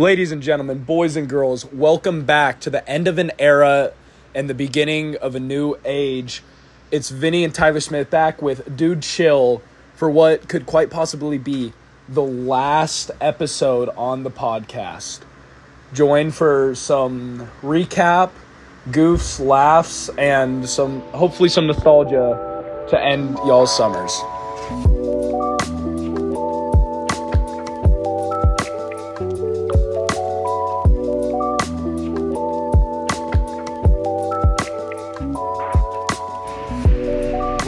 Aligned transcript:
Ladies 0.00 0.32
and 0.32 0.42
gentlemen, 0.42 0.78
boys 0.84 1.14
and 1.14 1.28
girls, 1.28 1.66
welcome 1.66 2.24
back 2.24 2.58
to 2.60 2.70
the 2.70 2.88
end 2.88 3.06
of 3.06 3.18
an 3.18 3.32
era 3.38 3.92
and 4.34 4.48
the 4.48 4.54
beginning 4.54 5.16
of 5.16 5.34
a 5.34 5.40
new 5.40 5.76
age. 5.84 6.42
It's 6.90 7.10
Vinnie 7.10 7.44
and 7.44 7.54
Tyler 7.54 7.80
Smith 7.80 8.08
back 8.08 8.40
with 8.40 8.78
Dude 8.78 9.02
Chill 9.02 9.60
for 9.94 10.08
what 10.08 10.48
could 10.48 10.64
quite 10.64 10.88
possibly 10.88 11.36
be 11.36 11.74
the 12.08 12.22
last 12.22 13.10
episode 13.20 13.90
on 13.90 14.22
the 14.22 14.30
podcast. 14.30 15.20
Join 15.92 16.30
for 16.30 16.74
some 16.74 17.50
recap, 17.60 18.30
goofs, 18.88 19.38
laughs, 19.38 20.08
and 20.16 20.66
some 20.66 21.02
hopefully 21.10 21.50
some 21.50 21.66
nostalgia 21.66 22.86
to 22.88 22.98
end 22.98 23.36
y'all's 23.44 23.76
summers. 23.76 24.18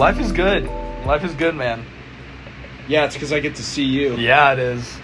Life 0.02 0.18
is 0.18 0.32
good. 0.32 0.64
Life 1.06 1.22
is 1.22 1.32
good, 1.34 1.54
man. 1.54 1.84
Yeah, 2.88 3.04
it's 3.04 3.14
because 3.14 3.32
I 3.32 3.38
get 3.38 3.54
to 3.54 3.62
see 3.62 3.84
you. 3.84 4.16
Yeah, 4.16 4.52
it 4.52 4.58
is. 4.58 4.98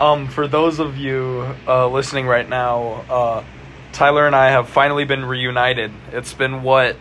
Um, 0.00 0.28
for 0.28 0.48
those 0.48 0.78
of 0.78 0.96
you 0.96 1.54
uh, 1.68 1.86
listening 1.88 2.26
right 2.26 2.48
now, 2.48 3.04
uh, 3.10 3.44
Tyler 3.92 4.26
and 4.26 4.34
I 4.34 4.48
have 4.48 4.70
finally 4.70 5.04
been 5.04 5.26
reunited. 5.26 5.92
It's 6.12 6.32
been 6.32 6.62
what 6.62 6.96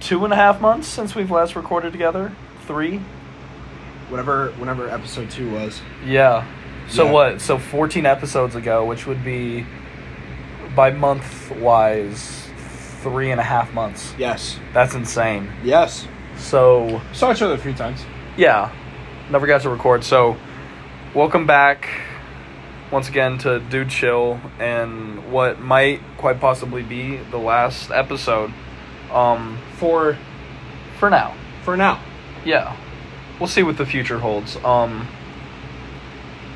two 0.00 0.22
and 0.24 0.34
a 0.34 0.36
half 0.36 0.60
months 0.60 0.86
since 0.86 1.14
we've 1.14 1.30
last 1.30 1.56
recorded 1.56 1.92
together. 1.92 2.30
Three. 2.66 3.00
Whatever, 4.10 4.50
whenever 4.58 4.90
episode 4.90 5.30
two 5.30 5.50
was. 5.50 5.80
Yeah. 6.04 6.46
So 6.90 7.06
Yeah. 7.06 7.12
what? 7.12 7.40
So 7.40 7.56
fourteen 7.56 8.04
episodes 8.04 8.54
ago, 8.54 8.84
which 8.84 9.06
would 9.06 9.24
be 9.24 9.64
by 10.76 10.90
month 10.90 11.50
wise 11.52 12.47
three 13.02 13.30
and 13.30 13.40
a 13.40 13.44
half 13.44 13.72
months. 13.72 14.14
Yes. 14.18 14.58
That's 14.72 14.94
insane. 14.94 15.50
Yes. 15.62 16.06
So 16.36 17.00
Saw 17.12 17.32
each 17.32 17.42
other 17.42 17.54
a 17.54 17.58
few 17.58 17.74
times. 17.74 18.04
yeah, 18.36 18.70
never 19.30 19.46
got 19.46 19.62
to 19.62 19.70
record. 19.70 20.04
So, 20.04 20.36
welcome 21.14 21.46
back 21.46 21.88
once 22.92 23.08
again 23.08 23.38
to 23.38 23.58
Dude 23.60 23.90
Chill 23.90 24.40
and 24.60 25.32
what 25.32 25.60
might 25.60 26.00
quite 26.16 26.40
possibly 26.40 26.82
be 26.82 27.16
the 27.30 27.38
last 27.38 27.90
episode. 27.90 28.52
Um, 29.12 29.58
For 29.76 30.16
for 30.98 31.10
now, 31.10 31.34
for 31.64 31.76
now. 31.76 32.00
yeah, 32.44 32.76
we'll 33.40 33.48
see 33.48 33.62
what 33.62 33.76
the 33.78 33.86
future 33.86 34.18
holds. 34.18 34.56
Um, 34.64 35.06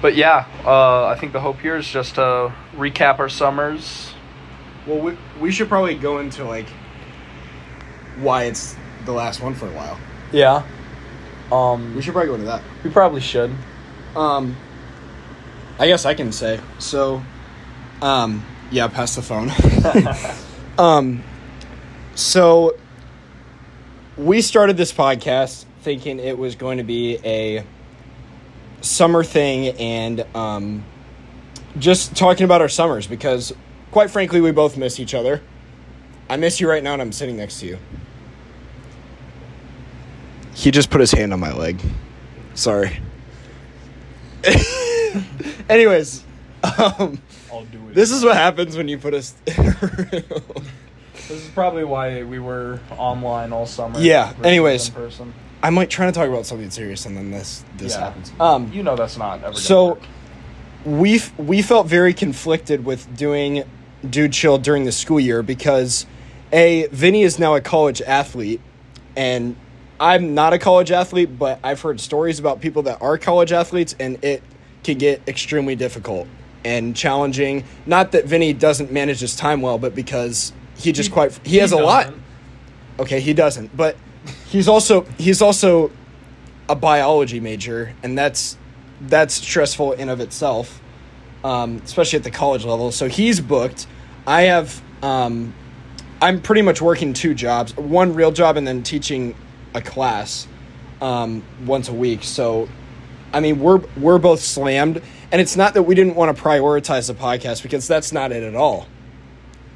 but 0.01 0.15
yeah, 0.17 0.47
uh, 0.65 1.07
I 1.07 1.17
think 1.17 1.33
the 1.33 1.41
hope 1.41 1.61
here 1.61 1.77
is 1.77 1.87
just 1.89 2.17
to 2.17 2.53
recap 2.77 3.19
our 3.21 3.29
summers. 3.29 4.13
Well, 4.87 4.99
we, 4.99 5.19
we 5.41 5.53
should 5.53 5.69
probably 5.69 5.95
go 5.95 6.19
into 6.19 6.45
like 6.45 6.69
why 8.19 8.45
it's 8.45 8.77
the 9.05 9.13
last 9.13 9.41
one 9.41 9.55
for 9.55 9.67
a 9.67 9.73
while. 9.73 9.99
Yeah. 10.33 10.65
Um, 11.51 11.95
We 11.95 12.03
should 12.03 12.13
probably 12.15 12.29
go 12.29 12.35
into 12.35 12.47
that. 12.47 12.63
we 12.83 12.91
probably 12.91 13.21
should. 13.21 13.51
Um, 14.17 14.57
I 15.79 15.87
guess 15.87 16.05
I 16.05 16.15
can 16.15 16.33
say 16.33 16.61
so. 16.79 17.23
Um, 18.01 18.45
yeah, 18.71 18.89
pass 18.89 19.15
the 19.17 19.23
phone. 19.23 19.51
um, 20.79 21.23
so 22.15 22.77
we 24.17 24.41
started 24.43 24.77
this 24.77 24.93
podcast 24.93 25.65
thinking 25.83 26.19
it 26.19 26.39
was 26.39 26.55
going 26.55 26.79
to 26.79 26.85
be 26.85 27.19
a 27.25 27.65
summer 28.81 29.25
thing 29.25 29.69
and 29.79 30.25
um, 30.35 30.85
just 31.79 32.17
talking 32.17 32.45
about 32.45 32.61
our 32.61 32.69
summers 32.69 33.07
because, 33.07 33.53
quite 33.93 34.11
frankly, 34.11 34.41
we 34.41 34.51
both 34.51 34.77
miss 34.77 34.99
each 34.99 35.15
other. 35.15 35.41
I 36.29 36.37
miss 36.37 36.61
you 36.61 36.69
right 36.69 36.83
now, 36.83 36.95
and 36.95 37.01
I'm 37.03 37.13
sitting 37.13 37.37
next 37.37 37.61
to 37.61 37.67
you. 37.67 37.79
He 40.55 40.71
just 40.71 40.91
put 40.91 41.01
his 41.01 41.13
hand 41.13 41.33
on 41.33 41.39
my 41.41 41.53
leg. 41.53 41.81
Sorry. 42.55 42.99
Anyways, 45.69 46.25
um, 46.65 47.21
I'll 47.53 47.65
do 47.67 47.79
it. 47.89 47.95
this 47.95 48.11
is 48.11 48.25
what 48.25 48.35
happens 48.37 48.77
when 48.77 48.89
you 48.89 48.99
put 48.99 49.15
us. 49.15 49.35
This 51.29 51.45
is 51.45 51.49
probably 51.51 51.85
why 51.85 52.25
we 52.25 52.41
were 52.41 52.81
online 52.99 53.53
all 53.53 53.65
summer. 53.65 53.99
Yeah, 54.01 54.35
anyways. 54.43 54.89
in 54.89 54.95
person. 54.95 55.35
I 55.63 55.71
might 55.71 55.89
try 55.89 56.05
to 56.07 56.13
talk 56.13 56.29
about 56.29 56.45
something 56.47 56.69
serious, 56.71 57.07
and 57.07 57.17
then 57.17 57.31
this 57.31 57.65
this 57.79 57.93
Yeah. 57.95 58.01
happens. 58.01 58.33
Um, 58.41 58.71
You 58.73 58.83
know 58.83 58.97
that's 58.97 59.17
not 59.17 59.43
ever. 59.43 59.55
so 59.55 59.99
we 60.85 61.23
we 61.39 61.63
felt 61.63 61.87
very 61.87 62.13
conflicted 62.13 62.85
with 62.85 63.17
doing 63.17 63.65
Dude 64.09 64.33
Chill 64.33 64.59
during 64.59 64.85
the 64.85 64.93
school 64.93 65.21
year 65.21 65.43
because 65.43 66.07
a 66.53 66.87
Vinnie 66.89 67.23
is 67.23 67.39
now 67.39 67.55
a 67.55 67.61
college 67.61 68.03
athlete, 68.03 68.61
and 69.17 69.57
I'm 70.01 70.35
not 70.35 70.53
a 70.53 70.59
college 70.59 70.91
athlete, 70.91 71.39
but 71.39 71.61
I've 71.63 71.81
heard 71.81 72.01
stories 72.01 72.39
about 72.39 72.61
people 72.61 72.83
that 72.83 73.01
are 73.01 73.17
college 73.19 73.53
athletes, 73.53 73.95
and 73.99 74.23
it 74.25 74.43
can 74.85 74.99
get 74.99 75.23
extremely 75.29 75.77
difficult 75.77 76.27
and 76.65 76.95
challenging. 76.95 77.65
Not 77.87 78.13
that 78.13 78.25
Vinnie 78.27 78.53
doesn't 78.53 78.93
manage 78.93 79.21
his 79.21 79.37
time 79.37 79.61
well, 79.63 79.79
but 79.79 79.95
because 79.95 80.53
he 80.77 80.93
just 80.93 81.09
He- 81.09 81.13
quite 81.13 81.39
he, 81.45 81.57
has 81.59 81.73
a 81.73 81.77
lot. 81.77 82.13
Okay, 82.99 83.21
he 83.21 83.33
doesn't, 83.33 83.77
but 83.77 83.97
he's 84.49 84.69
also 84.69 85.03
he's 85.19 85.41
also 85.41 85.91
a 86.69 86.75
biology 86.75 87.41
major, 87.41 87.95
and 88.03 88.17
that's 88.17 88.57
that's 89.01 89.35
stressful 89.35 89.93
in 89.93 90.09
of 90.09 90.21
itself, 90.21 90.81
um, 91.43 91.81
especially 91.85 92.19
at 92.19 92.25
the 92.25 92.31
college 92.31 92.65
level. 92.65 92.93
So 92.93 93.09
he's 93.09 93.41
booked. 93.41 93.87
I 94.27 94.43
have 94.43 94.83
um, 95.03 95.55
I'm 96.21 96.41
pretty 96.41 96.63
much 96.63 96.81
working 96.81 97.13
two 97.13 97.35
jobs, 97.35 97.77
one 97.77 98.15
real 98.15 98.33
job, 98.33 98.57
and 98.57 98.67
then 98.67 98.83
teaching 98.83 99.35
a 99.75 99.83
class 99.83 100.47
um, 101.01 101.43
once 101.67 101.89
a 101.89 101.93
week. 101.93 102.23
So 102.23 102.69
I 103.33 103.41
mean, 103.41 103.61
we're 103.61 103.79
we're 103.97 104.19
both 104.19 104.41
slammed, 104.41 105.03
and 105.31 105.41
it's 105.41 105.57
not 105.57 105.75
that 105.75 105.83
we 105.85 105.95
didn't 105.95 106.15
want 106.15 106.37
to 106.37 106.43
prioritize 106.43 107.09
the 107.09 107.15
podcast 107.15 107.63
because 107.63 107.89
that's 107.89 108.13
not 108.13 108.33
it 108.33 108.43
at 108.43 108.55
all, 108.55 108.87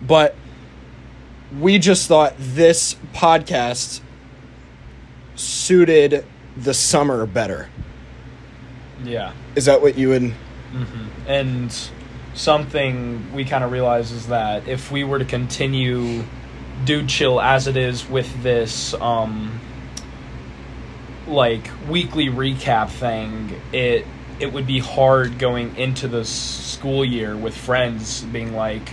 but 0.02 0.36
we 1.58 1.78
just 1.78 2.06
thought 2.08 2.34
this 2.38 2.96
podcast 3.12 4.00
suited 5.36 6.24
the 6.56 6.74
summer 6.74 7.26
better. 7.26 7.68
Yeah. 9.04 9.32
Is 9.54 9.66
that 9.66 9.80
what 9.80 9.96
you 9.96 10.08
would? 10.10 10.34
And 11.26 11.90
something 12.36 13.32
we 13.32 13.44
kind 13.44 13.64
of 13.64 13.72
realize 13.72 14.12
is 14.12 14.28
that 14.28 14.68
if 14.68 14.92
we 14.92 15.02
were 15.02 15.18
to 15.18 15.24
continue 15.24 16.22
Dude 16.84 17.08
Chill 17.08 17.40
as 17.40 17.66
it 17.66 17.76
is 17.76 18.08
with 18.08 18.42
this, 18.42 18.94
um, 18.94 19.58
like 21.26 21.68
weekly 21.88 22.26
recap 22.26 22.90
thing, 22.90 23.60
it 23.72 24.06
it 24.38 24.52
would 24.52 24.66
be 24.66 24.78
hard 24.78 25.38
going 25.38 25.74
into 25.76 26.06
the 26.06 26.24
school 26.24 27.04
year 27.04 27.34
with 27.34 27.56
friends 27.56 28.20
being 28.22 28.54
like 28.54 28.92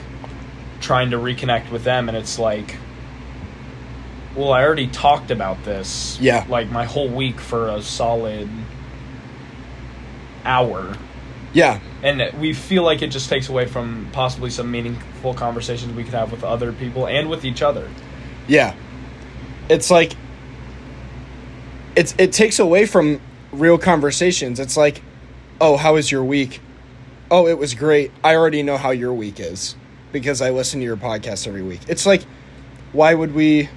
trying 0.80 1.12
to 1.12 1.18
reconnect 1.18 1.70
with 1.70 1.84
them, 1.84 2.10
and 2.10 2.18
it's 2.18 2.40
like. 2.40 2.78
Well, 4.36 4.52
I 4.52 4.64
already 4.64 4.88
talked 4.88 5.30
about 5.30 5.64
this. 5.64 6.18
Yeah. 6.20 6.44
Like 6.50 6.68
my 6.72 6.86
whole 6.86 7.08
week 7.08 7.40
for 7.40 7.70
a 7.70 7.84
solid 7.84 8.50
hour. 10.44 10.98
Yeah, 11.54 11.80
And 12.03 12.38
we 12.40 12.53
feel 12.53 12.84
like 12.84 13.02
it 13.02 13.08
just 13.08 13.30
takes 13.30 13.50
away 13.50 13.66
from 13.66 14.09
possibly 14.12 14.50
some 14.50 14.69
meaningful 14.69 15.34
conversations 15.34 15.94
we 15.96 16.03
could 16.03 16.14
have 16.14 16.31
with 16.31 16.44
other 16.44 16.72
people 16.74 17.08
and 17.08 17.30
with 17.30 17.46
each 17.46 17.62
other. 17.62 17.90
yeah. 18.47 18.75
It's 19.69 19.90
like 19.90 20.13
it's 21.96 22.13
it 22.18 22.34
takes 22.34 22.59
away 22.59 22.86
from 22.86 23.22
real 23.53 23.78
conversations. 23.78 24.59
It's 24.59 24.75
like, 24.75 25.02
"Oh, 25.62 25.78
how 25.78 25.94
was 25.94 26.12
your 26.12 26.24
week?" 26.24 26.59
"Oh, 27.31 27.47
it 27.47 27.58
was 27.58 27.74
great. 27.74 28.12
I 28.24 28.36
already 28.36 28.62
know 28.62 28.75
how 28.75 28.92
your 28.92 29.13
week 29.13 29.39
is 29.39 29.75
because 30.12 30.42
I 30.42 30.50
listen 30.50 30.81
to 30.81 30.83
your 30.86 30.98
podcast 30.98 31.48
every 31.48 31.63
week." 31.63 31.80
It's 31.88 32.06
like 32.06 32.24
why 32.94 33.13
would 33.13 33.33
we 33.33 33.69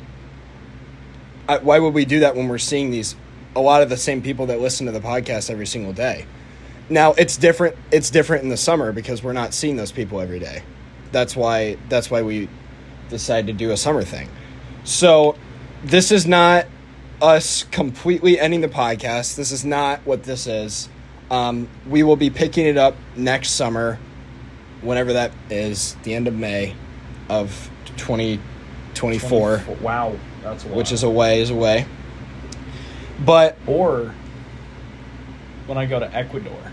why 1.62 1.78
would 1.78 1.94
we 1.94 2.04
do 2.04 2.20
that 2.20 2.36
when 2.36 2.48
we're 2.48 2.58
seeing 2.58 2.90
these 2.90 3.16
a 3.54 3.60
lot 3.60 3.82
of 3.82 3.88
the 3.88 3.96
same 3.96 4.20
people 4.22 4.46
that 4.46 4.60
listen 4.60 4.86
to 4.86 4.92
the 4.92 5.00
podcast 5.00 5.50
every 5.50 5.66
single 5.66 5.92
day? 5.92 6.26
Now 6.88 7.12
it's 7.14 7.36
different. 7.36 7.76
It's 7.90 8.10
different 8.10 8.44
in 8.44 8.48
the 8.48 8.56
summer 8.56 8.92
because 8.92 9.22
we're 9.22 9.32
not 9.32 9.54
seeing 9.54 9.76
those 9.76 9.92
people 9.92 10.20
every 10.20 10.38
day. 10.38 10.62
That's 11.12 11.34
why. 11.34 11.76
That's 11.88 12.10
why 12.10 12.22
we 12.22 12.48
decided 13.08 13.46
to 13.46 13.52
do 13.52 13.72
a 13.72 13.76
summer 13.76 14.02
thing. 14.02 14.28
So 14.84 15.36
this 15.82 16.12
is 16.12 16.26
not 16.26 16.66
us 17.20 17.64
completely 17.64 18.38
ending 18.38 18.60
the 18.60 18.68
podcast. 18.68 19.36
This 19.36 19.50
is 19.50 19.64
not 19.64 20.00
what 20.06 20.24
this 20.24 20.46
is. 20.46 20.88
Um, 21.30 21.68
we 21.88 22.02
will 22.02 22.16
be 22.16 22.30
picking 22.30 22.66
it 22.66 22.76
up 22.76 22.94
next 23.16 23.50
summer, 23.50 23.98
whenever 24.80 25.14
that 25.14 25.32
is, 25.50 25.96
the 26.04 26.14
end 26.14 26.28
of 26.28 26.34
May 26.34 26.74
of 27.28 27.68
twenty 27.96 28.38
twenty 28.94 29.18
four, 29.18 29.64
Wow, 29.80 30.16
that's 30.42 30.64
which 30.64 30.92
is 30.92 31.02
a 31.02 31.10
ways 31.10 31.50
away. 31.50 31.86
But 33.24 33.58
or 33.66 34.14
when 35.66 35.78
I 35.78 35.86
go 35.86 35.98
to 35.98 36.14
Ecuador. 36.14 36.72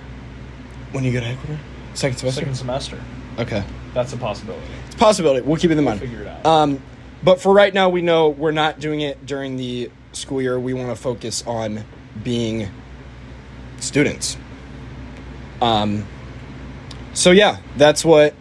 When 0.94 1.04
you 1.04 1.12
go 1.12 1.20
to 1.20 1.26
Ecuador, 1.26 1.60
Second 1.94 2.18
semester. 2.18 2.40
second 2.42 2.56
semester. 2.56 3.00
Okay, 3.40 3.64
That's 3.94 4.14
a 4.14 4.18
possibility. 4.18 4.64
it's 4.86 4.96
a 4.96 4.98
possibility. 4.98 5.42
We'll 5.46 5.58
keep 5.58 5.72
it 5.72 5.78
in 5.78 5.84
mind. 5.84 6.00
figure 6.00 6.22
it 6.22 6.28
out. 6.28 6.46
Um, 6.46 6.82
but 7.24 7.42
for 7.42 7.54
right 7.54 7.74
now, 7.74 7.90
we 7.90 8.02
know 8.02 8.30
we're 8.30 8.52
not 8.52 8.80
doing 8.80 9.02
it 9.02 9.26
during 9.26 9.58
the 9.58 9.90
school 10.12 10.42
year. 10.42 10.60
We 10.60 10.74
want 10.74 10.90
to 10.90 10.96
focus 10.96 11.44
on 11.48 11.84
being 12.24 12.70
students. 13.80 14.38
Um, 15.62 16.06
so 17.14 17.32
yeah, 17.32 17.58
that's 17.78 18.04
what 18.04 18.34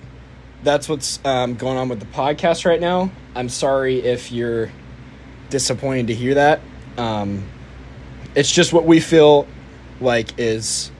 that's 0.62 0.88
what's 0.88 1.24
um, 1.24 1.54
going 1.54 1.76
on 1.76 1.88
with 1.88 2.00
the 2.00 2.06
podcast 2.06 2.64
right 2.64 2.80
now. 2.80 3.10
I'm 3.34 3.48
sorry 3.48 4.00
if 4.00 4.30
you're 4.30 4.70
disappointed 5.50 6.08
to 6.08 6.14
hear 6.14 6.34
that. 6.34 6.60
Um, 6.98 7.44
it's 8.34 8.50
just 8.50 8.72
what 8.72 8.84
we 8.84 9.00
feel 9.00 9.46
like 10.00 10.38
is 10.38 10.90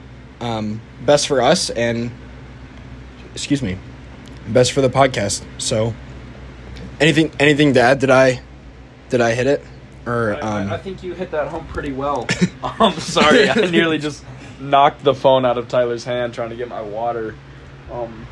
um, 0.43 0.81
best 1.05 1.27
for 1.27 1.41
us 1.41 1.69
and 1.69 2.11
excuse 3.33 3.61
me, 3.61 3.77
best 4.47 4.73
for 4.73 4.81
the 4.81 4.89
podcast. 4.89 5.43
So 5.57 5.93
anything 6.99 7.31
anything 7.39 7.73
to 7.75 7.81
add? 7.81 7.99
Did 7.99 8.09
I 8.09 8.41
did 9.09 9.21
I 9.21 9.33
hit 9.33 9.47
it? 9.47 9.63
Or 10.05 10.33
um, 10.41 10.69
I, 10.69 10.75
I 10.75 10.77
think 10.77 11.01
you 11.01 11.13
hit 11.13 11.31
that 11.31 11.47
home 11.47 11.65
pretty 11.67 11.93
well. 11.93 12.27
I'm 12.61 12.93
sorry, 12.99 13.49
I 13.49 13.53
nearly 13.69 13.97
just 13.97 14.25
knocked 14.59 15.03
the 15.03 15.13
phone 15.13 15.45
out 15.45 15.57
of 15.57 15.69
Tyler's 15.69 16.03
hand 16.03 16.33
trying 16.33 16.49
to 16.49 16.55
get 16.57 16.67
my 16.67 16.81
water. 16.81 17.35
Um, 17.91 18.27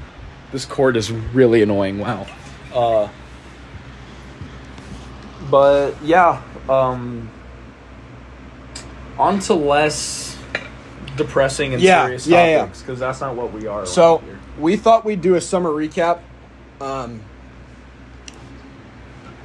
this 0.52 0.66
cord 0.66 0.98
is 0.98 1.12
really 1.12 1.62
annoying. 1.62 2.00
Wow. 2.00 2.28
Uh, 2.74 3.10
but 5.50 6.02
yeah, 6.04 6.42
um, 6.68 7.30
on 9.18 9.40
to 9.40 9.54
less 9.54 10.38
depressing 11.24 11.74
and 11.74 11.82
Yeah, 11.82 12.06
serious 12.06 12.28
yeah, 12.28 12.46
yeah. 12.48 12.58
topics 12.60 12.82
because 12.82 13.00
that's 13.00 13.22
not 13.22 13.36
what 13.36 13.52
we 13.54 13.68
are. 13.68 13.86
So 13.86 14.16
around 14.18 14.26
here. 14.26 14.40
we 14.60 14.78
thought 14.78 15.06
we'd 15.06 15.22
do 15.22 15.36
a 15.36 15.42
summer 15.42 15.70
recap. 15.70 16.20
Um, 16.80 17.22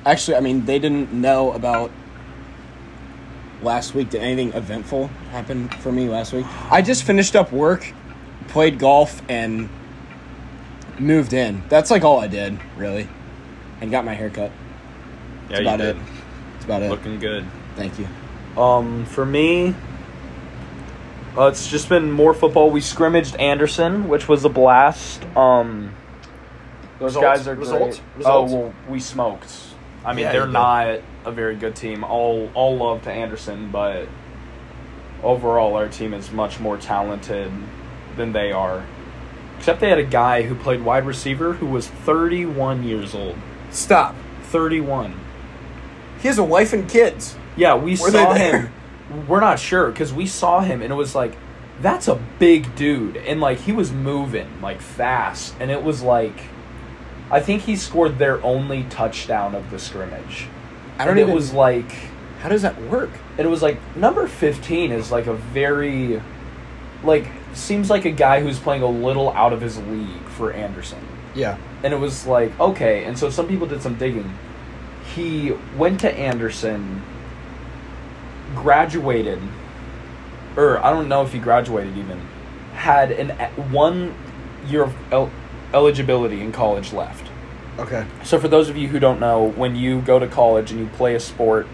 actually, 0.05 0.37
I 0.37 0.41
mean, 0.41 0.65
they 0.65 0.79
didn't 0.79 1.13
know 1.13 1.53
about 1.53 1.91
last 3.63 3.95
week. 3.95 4.11
Did 4.11 4.23
anything 4.23 4.53
eventful 4.55 5.09
happen 5.31 5.69
for 5.69 5.93
me 5.93 6.09
last 6.09 6.33
week? 6.33 6.47
I 6.71 6.83
just 6.83 7.05
finished 7.05 7.37
up 7.37 7.53
work, 7.53 7.93
played 8.49 8.79
golf, 8.79 9.23
and 9.29 9.69
moved 10.99 11.33
in. 11.33 11.63
That's 11.69 11.91
like 11.91 12.05
all 12.05 12.21
I 12.21 12.27
did, 12.27 12.59
really, 12.77 13.09
and 13.81 13.91
got 13.91 14.05
my 14.05 14.15
hair 14.15 14.31
cut. 14.31 14.51
yeah, 15.51 15.57
That's 15.57 15.61
about 15.61 15.81
it. 15.81 15.97
That's 16.53 16.65
about 16.65 16.83
it. 16.83 16.91
Looking 16.91 17.19
good. 17.19 17.45
Thank 17.77 17.99
you. 17.99 18.09
Um, 18.61 19.05
for 19.05 19.27
me, 19.27 19.75
uh, 21.37 21.47
it's 21.47 21.69
just 21.69 21.89
been 21.89 22.11
more 22.11 22.35
football. 22.35 22.71
We 22.71 22.81
scrimmaged 22.81 23.37
Anderson, 23.37 24.09
which 24.09 24.29
was 24.29 24.45
a 24.45 24.49
blast. 24.49 25.23
Um, 25.37 25.95
those 26.99 27.15
Results? 27.17 27.25
guys 27.39 27.49
are 27.49 27.55
Results? 27.55 27.99
great. 27.99 28.17
Results? 28.19 28.53
Oh 28.53 28.57
well, 28.57 28.75
we 28.89 29.01
smoked. 29.01 29.53
I 30.05 30.13
mean, 30.13 30.25
Yeah, 30.25 30.33
they're 30.33 30.47
not 30.47 31.01
a 31.25 31.33
very 31.33 31.57
good 31.57 31.77
team. 31.77 32.05
All 32.05 32.51
all 32.55 32.77
love 32.77 33.03
to 33.03 33.11
Anderson, 33.13 33.71
but 33.71 34.09
overall, 35.23 35.75
our 35.75 35.89
team 35.89 36.15
is 36.15 36.31
much 36.31 36.61
more 36.61 36.77
talented 36.79 37.51
than 38.17 38.33
they 38.33 38.53
are. 38.53 38.87
Except 39.59 39.81
they 39.81 39.89
had 39.89 39.99
a 39.99 40.05
guy 40.05 40.43
who 40.43 40.55
played 40.55 40.83
wide 40.83 41.07
receiver 41.07 41.55
who 41.55 41.67
was 41.67 41.89
31 41.89 42.85
years 42.85 43.15
old. 43.15 43.37
Stop. 43.71 44.15
31. 44.45 45.19
He 46.21 46.29
has 46.29 46.39
a 46.39 46.45
wife 46.45 46.73
and 46.73 46.89
kids. 46.89 47.37
Yeah, 47.57 47.75
we 47.75 47.93
Were 47.93 48.11
saw 48.11 48.35
him. 48.35 48.71
We're 49.29 49.41
not 49.41 49.59
sure 49.59 49.91
because 49.91 50.13
we 50.13 50.27
saw 50.27 50.61
him 50.61 50.83
and 50.83 50.93
it 50.93 50.97
was 50.97 51.15
like, 51.15 51.37
that's 51.81 52.09
a 52.09 52.17
big 52.39 52.75
dude, 52.75 53.19
and 53.19 53.41
like 53.41 53.59
he 53.59 53.73
was 53.73 53.93
moving 53.93 54.63
like 54.63 54.81
fast, 54.81 55.55
and 55.61 55.71
it 55.71 55.83
was 55.83 56.03
like, 56.03 56.39
I 57.31 57.41
think 57.41 57.63
he 57.63 57.77
scored 57.77 58.19
their 58.19 58.43
only 58.43 58.85
touchdown 58.85 59.55
of 59.55 59.71
the 59.71 59.79
scrimmage. 59.79 60.49
I 60.99 61.05
don't 61.05 61.19
and 61.19 61.21
even. 61.21 61.33
It 61.33 61.35
was 61.35 61.53
like, 61.53 61.93
how 62.41 62.49
does 62.49 62.63
that 62.63 62.81
work? 62.83 63.11
and 63.39 63.47
it 63.47 63.51
was 63.51 63.63
like 63.63 63.79
number 63.97 64.27
fifteen 64.27 64.93
is 64.93 65.11
like 65.13 65.27
a 65.27 65.35
very, 65.35 66.23
like 67.05 67.27
seems 67.55 67.91
like 67.91 68.05
a 68.05 68.11
guy 68.11 68.41
who's 68.41 68.59
playing 68.59 68.83
a 68.83 68.89
little 68.89 69.31
out 69.31 69.53
of 69.53 69.61
his 69.61 69.79
league 69.79 70.25
for 70.29 70.53
Anderson. 70.53 70.99
Yeah. 71.35 71.59
And 71.83 71.93
it 71.93 71.99
was 71.99 72.27
like, 72.27 72.59
okay. 72.59 73.05
And 73.05 73.19
so 73.19 73.29
some 73.29 73.47
people 73.47 73.67
did 73.67 73.83
some 73.83 73.97
digging. 73.97 74.39
He 75.15 75.53
went 75.77 76.01
to 76.01 76.13
Anderson, 76.13 77.03
graduated, 78.55 79.41
or 80.57 80.85
I 80.85 80.91
don't 80.91 81.09
know 81.09 81.23
if 81.23 81.33
he 81.33 81.39
graduated 81.39 81.97
even, 81.97 82.21
had 82.75 83.11
an 83.13 83.31
one 83.71 84.15
year 84.67 84.85
of 84.85 84.95
el- 85.13 85.31
eligibility 85.73 86.41
in 86.41 86.53
college 86.53 86.93
left. 86.93 87.31
Okay. 87.79 88.07
So 88.25 88.39
for 88.39 88.49
those 88.49 88.69
of 88.69 88.77
you 88.77 88.89
who 88.89 88.99
don't 88.99 89.21
know, 89.21 89.51
when 89.51 89.77
you 89.77 90.01
go 90.01 90.19
to 90.19 90.27
college 90.27 90.71
and 90.71 90.81
you 90.81 90.87
play 90.87 91.15
a 91.15 91.21
sport, 91.21 91.67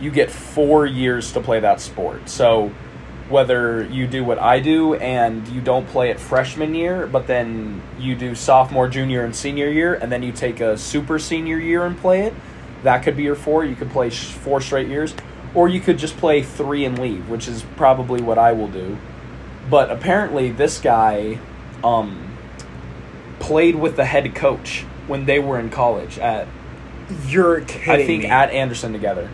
you 0.00 0.10
get 0.10 0.30
four 0.30 0.86
years 0.86 1.32
to 1.32 1.40
play 1.40 1.60
that 1.60 1.80
sport. 1.80 2.28
So 2.28 2.72
whether 3.28 3.84
you 3.84 4.06
do 4.06 4.24
what 4.24 4.38
I 4.38 4.60
do 4.60 4.94
and 4.94 5.46
you 5.48 5.60
don't 5.60 5.86
play 5.86 6.10
it 6.10 6.18
freshman 6.18 6.74
year, 6.74 7.06
but 7.06 7.26
then 7.26 7.80
you 7.98 8.16
do 8.16 8.34
sophomore, 8.34 8.88
junior, 8.88 9.24
and 9.24 9.34
senior 9.34 9.68
year, 9.68 9.94
and 9.94 10.10
then 10.10 10.22
you 10.22 10.32
take 10.32 10.60
a 10.60 10.76
super 10.76 11.18
senior 11.18 11.58
year 11.58 11.84
and 11.84 11.96
play 11.96 12.22
it, 12.22 12.34
that 12.82 13.02
could 13.02 13.16
be 13.16 13.22
your 13.22 13.36
four. 13.36 13.64
You 13.64 13.76
could 13.76 13.90
play 13.90 14.10
sh- 14.10 14.32
four 14.32 14.60
straight 14.60 14.88
years, 14.88 15.14
or 15.54 15.68
you 15.68 15.80
could 15.80 15.98
just 15.98 16.16
play 16.16 16.42
three 16.42 16.84
and 16.84 16.98
leave, 16.98 17.28
which 17.28 17.48
is 17.48 17.64
probably 17.76 18.20
what 18.22 18.38
I 18.38 18.52
will 18.52 18.68
do. 18.68 18.96
But 19.68 19.90
apparently, 19.90 20.50
this 20.50 20.80
guy 20.80 21.38
um, 21.84 22.36
played 23.38 23.76
with 23.76 23.96
the 23.96 24.04
head 24.04 24.34
coach 24.34 24.82
when 25.06 25.26
they 25.26 25.38
were 25.38 25.58
in 25.58 25.70
college 25.70 26.18
at 26.18 26.46
You're 27.26 27.60
kidding 27.62 27.90
I 27.90 28.06
think 28.06 28.22
me. 28.24 28.28
at 28.28 28.50
Anderson 28.50 28.92
together. 28.92 29.28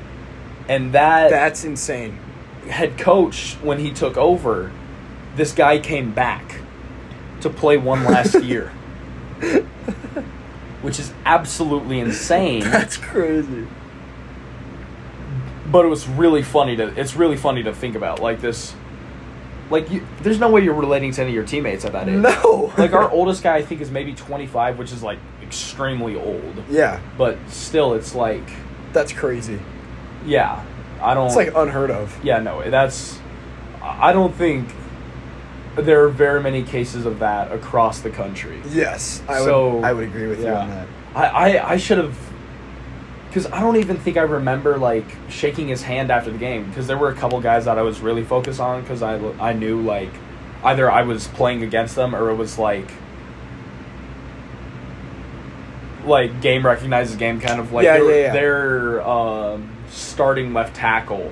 And 0.69 0.93
that 0.93 1.31
That's 1.31 1.65
insane. 1.65 2.19
head 2.69 2.99
coach 2.99 3.55
when 3.63 3.79
he 3.79 3.93
took 3.93 4.17
over, 4.17 4.73
this 5.37 5.53
guy 5.53 5.79
came 5.79 6.13
back 6.13 6.61
to 7.43 7.51
play 7.51 7.77
one 7.77 8.05
last 8.05 8.35
year. 8.43 8.73
Which 10.83 10.99
is 10.99 11.13
absolutely 11.25 12.01
insane. 12.01 12.61
That's 12.63 12.97
crazy. 12.97 13.67
But 15.71 15.85
it 15.85 15.89
was 15.89 16.07
really 16.09 16.43
funny 16.43 16.77
to 16.77 16.87
it's 16.99 17.17
really 17.17 17.37
funny 17.37 17.63
to 17.63 17.73
think 17.75 17.95
about 17.97 18.21
like 18.21 18.41
this 18.41 18.75
like 19.71 19.91
you, 19.91 20.07
there's 20.23 20.39
no 20.39 20.49
way 20.49 20.63
you're 20.63 20.75
relating 20.75 21.11
to 21.13 21.21
any 21.23 21.31
of 21.31 21.35
your 21.35 21.45
teammates 21.45 21.85
at 21.85 21.93
that 21.93 22.09
age. 22.09 22.17
No. 22.17 22.73
Like 22.79 22.93
our 22.93 23.11
oldest 23.11 23.43
guy 23.43 23.57
I 23.57 23.63
think 23.63 23.81
is 23.81 23.91
maybe 23.91 24.15
25, 24.15 24.79
which 24.79 24.93
is 24.93 25.03
like 25.03 25.19
extremely 25.43 26.15
old. 26.15 26.63
Yeah, 26.71 27.01
But 27.19 27.39
still 27.49 27.95
it's 27.95 28.15
like 28.15 28.49
that's 28.93 29.13
crazy. 29.13 29.59
yeah, 30.25 30.65
I 31.03 31.15
don't 31.15 31.27
It's 31.27 31.37
like 31.37 31.53
unheard 31.55 31.91
of. 31.91 32.25
Yeah, 32.25 32.39
no, 32.39 32.69
that's. 32.71 33.19
I 33.83 34.13
don't 34.13 34.35
think 34.35 34.69
there 35.77 36.05
are 36.05 36.09
very 36.09 36.41
many 36.43 36.63
cases 36.63 37.07
of 37.07 37.19
that 37.21 37.51
across 37.53 38.01
the 38.01 38.11
country. 38.11 38.61
Yes, 38.71 39.23
I 39.29 39.41
So, 39.45 39.77
would. 39.77 39.85
I 39.85 39.93
would 39.93 40.05
agree 40.05 40.27
with 40.29 40.41
you 40.41 40.49
on 40.49 40.69
that. 40.71 40.89
I, 41.15 41.27
I, 41.57 41.71
I 41.73 41.77
should 41.77 41.99
have. 41.99 42.17
Because 43.37 43.53
I 43.53 43.61
don't 43.61 43.77
even 43.77 43.99
think 43.99 44.17
I 44.17 44.23
remember, 44.23 44.79
like, 44.79 45.05
shaking 45.29 45.69
his 45.69 45.83
hand 45.83 46.11
after 46.11 46.31
the 46.31 46.39
game. 46.39 46.67
Because 46.71 46.87
there 46.87 46.97
were 46.97 47.11
a 47.11 47.15
couple 47.15 47.39
guys 47.43 47.67
that 47.67 47.77
I 47.77 47.83
was 47.83 48.01
really 48.01 48.25
focused 48.25 48.61
on 48.61 48.81
because 48.81 49.03
I, 49.03 49.19
I 49.39 49.53
knew, 49.53 49.83
like, 49.83 50.09
either 50.65 50.91
I 50.91 51.03
was 51.03 51.29
playing 51.29 51.63
against 51.63 51.97
them 51.97 52.17
or 52.17 52.31
it 52.31 52.37
was, 52.37 52.59
like, 52.59 52.91
like 56.07 56.41
game 56.41 56.65
recognizes 56.65 57.17
game 57.17 57.39
kind 57.39 57.61
of 57.61 57.73
like 57.73 57.85
Yeah, 57.85 57.99
their, 57.99 58.11
yeah, 58.11 58.17
yeah. 58.17 58.33
their 58.33 59.03
um, 59.07 59.71
starting 59.91 60.55
left 60.55 60.75
tackle 60.75 61.31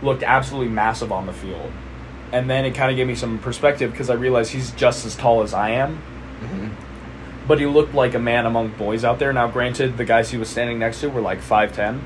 looked 0.00 0.22
absolutely 0.22 0.70
massive 0.70 1.10
on 1.10 1.26
the 1.26 1.32
field 1.32 1.72
and 2.30 2.48
then 2.48 2.64
it 2.64 2.74
kind 2.76 2.90
of 2.90 2.96
gave 2.96 3.06
me 3.06 3.14
some 3.14 3.38
perspective 3.38 3.90
because 3.90 4.10
i 4.10 4.14
realized 4.14 4.52
he's 4.52 4.70
just 4.72 5.06
as 5.06 5.16
tall 5.16 5.42
as 5.42 5.54
i 5.54 5.70
am 5.70 6.02
Mm-hmm. 6.42 6.91
But 7.46 7.58
he 7.58 7.66
looked 7.66 7.94
like 7.94 8.14
a 8.14 8.18
man 8.18 8.46
among 8.46 8.68
boys 8.70 9.04
out 9.04 9.18
there. 9.18 9.32
Now 9.32 9.48
granted 9.48 9.96
the 9.96 10.04
guys 10.04 10.30
he 10.30 10.38
was 10.38 10.48
standing 10.48 10.78
next 10.78 11.00
to 11.00 11.08
were 11.08 11.20
like 11.20 11.40
5'10 11.40 12.00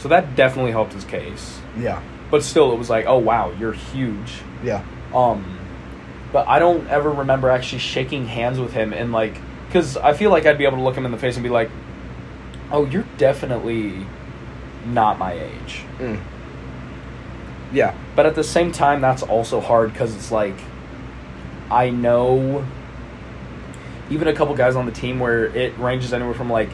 so 0.00 0.08
that 0.08 0.34
definitely 0.34 0.70
helped 0.70 0.94
his 0.94 1.04
case. 1.04 1.60
Yeah, 1.78 2.02
but 2.30 2.42
still 2.42 2.72
it 2.72 2.78
was 2.78 2.88
like 2.88 3.04
oh 3.06 3.18
wow 3.18 3.52
you're 3.52 3.74
huge. 3.74 4.40
Yeah, 4.64 4.82
um, 5.14 5.58
but 6.32 6.48
I 6.48 6.58
don't 6.58 6.88
ever 6.88 7.10
remember 7.10 7.50
actually 7.50 7.80
shaking 7.80 8.26
hands 8.26 8.58
with 8.58 8.72
him 8.72 8.94
and 8.94 9.12
like, 9.12 9.36
because 9.66 9.98
I 9.98 10.14
feel 10.14 10.30
like 10.30 10.46
I'd 10.46 10.56
be 10.56 10.64
able 10.64 10.78
to 10.78 10.82
look 10.82 10.96
him 10.96 11.04
in 11.04 11.12
the 11.12 11.18
face 11.18 11.36
and 11.36 11.42
be 11.42 11.50
like, 11.50 11.70
"Oh, 12.72 12.86
you're 12.86 13.06
definitely 13.18 14.06
not 14.86 15.18
my 15.18 15.32
age." 15.32 15.84
mm. 15.98 16.18
yeah, 17.70 17.94
But 18.16 18.24
at 18.24 18.34
the 18.34 18.44
same 18.44 18.72
time, 18.72 19.02
that's 19.02 19.22
also 19.22 19.60
hard 19.60 19.92
because 19.92 20.14
it's 20.14 20.32
like, 20.32 20.56
I 21.70 21.90
know 21.90 22.64
even 24.10 24.28
a 24.28 24.32
couple 24.32 24.54
guys 24.54 24.76
on 24.76 24.86
the 24.86 24.92
team 24.92 25.18
where 25.20 25.46
it 25.46 25.76
ranges 25.78 26.12
anywhere 26.12 26.34
from 26.34 26.50
like, 26.50 26.70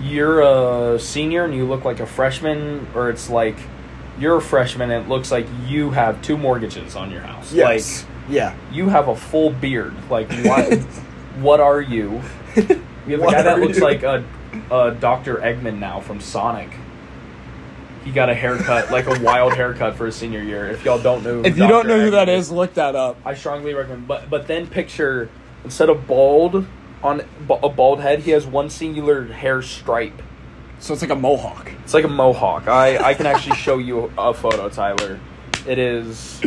you're 0.00 0.40
a 0.94 0.98
senior 0.98 1.44
and 1.44 1.54
you 1.54 1.66
look 1.66 1.84
like 1.84 2.00
a 2.00 2.06
freshman, 2.06 2.86
or 2.94 3.10
it's 3.10 3.28
like 3.28 3.56
you're 4.18 4.36
a 4.36 4.40
freshman 4.40 4.90
and 4.90 5.04
it 5.04 5.08
looks 5.08 5.30
like 5.30 5.46
you 5.66 5.90
have 5.90 6.20
two 6.22 6.36
mortgages 6.38 6.96
on 6.96 7.10
your 7.10 7.20
house. 7.20 7.52
yes, 7.52 8.02
Like, 8.04 8.10
yeah, 8.30 8.56
you 8.72 8.88
have 8.88 9.08
a 9.08 9.16
full 9.16 9.50
beard. 9.50 9.94
Like, 10.10 10.30
why? 10.44 10.76
What 11.40 11.60
are 11.60 11.80
you? 11.80 12.20
We 13.06 13.12
have 13.12 13.22
a 13.22 13.30
guy 13.30 13.42
that 13.42 13.60
looks 13.60 13.78
you? 13.78 13.84
like 13.84 14.02
a, 14.02 14.24
a 14.70 14.92
Dr. 14.92 15.36
Eggman 15.36 15.78
now 15.78 16.00
from 16.00 16.20
Sonic. 16.20 16.70
He 18.04 18.10
got 18.12 18.30
a 18.30 18.34
haircut, 18.34 18.90
like 18.90 19.06
a 19.06 19.20
wild 19.22 19.52
haircut 19.54 19.94
for 19.96 20.06
his 20.06 20.16
senior 20.16 20.42
year. 20.42 20.66
If 20.70 20.84
y'all 20.84 20.98
don't 21.00 21.22
know, 21.22 21.34
who 21.34 21.44
If 21.44 21.58
you 21.58 21.68
don't 21.68 21.86
Dr. 21.86 21.88
know 21.88 22.00
who 22.04 22.10
that 22.12 22.28
is, 22.30 22.50
look 22.50 22.72
that 22.74 22.96
up. 22.96 23.18
I 23.26 23.34
strongly 23.34 23.74
recommend. 23.74 24.08
But 24.08 24.30
but 24.30 24.46
then 24.46 24.66
picture 24.66 25.28
instead 25.64 25.88
of 25.88 26.06
bald 26.06 26.66
on 27.02 27.22
a 27.48 27.68
bald 27.68 28.00
head, 28.00 28.20
he 28.20 28.30
has 28.32 28.46
one 28.46 28.68
singular 28.70 29.26
hair 29.26 29.62
stripe. 29.62 30.20
So 30.78 30.92
it's 30.94 31.02
like 31.02 31.10
a 31.10 31.16
mohawk. 31.16 31.70
It's 31.84 31.92
like 31.94 32.04
a 32.04 32.08
mohawk. 32.08 32.68
I 32.68 32.98
I 32.98 33.14
can 33.14 33.26
actually 33.26 33.56
show 33.56 33.78
you 33.78 34.10
a 34.16 34.32
photo, 34.34 34.68
Tyler. 34.68 35.18
It 35.66 35.78
is. 35.78 36.40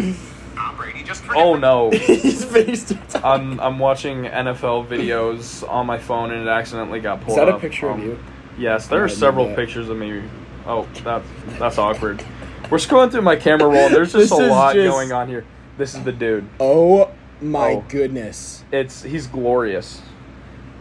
Oh 1.36 1.56
no. 1.56 1.90
He's 1.92 2.44
faced. 2.46 2.94
I'm 3.24 3.60
I'm 3.60 3.80
watching 3.80 4.24
NFL 4.24 4.88
videos 4.88 5.68
on 5.70 5.86
my 5.86 5.98
phone 5.98 6.32
and 6.32 6.42
it 6.48 6.50
accidentally 6.50 7.00
got 7.00 7.20
pulled 7.22 7.32
Is 7.32 7.36
that 7.36 7.48
a 7.50 7.56
up. 7.56 7.62
picture 7.62 7.90
of 7.90 7.96
Um, 7.96 8.04
you? 8.04 8.20
Yes, 8.58 8.88
there 8.88 9.00
I 9.02 9.04
are 9.04 9.08
several 9.10 9.54
pictures 9.56 9.90
of 9.90 9.98
me. 9.98 10.24
Oh, 10.66 10.88
that's 11.04 11.26
that's 11.60 11.78
awkward. 11.78 12.24
We're 12.70 12.78
scrolling 12.78 13.12
through 13.12 13.22
my 13.24 13.36
camera 13.36 13.68
roll. 13.68 13.90
There's 13.90 14.14
just 14.14 14.30
This 14.30 14.32
a 14.32 14.48
lot 14.48 14.74
just- 14.76 14.92
going 14.92 15.12
on 15.12 15.28
here. 15.28 15.46
This 15.78 15.96
is 15.96 16.04
the 16.04 16.12
dude. 16.12 16.48
Oh 16.60 17.12
my 17.44 17.74
Oh. 17.74 17.86
goodness. 17.90 18.64
It's 18.72 19.04
he's 19.04 19.28
glorious. 19.28 20.02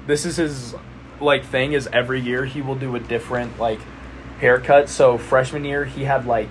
This 0.07 0.25
is 0.25 0.37
his 0.37 0.75
like 1.21 1.45
thing. 1.45 1.73
Is 1.73 1.89
every 1.93 2.21
year 2.21 2.45
he 2.45 2.63
will 2.63 2.75
do 2.75 2.95
a 2.97 3.01
different 3.01 3.59
like 3.59 3.81
haircut. 4.41 4.89
So 4.89 5.19
freshman 5.19 5.65
year 5.65 5.85
he 5.85 6.05
had 6.05 6.27
like 6.27 6.51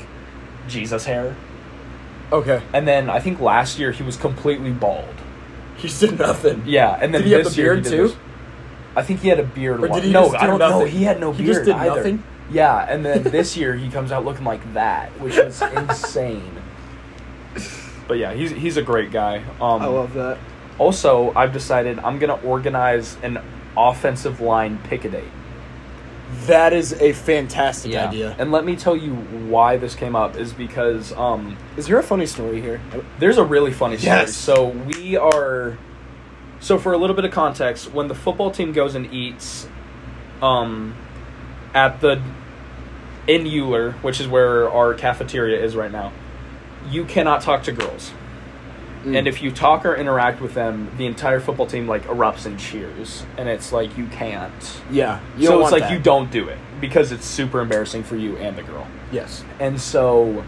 Jesus 0.67 1.05
hair, 1.05 1.35
Okay. 2.31 2.61
and 2.73 2.87
then 2.87 3.09
I 3.09 3.19
think 3.19 3.39
last 3.41 3.79
year 3.79 3.91
he 3.91 4.03
was 4.03 4.15
completely 4.15 4.71
bald. 4.71 5.05
He 5.75 5.87
did 5.87 6.19
nothing. 6.19 6.63
Yeah, 6.65 6.97
and 7.01 7.13
then 7.13 7.21
Did 7.21 7.27
he 7.27 7.33
have 7.33 7.43
this 7.45 7.55
the 7.55 7.61
year 7.61 7.73
beard 7.75 7.85
too? 7.85 8.07
this- 8.09 8.17
I 8.95 9.01
think 9.01 9.21
he 9.21 9.29
had 9.29 9.39
a 9.39 9.43
beard. 9.43 9.83
Or 9.83 9.87
one- 9.87 9.99
did 10.01 10.05
he 10.07 10.11
no, 10.13 10.23
just 10.23 10.31
do 10.33 10.37
I 10.37 10.47
don't 10.47 10.59
know. 10.59 10.83
He 10.85 11.03
had 11.05 11.19
no 11.19 11.31
He 11.31 11.43
beard. 11.43 11.55
just 11.55 11.65
did 11.65 11.75
either. 11.75 11.95
nothing? 11.95 12.23
Yeah, 12.51 12.85
and 12.87 13.05
then 13.05 13.23
this 13.23 13.55
year 13.57 13.73
he 13.75 13.89
comes 13.89 14.11
out 14.11 14.25
looking 14.25 14.43
like 14.45 14.73
that, 14.73 15.09
which 15.21 15.37
is 15.37 15.61
insane. 15.75 16.60
But 18.11 18.17
yeah, 18.17 18.33
he's 18.33 18.51
he's 18.51 18.75
a 18.75 18.81
great 18.81 19.09
guy. 19.09 19.37
Um, 19.61 19.81
I 19.81 19.85
love 19.85 20.15
that. 20.15 20.37
Also, 20.77 21.31
I've 21.33 21.53
decided 21.53 21.97
I'm 21.99 22.19
gonna 22.19 22.41
organize 22.43 23.15
an 23.23 23.39
offensive 23.77 24.41
line 24.41 24.79
pick 24.79 25.05
a 25.05 25.09
date. 25.09 25.31
That 26.47 26.73
is 26.73 26.91
a 26.91 27.13
fantastic 27.13 27.95
idea. 27.95 28.35
And 28.37 28.51
let 28.51 28.65
me 28.65 28.75
tell 28.75 28.97
you 28.97 29.15
why 29.15 29.77
this 29.77 29.95
came 29.95 30.13
up 30.13 30.35
is 30.35 30.51
because 30.51 31.13
um, 31.13 31.55
Is 31.77 31.87
there 31.87 31.99
a 31.99 32.03
funny 32.03 32.25
story 32.25 32.59
here? 32.59 32.81
there's 33.17 33.37
a 33.37 33.45
really 33.45 33.71
funny 33.71 33.95
story. 33.95 34.17
Yes. 34.17 34.35
So 34.35 34.67
we 34.67 35.15
are. 35.15 35.77
So 36.59 36.77
for 36.77 36.91
a 36.91 36.97
little 36.97 37.15
bit 37.15 37.23
of 37.23 37.31
context, 37.31 37.93
when 37.93 38.09
the 38.09 38.15
football 38.15 38.51
team 38.51 38.73
goes 38.73 38.93
and 38.93 39.05
eats, 39.13 39.69
um, 40.41 40.97
at 41.73 42.01
the 42.01 42.21
in 43.25 43.47
Euler, 43.47 43.93
which 44.01 44.19
is 44.19 44.27
where 44.27 44.69
our 44.69 44.95
cafeteria 44.95 45.63
is 45.63 45.77
right 45.77 45.93
now, 45.93 46.11
you 46.89 47.05
cannot 47.05 47.41
talk 47.41 47.63
to 47.63 47.71
girls. 47.71 48.11
Mm. 49.03 49.17
And 49.17 49.27
if 49.27 49.41
you 49.41 49.51
talk 49.51 49.85
or 49.85 49.95
interact 49.95 50.41
with 50.41 50.53
them, 50.53 50.91
the 50.97 51.07
entire 51.07 51.39
football 51.39 51.65
team 51.65 51.87
like 51.87 52.03
erupts 52.03 52.45
in 52.45 52.57
cheers, 52.57 53.23
and 53.37 53.49
it's 53.49 53.71
like 53.71 53.97
you 53.97 54.05
can't. 54.07 54.81
Yeah. 54.91 55.19
You 55.37 55.47
so 55.47 55.61
it's 55.61 55.71
like 55.71 55.83
that. 55.83 55.91
you 55.91 55.99
don't 55.99 56.31
do 56.31 56.47
it 56.47 56.59
because 56.79 57.11
it's 57.11 57.25
super 57.25 57.61
embarrassing 57.61 58.03
for 58.03 58.15
you 58.15 58.37
and 58.37 58.57
the 58.57 58.63
girl. 58.63 58.87
Yes. 59.11 59.43
And 59.59 59.79
so 59.81 60.43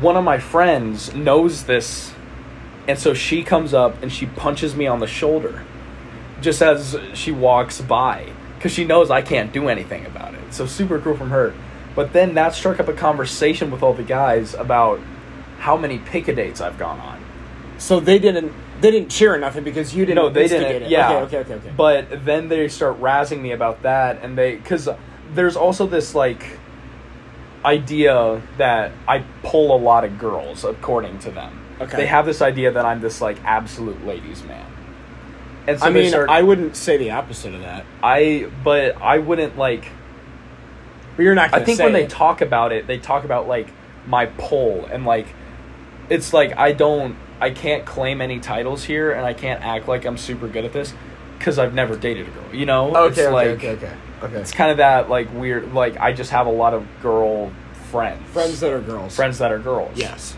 one 0.00 0.16
of 0.16 0.24
my 0.24 0.38
friends 0.38 1.12
knows 1.14 1.64
this 1.64 2.12
and 2.86 2.98
so 2.98 3.12
she 3.12 3.42
comes 3.42 3.74
up 3.74 4.02
and 4.02 4.12
she 4.12 4.26
punches 4.26 4.74
me 4.74 4.86
on 4.86 5.00
the 5.00 5.06
shoulder 5.06 5.64
just 6.40 6.62
as 6.62 6.96
she 7.12 7.32
walks 7.32 7.80
by 7.80 8.28
cuz 8.60 8.72
she 8.72 8.84
knows 8.84 9.10
I 9.10 9.20
can't 9.22 9.52
do 9.52 9.68
anything 9.68 10.06
about 10.06 10.34
it. 10.34 10.40
So 10.50 10.66
super 10.66 10.98
cool 10.98 11.16
from 11.16 11.30
her. 11.30 11.54
But 11.94 12.12
then 12.12 12.34
that 12.34 12.54
struck 12.54 12.80
up 12.80 12.88
a 12.88 12.92
conversation 12.92 13.70
with 13.70 13.82
all 13.82 13.94
the 13.94 14.02
guys 14.02 14.54
about 14.54 15.00
how 15.58 15.76
many 15.76 15.98
pick 15.98 16.28
a 16.28 16.34
dates 16.34 16.60
I've 16.60 16.78
gone 16.78 17.00
on. 17.00 17.22
So 17.78 18.00
they 18.00 18.18
didn't 18.18 18.52
they 18.80 18.90
didn't 18.90 19.10
cheer 19.10 19.34
or 19.34 19.38
nothing 19.38 19.64
because 19.64 19.94
you 19.94 20.06
didn't 20.06 20.16
No, 20.16 20.28
they 20.30 20.48
didn't. 20.48 20.82
it. 20.82 20.90
Yeah. 20.90 21.18
Okay, 21.18 21.38
okay, 21.38 21.38
okay, 21.38 21.54
okay. 21.54 21.74
But 21.76 22.24
then 22.24 22.48
they 22.48 22.68
start 22.68 23.00
razzing 23.00 23.40
me 23.40 23.52
about 23.52 23.82
that, 23.82 24.22
and 24.22 24.36
they 24.36 24.56
because 24.56 24.88
there's 25.34 25.56
also 25.56 25.86
this 25.86 26.14
like 26.14 26.58
idea 27.64 28.42
that 28.56 28.92
I 29.06 29.24
pull 29.42 29.74
a 29.74 29.78
lot 29.78 30.04
of 30.04 30.18
girls, 30.18 30.64
according 30.64 31.18
to 31.20 31.30
them. 31.30 31.58
Okay. 31.80 31.96
They 31.96 32.06
have 32.06 32.26
this 32.26 32.42
idea 32.42 32.72
that 32.72 32.84
I'm 32.84 33.00
this 33.00 33.20
like 33.20 33.38
absolute 33.44 34.04
ladies 34.06 34.42
man. 34.44 34.66
And 35.66 35.78
so 35.78 35.86
I 35.86 35.90
mean, 35.90 36.08
start, 36.08 36.30
I 36.30 36.42
wouldn't 36.42 36.76
say 36.76 36.96
the 36.96 37.10
opposite 37.10 37.54
of 37.54 37.60
that. 37.60 37.84
I 38.02 38.50
but 38.64 39.00
I 39.00 39.18
wouldn't 39.18 39.58
like. 39.58 39.86
But 41.20 41.24
you're 41.24 41.34
not. 41.34 41.48
I 41.48 41.50
Gonna 41.50 41.64
think 41.66 41.76
say 41.76 41.84
when 41.84 41.92
they 41.92 42.04
it. 42.04 42.08
talk 42.10 42.40
about 42.40 42.72
it, 42.72 42.86
they 42.86 42.96
talk 42.96 43.24
about 43.24 43.46
like 43.46 43.68
my 44.06 44.24
pull 44.24 44.86
and 44.86 45.04
like 45.04 45.26
it's 46.08 46.32
like 46.32 46.56
I 46.56 46.72
don't 46.72 47.14
I 47.42 47.50
can't 47.50 47.84
claim 47.84 48.22
any 48.22 48.40
titles 48.40 48.84
here 48.84 49.12
and 49.12 49.26
I 49.26 49.34
can't 49.34 49.62
act 49.62 49.86
like 49.86 50.06
I'm 50.06 50.16
super 50.16 50.48
good 50.48 50.64
at 50.64 50.72
this 50.72 50.94
because 51.38 51.58
I've 51.58 51.74
never 51.74 51.94
dated 51.94 52.26
a 52.28 52.30
girl. 52.30 52.54
You 52.54 52.64
know, 52.64 52.96
Okay, 52.96 53.08
it's 53.10 53.18
okay, 53.18 53.28
like 53.28 53.48
okay, 53.48 53.70
okay, 53.72 53.92
okay. 54.22 54.36
it's 54.36 54.50
kind 54.52 54.70
of 54.70 54.78
that 54.78 55.10
like 55.10 55.30
weird. 55.34 55.74
Like 55.74 55.98
I 55.98 56.14
just 56.14 56.30
have 56.30 56.46
a 56.46 56.50
lot 56.50 56.72
of 56.72 56.86
girl 57.02 57.52
friends, 57.90 58.26
Friends 58.30 58.60
that 58.60 58.72
are 58.72 58.80
girls. 58.80 59.14
friends 59.14 59.36
that 59.40 59.52
are 59.52 59.58
girls. 59.58 59.98
Yes. 59.98 60.34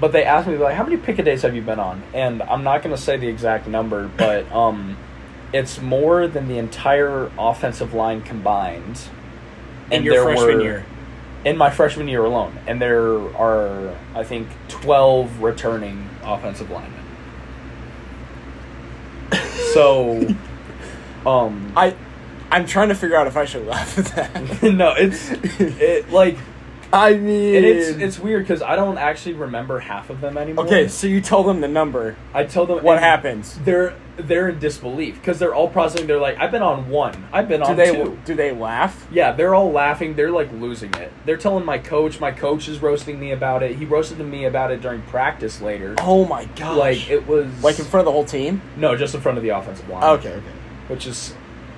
But 0.00 0.10
they 0.10 0.24
asked 0.24 0.48
me 0.48 0.56
like, 0.56 0.74
how 0.74 0.82
many 0.82 0.96
picket 0.96 1.24
days 1.26 1.42
have 1.42 1.54
you 1.54 1.62
been 1.62 1.78
on? 1.78 2.02
And 2.12 2.42
I'm 2.42 2.64
not 2.64 2.82
gonna 2.82 2.96
say 2.96 3.16
the 3.18 3.28
exact 3.28 3.68
number, 3.68 4.10
but 4.16 4.50
um, 4.50 4.96
it's 5.52 5.80
more 5.80 6.26
than 6.26 6.48
the 6.48 6.58
entire 6.58 7.30
offensive 7.38 7.94
line 7.94 8.20
combined. 8.22 8.98
In 9.92 10.04
your 10.04 10.22
freshman 10.24 10.56
were- 10.58 10.62
year. 10.62 10.84
in 11.44 11.56
my 11.56 11.70
freshman 11.70 12.08
year 12.08 12.24
alone, 12.24 12.56
and 12.66 12.80
there 12.80 13.18
are 13.36 13.94
I 14.14 14.24
think 14.24 14.48
twelve 14.68 15.42
returning 15.42 16.08
offensive 16.22 16.70
linemen. 16.70 16.98
So, 19.72 20.20
um, 21.24 21.72
I, 21.74 21.96
I'm 22.50 22.66
trying 22.66 22.90
to 22.90 22.94
figure 22.94 23.16
out 23.16 23.26
if 23.26 23.38
I 23.38 23.46
should 23.46 23.66
laugh 23.66 23.96
at 23.98 24.04
that. 24.34 24.62
no, 24.74 24.92
it's 24.94 25.30
it 25.58 26.10
like 26.10 26.36
I 26.92 27.14
mean, 27.14 27.54
and 27.56 27.64
it's 27.64 27.88
it's 27.88 28.18
weird 28.18 28.42
because 28.42 28.60
I 28.60 28.76
don't 28.76 28.98
actually 28.98 29.34
remember 29.34 29.78
half 29.78 30.10
of 30.10 30.20
them 30.20 30.36
anymore. 30.36 30.66
okay. 30.66 30.88
So 30.88 31.06
you 31.06 31.20
tell 31.20 31.42
them 31.42 31.60
the 31.60 31.68
number. 31.68 32.16
I 32.34 32.44
tell 32.44 32.66
them 32.66 32.82
What 32.84 32.98
happens? 32.98 33.58
They're 33.64 33.94
they're 34.18 34.50
in 34.50 34.58
disbelief 34.58 35.14
because 35.14 35.38
they're 35.38 35.54
all 35.54 35.68
processing. 35.68 36.06
They're 36.06 36.20
like, 36.20 36.38
I've 36.38 36.50
been 36.50 36.62
on 36.62 36.90
one. 36.90 37.26
I've 37.32 37.48
been 37.48 37.60
Do 37.60 37.66
on 37.68 37.76
they 37.76 37.92
two. 37.92 38.18
do 38.26 38.34
they 38.34 38.52
laugh? 38.52 39.06
Yeah, 39.10 39.32
they're 39.32 39.54
all 39.54 39.72
laughing. 39.72 40.14
They're 40.14 40.30
like 40.30 40.52
losing 40.52 40.92
it. 40.94 41.10
They're 41.24 41.38
telling 41.38 41.64
my 41.64 41.78
coach. 41.78 42.20
My 42.20 42.30
coach 42.30 42.68
is 42.68 42.82
roasting 42.82 43.18
me 43.18 43.30
about 43.32 43.62
it. 43.62 43.76
He 43.76 43.86
roasted 43.86 44.18
me 44.20 44.44
about 44.44 44.70
it 44.70 44.82
during 44.82 45.00
practice 45.02 45.62
later. 45.62 45.94
Oh 46.00 46.26
my 46.26 46.44
god! 46.56 46.76
Like 46.76 47.08
it 47.08 47.26
was 47.26 47.46
like 47.64 47.78
in 47.78 47.86
front 47.86 48.02
of 48.02 48.04
the 48.06 48.12
whole 48.12 48.26
team. 48.26 48.60
no, 48.76 48.94
just 48.96 49.14
in 49.14 49.22
front 49.22 49.38
of 49.38 49.44
the 49.44 49.50
offensive 49.50 49.88
line. 49.88 50.04
Okay, 50.18 50.32
okay. 50.34 50.46
which 50.88 51.06
is. 51.06 51.34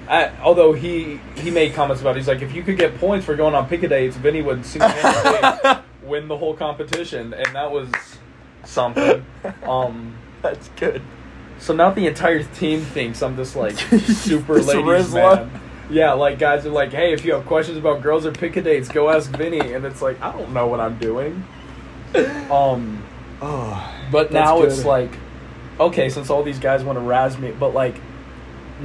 I, 0.09 0.31
although 0.43 0.73
he 0.73 1.19
he 1.37 1.51
made 1.51 1.75
comments 1.75 2.01
about 2.03 2.17
it, 2.17 2.19
he's 2.21 2.29
like 2.29 2.43
if 2.43 2.55
you 2.55 2.63
could 2.63 2.77
get 2.77 2.99
points 2.99 3.25
for 3.27 3.35
going 3.37 3.55
on 3.55 3.67
picket 3.69 3.91
dates, 3.91 4.17
Vinnie 4.17 4.43
would 4.43 4.65
single-handedly 4.67 5.83
win 6.03 6.29
the 6.29 6.37
whole 6.37 6.55
competition, 6.55 7.33
and 7.35 7.55
that 7.55 7.71
was 7.71 7.89
something. 8.65 9.25
Um, 9.63 10.17
That's 10.43 10.69
good. 10.77 11.01
So 11.59 11.73
now 11.75 11.91
the 11.91 12.07
entire 12.07 12.43
team 12.43 12.81
thinks 12.83 13.23
I'm 13.23 13.37
this 13.37 13.57
like 13.57 13.77
super 13.79 14.55
This 14.57 14.67
ladies 14.67 14.85
Rizla. 14.85 15.49
man. 15.49 15.61
Yeah, 15.91 16.13
like 16.13 16.39
guys 16.39 16.65
are 16.67 16.71
like, 16.71 16.93
hey, 16.93 17.13
if 17.13 17.25
you 17.25 17.33
have 17.35 17.47
questions 17.47 17.77
about 17.79 18.03
girls 18.03 18.25
or 18.27 18.33
picket 18.33 18.65
dates, 18.65 18.89
go 18.89 19.11
ask 19.11 19.31
Vinnie, 19.31 19.73
and 19.75 19.85
it's 19.85 20.03
like 20.03 20.21
I 20.23 20.33
don't 20.33 20.53
know 20.53 20.67
what 20.67 20.81
I'm 20.81 20.99
doing. 20.99 21.45
Um, 22.51 23.03
Oh, 23.43 23.93
but 24.13 24.33
now 24.33 24.61
good. 24.61 24.69
it's 24.71 24.85
like, 24.85 25.11
okay, 25.81 26.09
since 26.09 26.31
all 26.31 26.43
these 26.43 26.59
guys 26.61 26.85
want 26.85 26.97
to 26.97 27.01
razz 27.01 27.37
me, 27.37 27.51
but 27.51 27.75
like, 27.75 27.97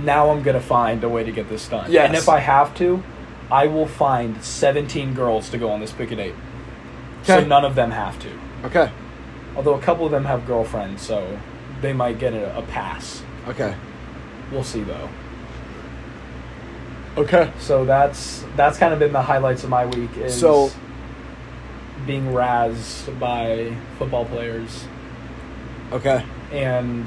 now 0.05 0.29
I'm 0.31 0.41
gonna 0.43 0.59
find 0.59 1.03
a 1.03 1.09
way 1.09 1.23
to 1.23 1.31
get 1.31 1.49
this 1.49 1.67
done. 1.67 1.91
Yes. 1.91 2.07
And 2.07 2.15
if 2.15 2.29
I 2.29 2.39
have 2.39 2.75
to, 2.77 3.03
I 3.51 3.67
will 3.67 3.87
find 3.87 4.41
17 4.43 5.13
girls 5.13 5.49
to 5.49 5.57
go 5.57 5.69
on 5.71 5.79
this 5.79 5.91
pick 5.91 6.09
picket 6.09 6.17
date. 6.17 6.35
So 7.23 7.43
none 7.43 7.65
of 7.65 7.75
them 7.75 7.91
have 7.91 8.19
to. 8.19 8.29
okay, 8.65 8.91
Although 9.55 9.73
a 9.75 9.81
couple 9.81 10.05
of 10.05 10.11
them 10.11 10.25
have 10.25 10.45
girlfriends, 10.47 11.01
so 11.01 11.37
they 11.81 11.91
might 11.93 12.19
get 12.19 12.33
a, 12.33 12.57
a 12.57 12.61
pass. 12.61 13.23
okay, 13.47 13.75
We'll 14.51 14.63
see 14.63 14.81
though. 14.83 15.09
okay. 17.17 17.51
So 17.59 17.85
that's 17.85 18.45
that's 18.55 18.77
kind 18.77 18.93
of 18.93 18.99
been 18.99 19.11
the 19.13 19.21
highlights 19.21 19.63
of 19.63 19.69
my 19.69 19.85
week. 19.85 20.15
Is 20.17 20.39
So- 20.39 20.71
being 22.07 22.27
razzed 22.27 23.19
by 23.19 23.75
football 23.97 24.23
players 24.25 24.85
Okay. 25.91 26.23
and 26.51 27.05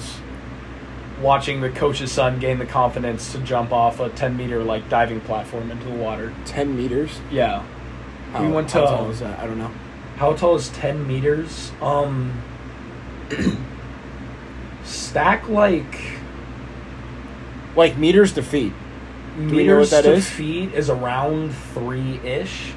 watching 1.21 1.61
the 1.61 1.71
coach's 1.71 2.11
son 2.11 2.41
gain 2.41 2.59
the 2.59 2.67
confidence 2.67 3.33
to 3.33 3.39
jump 3.39 3.73
off 3.73 4.01
a 4.01 4.09
10 4.11 4.37
meter 4.37 4.63
like 4.65 4.89
diving 4.89 5.21
platform 5.21 5.71
into 5.71 5.85
the 5.85 5.95
water. 5.95 6.33
Ten 6.45 6.77
meters. 6.77 7.21
Yeah. 7.31 7.63
How, 8.33 8.45
we 8.45 8.51
went 8.53 8.71
how 8.71 8.81
to 8.81 8.87
tall 8.87 9.11
is 9.11 9.21
that? 9.21 9.39
I 9.39 9.47
don't 9.47 9.59
know. 9.59 9.71
how 10.17 10.33
tall 10.35 10.57
is 10.57 10.69
10 10.71 11.07
meters? 11.07 11.71
Um 11.81 12.43
stack 14.85 15.49
like 15.49 16.19
Like 17.77 17.97
meters 17.97 18.33
to 18.35 18.43
feet. 18.43 18.73
know 19.37 19.45
Meters 19.55 19.93
what 19.93 20.03
that 20.03 20.09
to 20.09 20.15
is? 20.17 20.29
feet 20.29 20.75
is 20.75 20.91
around 20.91 21.53
three 21.75 22.19
ish. 22.25 22.73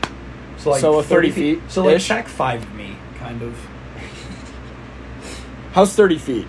So 0.58 0.72
like 0.72 0.82
So 0.82 1.00
a 1.00 1.04
30 1.04 1.32
feet 1.32 1.60
So 1.68 1.84
like 1.84 2.02
check 2.02 2.28
five 2.28 2.74
me, 2.76 2.96
kind 3.20 3.42
of. 3.42 3.54
How's 5.74 5.94
thirty 5.94 6.18
feet? 6.18 6.48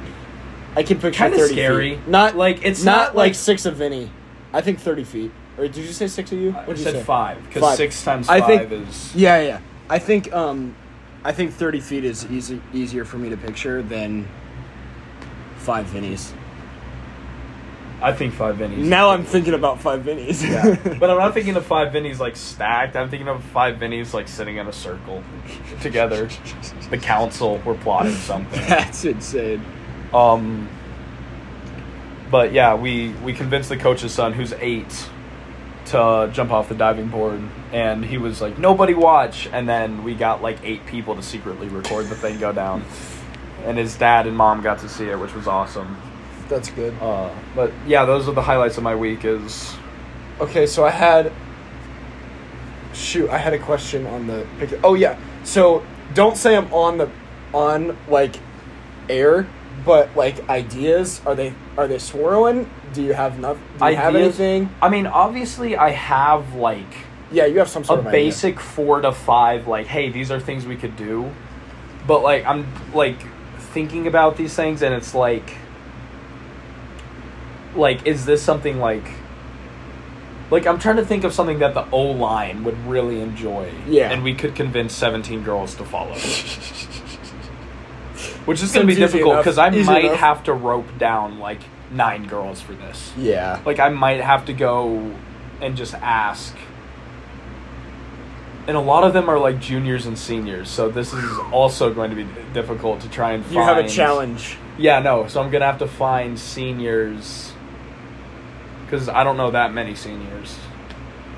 I 0.76 0.82
can 0.82 0.98
picture 1.00 1.24
Kinda 1.24 1.48
scary. 1.48 1.96
feet. 1.96 2.06
Not 2.08 2.36
Like, 2.36 2.64
it's 2.64 2.84
not, 2.84 2.96
not 2.96 3.06
like 3.16 3.28
like- 3.30 3.34
six 3.34 3.64
of 3.66 3.76
Vinnie. 3.76 4.10
I 4.52 4.60
think 4.60 4.78
thirty 4.78 5.04
feet. 5.04 5.32
Or 5.58 5.64
did 5.66 5.76
you 5.78 5.86
say 5.92 6.06
six 6.06 6.30
of 6.32 6.38
you? 6.38 6.50
I 6.50 6.60
What'd 6.64 6.78
you 6.78 6.84
said 6.84 6.94
say? 6.94 7.02
five 7.02 7.42
because 7.48 7.76
six 7.76 8.02
times 8.04 8.28
I 8.28 8.40
five 8.40 8.68
think- 8.68 8.88
is 8.88 9.14
Yeah, 9.14 9.40
yeah. 9.40 9.60
I 9.88 9.98
think 9.98 10.32
um, 10.32 10.74
I 11.24 11.32
think 11.32 11.52
thirty 11.52 11.80
feet 11.80 12.04
is 12.04 12.26
easy 12.30 12.60
easier 12.74 13.04
for 13.04 13.16
me 13.18 13.30
to 13.30 13.36
picture 13.36 13.82
than 13.82 14.28
five 15.58 15.86
Vinnies. 15.86 16.32
I 18.02 18.12
think 18.12 18.34
five 18.34 18.56
Vinnies. 18.56 18.76
Now 18.78 19.08
I'm 19.10 19.24
thinking 19.24 19.54
about 19.54 19.80
five 19.80 20.02
Vinnies. 20.02 20.42
Yeah, 20.46 20.96
but 21.00 21.08
I'm 21.08 21.16
not 21.18 21.32
thinking 21.32 21.56
of 21.56 21.64
five 21.64 21.92
Vinnies 21.92 22.18
like 22.18 22.36
stacked. 22.36 22.94
I'm 22.94 23.08
thinking 23.08 23.28
of 23.28 23.42
five 23.44 23.76
Vinnies 23.78 24.12
like 24.12 24.28
sitting 24.28 24.58
in 24.58 24.66
a 24.66 24.72
circle 24.72 25.22
together. 25.80 26.28
The 26.90 26.98
council 26.98 27.58
were 27.64 27.74
plotting 27.74 28.12
something. 28.14 28.60
that's 28.68 29.04
insane. 29.06 29.64
Um, 30.16 30.68
but 32.30 32.52
yeah, 32.52 32.74
we 32.74 33.10
we 33.24 33.32
convinced 33.32 33.68
the 33.68 33.76
coach's 33.76 34.12
son, 34.12 34.32
who's 34.32 34.52
eight, 34.54 35.08
to 35.86 36.30
jump 36.32 36.50
off 36.50 36.68
the 36.68 36.74
diving 36.74 37.08
board, 37.08 37.40
and 37.72 38.04
he 38.04 38.18
was 38.18 38.40
like, 38.40 38.58
"Nobody 38.58 38.94
watch!" 38.94 39.48
And 39.52 39.68
then 39.68 40.02
we 40.02 40.14
got 40.14 40.42
like 40.42 40.58
eight 40.64 40.86
people 40.86 41.14
to 41.16 41.22
secretly 41.22 41.68
record 41.68 42.06
the 42.06 42.16
thing 42.16 42.38
go 42.38 42.52
down, 42.52 42.84
and 43.64 43.76
his 43.78 43.96
dad 43.96 44.26
and 44.26 44.36
mom 44.36 44.62
got 44.62 44.78
to 44.80 44.88
see 44.88 45.08
it, 45.08 45.18
which 45.18 45.34
was 45.34 45.46
awesome. 45.46 45.96
That's 46.48 46.70
good. 46.70 46.94
Uh, 47.00 47.30
but 47.54 47.72
yeah, 47.86 48.04
those 48.04 48.28
are 48.28 48.32
the 48.32 48.42
highlights 48.42 48.78
of 48.78 48.84
my 48.84 48.94
week. 48.94 49.24
Is 49.24 49.76
Okay, 50.40 50.66
so 50.66 50.84
I 50.84 50.90
had 50.90 51.32
shoot, 52.92 53.30
I 53.30 53.38
had 53.38 53.52
a 53.52 53.58
question 53.58 54.06
on 54.06 54.26
the 54.26 54.46
picture. 54.58 54.80
Oh 54.82 54.94
yeah. 54.94 55.18
So 55.44 55.84
don't 56.14 56.36
say 56.36 56.56
I'm 56.56 56.72
on 56.72 56.98
the 56.98 57.10
on 57.52 57.96
like 58.08 58.36
air, 59.08 59.46
but 59.84 60.16
like 60.16 60.48
ideas 60.48 61.20
are 61.26 61.34
they 61.34 61.52
are 61.76 61.86
they 61.86 61.98
swirling? 61.98 62.68
Do 62.92 63.02
you 63.02 63.12
have 63.12 63.36
enough? 63.38 63.58
Do 63.78 63.86
you 63.86 63.96
have 63.96 64.16
anything? 64.16 64.70
I 64.80 64.88
mean, 64.88 65.06
obviously, 65.06 65.76
I 65.76 65.90
have 65.90 66.54
like 66.54 66.92
Yeah, 67.30 67.46
you 67.46 67.58
have 67.58 67.68
some 67.68 67.84
sort 67.84 67.98
a 67.98 68.00
of 68.00 68.06
idea. 68.06 68.20
basic 68.24 68.60
four 68.60 69.00
to 69.00 69.12
five 69.12 69.66
like 69.66 69.86
hey 69.86 70.10
these 70.10 70.30
are 70.30 70.40
things 70.40 70.64
we 70.66 70.76
could 70.76 70.96
do 70.96 71.30
but 72.06 72.22
like 72.22 72.44
i'm 72.46 72.64
like 72.94 73.18
thinking 73.74 74.06
about 74.06 74.36
these 74.36 74.54
things 74.54 74.80
and 74.82 74.94
it's 74.94 75.12
like 75.12 75.56
like 77.74 78.06
is 78.06 78.24
this 78.24 78.40
something 78.42 78.78
like 78.78 79.04
like 80.52 80.66
i'm 80.68 80.78
trying 80.78 80.96
to 80.96 81.04
think 81.04 81.24
of 81.24 81.32
something 81.34 81.58
that 81.58 81.74
the 81.74 81.84
o 81.90 82.02
line 82.12 82.62
would 82.64 82.78
really 82.86 83.20
enjoy 83.20 83.70
Yeah. 83.88 84.10
and 84.12 84.22
we 84.22 84.34
could 84.34 84.54
convince 84.54 84.94
17 84.94 85.42
girls 85.42 85.74
to 85.74 85.84
follow 85.84 86.14
which 88.46 88.62
is 88.62 88.72
going 88.72 88.86
to 88.86 88.92
be 88.92 88.98
difficult 88.98 89.36
because 89.38 89.58
i 89.58 89.68
might 89.70 90.06
enough. 90.06 90.18
have 90.18 90.44
to 90.44 90.52
rope 90.52 90.86
down 90.98 91.38
like 91.38 91.60
nine 91.90 92.26
girls 92.26 92.60
for 92.60 92.72
this 92.74 93.12
Yeah. 93.16 93.60
like 93.64 93.78
I 93.78 93.90
might 93.90 94.20
have 94.20 94.46
to 94.46 94.52
go 94.52 95.14
and 95.60 95.76
just 95.76 95.94
ask. 95.94 96.54
And 98.66 98.76
a 98.76 98.80
lot 98.80 99.04
of 99.04 99.12
them 99.12 99.28
are 99.30 99.38
like 99.38 99.60
juniors 99.60 100.06
and 100.06 100.18
seniors, 100.18 100.68
so 100.68 100.88
this 100.90 101.12
is 101.12 101.38
also 101.52 101.94
going 101.94 102.10
to 102.10 102.16
be 102.16 102.26
difficult 102.52 103.00
to 103.02 103.08
try 103.08 103.32
and 103.32 103.44
find. 103.44 103.54
You 103.54 103.62
have 103.62 103.78
a 103.78 103.88
challenge. 103.88 104.56
Yeah, 104.76 104.98
no. 104.98 105.28
So 105.28 105.40
I'm 105.40 105.50
gonna 105.52 105.64
have 105.66 105.78
to 105.78 105.86
find 105.86 106.36
seniors 106.36 107.52
because 108.84 109.08
I 109.08 109.22
don't 109.22 109.36
know 109.36 109.52
that 109.52 109.72
many 109.72 109.94
seniors. 109.94 110.58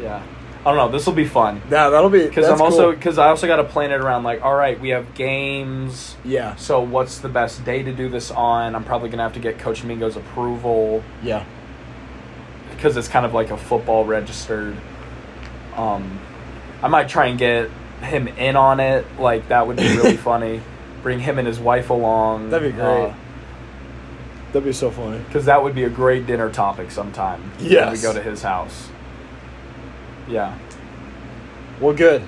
Yeah, 0.01 0.23
I 0.61 0.65
don't 0.65 0.77
know. 0.77 0.89
This 0.91 1.07
will 1.07 1.15
be 1.15 1.25
fun 1.25 1.63
Yeah, 1.71 1.89
that'll 1.91 2.11
be 2.11 2.27
because 2.27 2.47
I'm 2.49 2.61
also 2.61 2.87
cool. 2.89 2.93
because 2.93 3.17
I 3.17 3.29
also 3.29 3.47
got 3.47 3.57
to 3.57 3.65
plan 3.65 3.91
it 3.93 4.01
around 4.01 4.25
like 4.25 4.43
all 4.43 4.55
right, 4.55 4.79
we 4.79 4.91
have 4.91 5.15
games. 5.15 6.17
Yeah. 6.25 6.57
So 6.57 6.81
what's 6.81 7.19
the 7.19 7.29
best 7.29 7.65
day 7.65 7.83
to 7.83 7.93
do 7.93 8.09
this 8.09 8.31
on? 8.31 8.75
I'm 8.75 8.85
probably 8.85 9.09
gonna 9.09 9.23
have 9.23 9.35
to 9.35 9.41
get 9.41 9.59
Coach 9.59 9.85
Mingo's 9.85 10.17
approval 10.17 11.03
Yeah. 11.23 11.45
because 12.71 12.97
it's 12.97 13.09
kind 13.09 13.25
of 13.25 13.33
like 13.35 13.51
a 13.51 13.57
football 13.57 14.05
registered. 14.05 14.77
Um, 15.77 16.19
I 16.83 16.89
might 16.89 17.09
try 17.09 17.27
and 17.27 17.39
get 17.39 17.71
him 18.03 18.29
in 18.29 18.57
on 18.57 18.81
it. 18.81 19.07
Like 19.19 19.49
that 19.49 19.67
would 19.67 19.77
be 19.77 19.89
really 19.97 20.17
funny. 20.31 20.61
Bring 21.03 21.21
him 21.21 21.39
and 21.39 21.47
his 21.47 21.61
wife 21.61 21.91
along. 21.91 22.51
That'd 22.51 22.73
be 22.73 22.77
great. 22.77 23.13
That'd 24.53 24.65
be 24.65 24.73
so 24.73 24.91
funny. 24.91 25.19
Because 25.19 25.45
that 25.45 25.63
would 25.63 25.75
be 25.75 25.85
a 25.85 25.91
great 25.91 26.27
dinner 26.27 26.51
topic 26.51 26.91
sometime. 26.91 27.53
Yeah. 27.61 27.93
we 27.93 27.99
go 27.99 28.13
to 28.13 28.23
his 28.23 28.43
house. 28.43 28.89
Yeah. 30.29 30.57
Well, 31.81 31.95
good. 31.95 32.23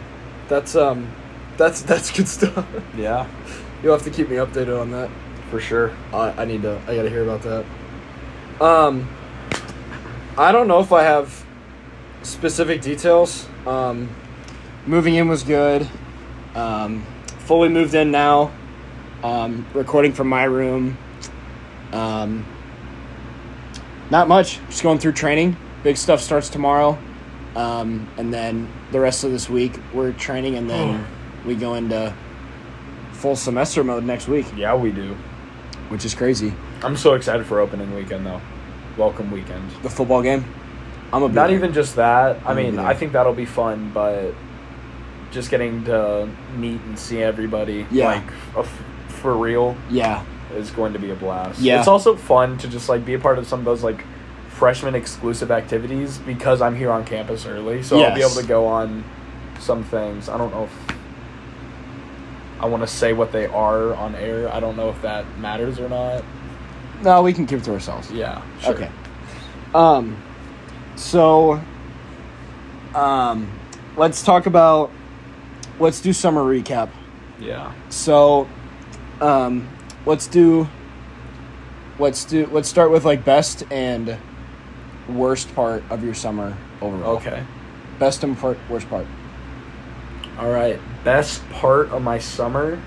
That's 0.49 0.75
um, 0.75 1.11
that's 1.57 1.83
that's 1.91 2.11
good 2.11 2.29
stuff. 2.29 2.67
Yeah. 2.97 3.29
You'll 3.83 3.95
have 3.95 4.05
to 4.05 4.11
keep 4.11 4.29
me 4.29 4.37
updated 4.37 4.79
on 4.81 4.91
that. 4.93 5.11
For 5.51 5.61
sure. 5.61 5.93
I, 6.13 6.43
I 6.43 6.45
need 6.45 6.63
to. 6.63 6.81
I 6.87 6.95
gotta 6.95 7.11
hear 7.11 7.23
about 7.23 7.43
that. 7.43 7.65
Um, 8.63 9.09
I 10.37 10.53
don't 10.53 10.69
know 10.69 10.81
if 10.81 10.93
I 10.93 11.03
have 11.03 11.45
specific 12.23 12.83
details. 12.83 13.49
Um, 13.67 14.09
moving 14.87 15.15
in 15.17 15.29
was 15.29 15.43
good. 15.43 15.89
Um, 16.55 17.05
fully 17.41 17.69
moved 17.69 17.95
in 17.95 18.11
now. 18.11 18.53
Um, 19.25 19.67
recording 19.75 20.13
from 20.13 20.29
my 20.29 20.45
room. 20.45 20.97
Um, 21.93 22.47
not 24.11 24.29
much. 24.29 24.61
Just 24.69 24.83
going 24.83 24.99
through 24.99 25.13
training. 25.13 25.57
Big 25.83 25.97
stuff 25.97 26.21
starts 26.21 26.49
tomorrow. 26.49 26.99
Um, 27.57 28.09
and 28.17 28.33
then 28.33 28.69
the 28.93 29.01
rest 29.01 29.25
of 29.25 29.33
this 29.33 29.49
week 29.51 29.79
we're 29.93 30.13
training, 30.13 30.57
and 30.57 30.69
then 30.71 31.05
we 31.45 31.55
go 31.57 31.75
into 31.75 32.15
full 33.13 33.37
semester 33.37 33.83
mode 33.85 34.05
next 34.05 34.29
week, 34.29 34.47
Yeah, 34.57 34.75
we 34.75 34.93
do. 34.93 35.17
which 35.89 36.05
is 36.05 36.15
crazy. 36.15 36.53
I'm 36.83 36.97
so 36.97 37.15
excited 37.15 37.45
for 37.47 37.61
opening 37.61 37.95
weekend 37.95 38.25
though. 38.25 38.41
Welcome 38.97 39.31
weekend. 39.31 39.71
The 39.83 39.91
football 39.91 40.23
game. 40.23 40.45
I'm 41.13 41.23
a 41.25 41.29
Not 41.29 41.51
even 41.51 41.73
just 41.73 41.97
that. 41.97 42.39
I 42.47 42.55
mean. 42.55 42.79
I 42.79 42.95
think 42.95 43.13
that'll 43.13 43.33
be 43.35 43.47
fun, 43.47 43.91
but 43.93 44.33
just 45.33 45.51
getting 45.51 45.85
to 45.85 46.29
meet 46.57 46.81
and 46.83 46.99
see 46.99 47.23
everybody, 47.23 47.87
Yeah. 47.91 48.07
like 48.07 48.23
a 48.57 48.61
f- 48.61 48.83
for 49.09 49.35
real, 49.35 49.77
Yeah, 49.91 50.23
is 50.57 50.71
going 50.71 50.93
to 50.95 50.99
be 50.99 51.11
a 51.11 51.15
blast. 51.15 51.61
Yeah. 51.61 51.79
it's 51.81 51.89
also 51.89 52.15
fun 52.17 52.59
to 52.59 52.69
just 52.69 52.89
like 52.89 53.05
be 53.05 53.15
a 53.15 53.19
part 53.19 53.39
of 53.39 53.47
some 53.47 53.59
of 53.61 53.65
those 53.65 53.83
like 53.83 54.05
freshman 54.61 54.95
exclusive 54.95 55.51
activities 55.51 56.19
because 56.19 56.61
I'm 56.61 56.77
here 56.77 56.91
on 56.93 57.07
campus 57.07 57.47
early, 57.47 57.83
so 57.83 57.99
I'll 57.99 58.13
be 58.15 58.21
Yes. 58.21 58.31
able 58.33 58.43
to 58.43 58.47
go 58.47 58.67
on 58.67 59.03
some 59.59 59.83
things. 59.83 60.29
I 60.29 60.37
don't 60.37 60.53
know 60.53 60.65
if 60.65 60.97
I 62.61 62.67
want 62.67 62.83
to 62.83 62.87
say 62.87 63.15
what 63.15 63.33
they 63.33 63.47
are 63.47 63.95
on 63.95 64.15
air. 64.15 64.53
I 64.53 64.61
don't 64.61 64.77
know 64.77 64.91
if 64.91 65.01
that 65.01 65.25
matters 65.39 65.81
or 65.81 65.89
not. 65.89 66.23
no, 67.03 67.23
we 67.23 67.33
can 67.33 67.47
keep 67.47 67.61
it 67.61 67.65
to 67.65 67.73
ourselves. 67.73 68.11
Yeah, 68.13 68.43
sure. 68.61 68.75
Okay. 68.75 68.91
Um, 69.75 70.23
so, 70.95 71.59
um, 72.95 73.51
let's 73.97 74.23
talk 74.23 74.45
about. 74.45 74.91
Let's 75.79 76.03
do 76.03 76.13
summer 76.13 76.43
recap. 76.43 76.91
Yeah. 77.41 77.73
So, 77.89 78.47
um, 79.23 79.67
let's 80.05 80.27
do. 80.27 80.69
Let's 81.99 82.27
do. 82.27 82.45
Let's 82.53 82.69
start 82.69 82.91
with 82.91 83.07
like 83.07 83.25
best 83.25 83.65
and 83.71 84.19
worst 85.09 85.55
part 85.55 85.83
of 85.91 86.05
your 86.05 86.15
summer 86.15 86.57
overall. 86.81 87.17
Okay. 87.17 87.43
Best 87.99 88.23
and 88.25 88.37
part, 88.39 88.59
worst 88.69 88.89
part. 88.89 89.07
All 90.39 90.51
right. 90.51 90.79
Best 91.05 91.47
part 91.51 91.91
of 91.91 92.03
my 92.03 92.19
summer. 92.19 92.81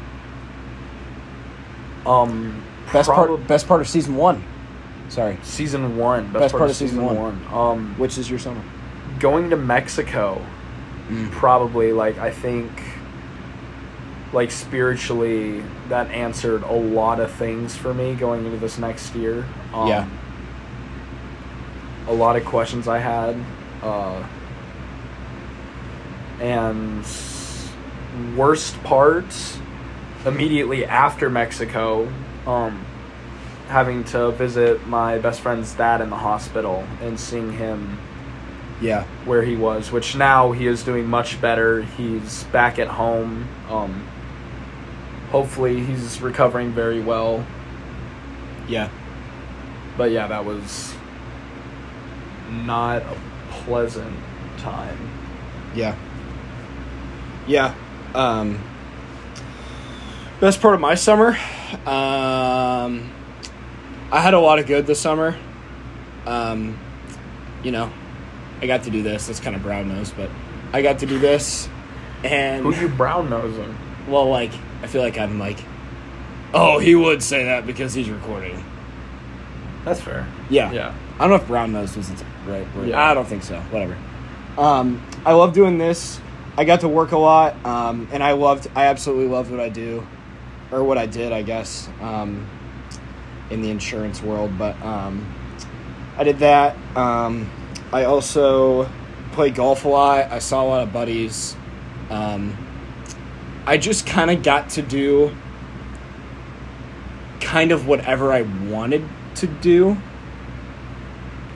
Um, 2.06 2.63
Best 2.91 3.10
probab- 3.10 3.28
part. 3.28 3.47
Best 3.47 3.67
part 3.67 3.82
of 3.82 3.88
season 3.88 4.15
one. 4.15 4.43
Sorry. 5.10 5.38
Season 5.43 5.97
one. 5.97 6.23
Best, 6.32 6.34
Best 6.34 6.52
part, 6.54 6.60
part 6.60 6.69
of 6.69 6.71
of 6.71 6.78
season 6.78 6.97
season 6.99 7.15
one. 7.15 7.45
one. 7.49 7.54
Um, 7.54 7.95
Which 7.97 8.17
is 8.17 8.30
your 8.30 8.39
summer? 8.39 8.62
going 9.19 9.49
to 9.52 9.56
Mexico. 9.56 10.43
Mm. 11.10 11.32
Probably 11.32 11.91
like 11.93 12.17
I 12.17 12.32
think. 12.32 12.71
Like 14.34 14.49
spiritually, 14.49 15.63
that 15.89 16.10
answered 16.10 16.63
a 16.63 16.73
lot 16.73 17.19
of 17.19 17.32
things 17.32 17.76
for 17.76 17.93
me 17.93 18.15
going 18.15 18.45
into 18.45 18.58
this 18.58 18.80
next 18.80 19.13
year. 19.13 19.45
Um, 19.71 19.88
Yeah. 19.88 20.08
A 22.08 22.13
lot 22.13 22.36
of 22.36 22.44
questions 22.46 22.88
I 22.88 23.00
had, 23.00 23.36
uh, 23.82 24.22
and 26.42 27.06
worst 28.36 28.82
part 28.84 29.26
immediately 30.26 30.86
after 30.86 31.30
Mexico, 31.30 32.12
um, 32.46 32.86
having 33.70 34.04
to 34.06 34.32
visit 34.32 34.86
my 34.88 35.18
best 35.18 35.42
friend's 35.42 35.74
dad 35.74 36.02
in 36.02 36.10
the 36.10 36.16
hospital 36.18 36.86
and 37.02 37.20
seeing 37.20 37.54
him 37.54 37.98
Yeah. 38.82 39.06
where 39.26 39.44
he 39.44 39.56
was, 39.56 39.92
which 39.92 40.16
now 40.16 40.52
he 40.52 40.68
is 40.68 40.84
doing 40.84 41.08
much 41.10 41.39
better. 41.39 41.82
He's 41.84 42.44
back 42.46 42.78
at 42.80 42.88
home. 42.89 43.48
Um, 43.72 44.04
hopefully, 45.32 45.80
he's 45.84 46.22
recovering 46.22 46.72
very 46.72 47.00
well. 47.00 47.46
Yeah. 48.68 48.89
But 49.98 50.12
yeah, 50.12 50.28
that 50.28 50.44
was 50.46 50.96
not 52.66 53.02
a 53.02 53.18
pleasant 53.50 54.16
time. 54.58 54.98
Yeah. 55.76 55.96
Yeah. 57.48 57.76
Um, 58.13 58.60
best 60.39 60.62
part 60.62 60.76
of 60.76 60.82
my 60.82 60.96
summer. 60.96 61.38
Um, 61.86 63.10
I 64.12 64.20
had 64.22 64.34
a 64.34 64.39
lot 64.39 64.60
of 64.60 64.68
good 64.68 64.86
this 64.86 65.00
summer. 65.00 65.36
Um, 66.26 66.78
you 67.63 67.72
know, 67.72 67.92
I 68.62 68.68
got 68.68 68.84
to 68.84 68.89
do 68.89 69.02
this. 69.02 69.28
That's 69.28 69.39
kind 69.39 69.56
of 69.56 69.63
brown 69.63 69.89
nose, 69.89 70.12
but 70.12 70.30
I 70.72 70.82
got 70.82 71.00
to 71.00 71.06
do 71.06 71.20
this, 71.20 71.68
and 72.24 72.63
Who 72.63 72.74
you 72.76 72.88
brown 72.89 73.30
nosing? 73.30 73.76
well, 74.08 74.30
like 74.30 74.52
I 74.82 74.88
feel 74.88 75.02
like 75.02 75.18
I'm 75.18 75.39
like, 75.39 75.58
oh, 76.54 76.80
he 76.80 76.96
would 76.96 77.22
say 77.24 77.46
that 77.46 77.66
because 77.66 77.94
he's 77.94 78.10
recording. 78.10 78.63
That's 79.84 80.00
fair. 80.00 80.28
Yeah. 80.50 80.72
Yeah. 80.72 80.96
I 81.15 81.19
don't 81.19 81.30
know 81.30 81.36
if 81.36 81.47
brown 81.47 81.73
nose 81.73 81.95
was 81.95 82.10
the 82.10 82.26
right 82.47 82.76
word. 82.76 82.89
Yeah. 82.89 83.04
I 83.04 83.13
don't 83.13 83.28
think 83.28 83.43
so. 83.43 83.60
Whatever. 83.71 83.97
Um, 84.58 85.06
I 85.26 85.34
love 85.34 85.54
doing 85.54 85.78
this. 85.78 86.19
I 86.58 86.65
got 86.65 86.82
to 86.82 86.88
work 86.88 87.12
a 87.12 87.17
lot, 87.17 87.65
um, 87.65 88.08
and 88.12 88.23
I 88.23 88.34
loved. 88.34 88.67
I 88.76 88.86
absolutely 88.86 89.28
loved 89.28 89.49
what 89.49 89.60
I 89.60 89.69
do, 89.69 90.06
or 90.71 90.84
what 90.84 90.97
I 90.97 91.06
did, 91.08 91.32
I 91.32 91.41
guess, 91.41 91.89
um, 92.02 92.47
in 93.49 93.62
the 93.62 93.71
insurance 93.71 94.21
world. 94.21 94.58
But 94.58 94.80
um, 94.84 95.34
I 96.17 96.23
did 96.23 96.39
that. 96.39 96.76
Um, 96.95 97.49
I 97.91 98.06
also 98.06 98.88
played 99.32 99.56
golf 99.56 99.86
a 99.86 99.89
lot. 99.89 100.32
I 100.32 100.39
saw 100.39 100.63
a 100.63 100.67
lot 100.67 100.84
of 100.84 100.93
buddies. 100.93 101.56
Um, 102.10 102.56
I 103.65 103.78
just 103.78 104.06
kind 104.06 104.30
of 104.30 104.43
got 104.43 104.69
to 104.71 104.82
do 104.82 105.36
kind 107.39 107.71
of 107.71 107.88
whatever 107.88 108.32
I 108.32 108.41
wanted 108.41 109.08
to 109.36 109.47
do 109.47 109.97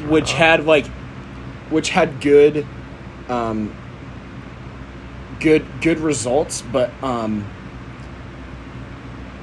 which 0.06 0.34
had 0.34 0.66
like 0.66 0.86
which 1.70 1.90
had 1.90 2.22
good 2.22 2.66
um 3.30 3.76
good 5.40 5.66
good 5.82 6.00
results 6.00 6.62
but 6.62 6.92
um 7.04 7.46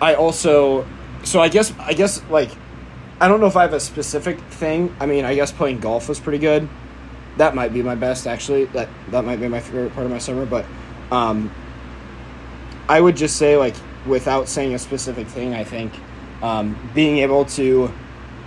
i 0.00 0.14
also 0.14 0.86
so 1.22 1.40
i 1.40 1.48
guess 1.48 1.72
i 1.80 1.92
guess 1.92 2.22
like 2.30 2.50
i 3.20 3.28
don't 3.28 3.40
know 3.40 3.46
if 3.46 3.56
i 3.56 3.62
have 3.62 3.72
a 3.72 3.80
specific 3.80 4.38
thing. 4.40 4.94
I 5.00 5.06
mean 5.06 5.24
i 5.24 5.34
guess 5.34 5.52
playing 5.52 5.80
golf 5.80 6.08
was 6.08 6.20
pretty 6.20 6.38
good. 6.38 6.68
That 7.36 7.54
might 7.54 7.72
be 7.72 7.82
my 7.82 7.94
best 7.96 8.26
actually. 8.26 8.66
That 8.66 8.88
that 9.10 9.24
might 9.24 9.40
be 9.40 9.48
my 9.48 9.60
favorite 9.60 9.92
part 9.92 10.06
of 10.06 10.12
my 10.12 10.18
summer 10.18 10.46
but 10.46 10.64
um 11.10 11.52
i 12.88 13.00
would 13.00 13.16
just 13.16 13.36
say 13.36 13.56
like 13.56 13.74
without 14.06 14.48
saying 14.48 14.74
a 14.74 14.78
specific 14.78 15.26
thing 15.26 15.54
i 15.54 15.64
think 15.64 15.92
um 16.42 16.76
being 16.94 17.18
able 17.18 17.44
to 17.44 17.90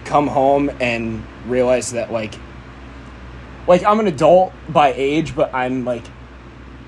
come 0.08 0.28
home 0.28 0.72
and 0.80 1.24
realize 1.46 1.92
that 1.92 2.12
like 2.12 2.34
like 3.68 3.84
I'm 3.84 4.00
an 4.00 4.08
adult 4.08 4.54
by 4.70 4.94
age, 4.94 5.36
but 5.36 5.54
I'm 5.54 5.84
like 5.84 6.06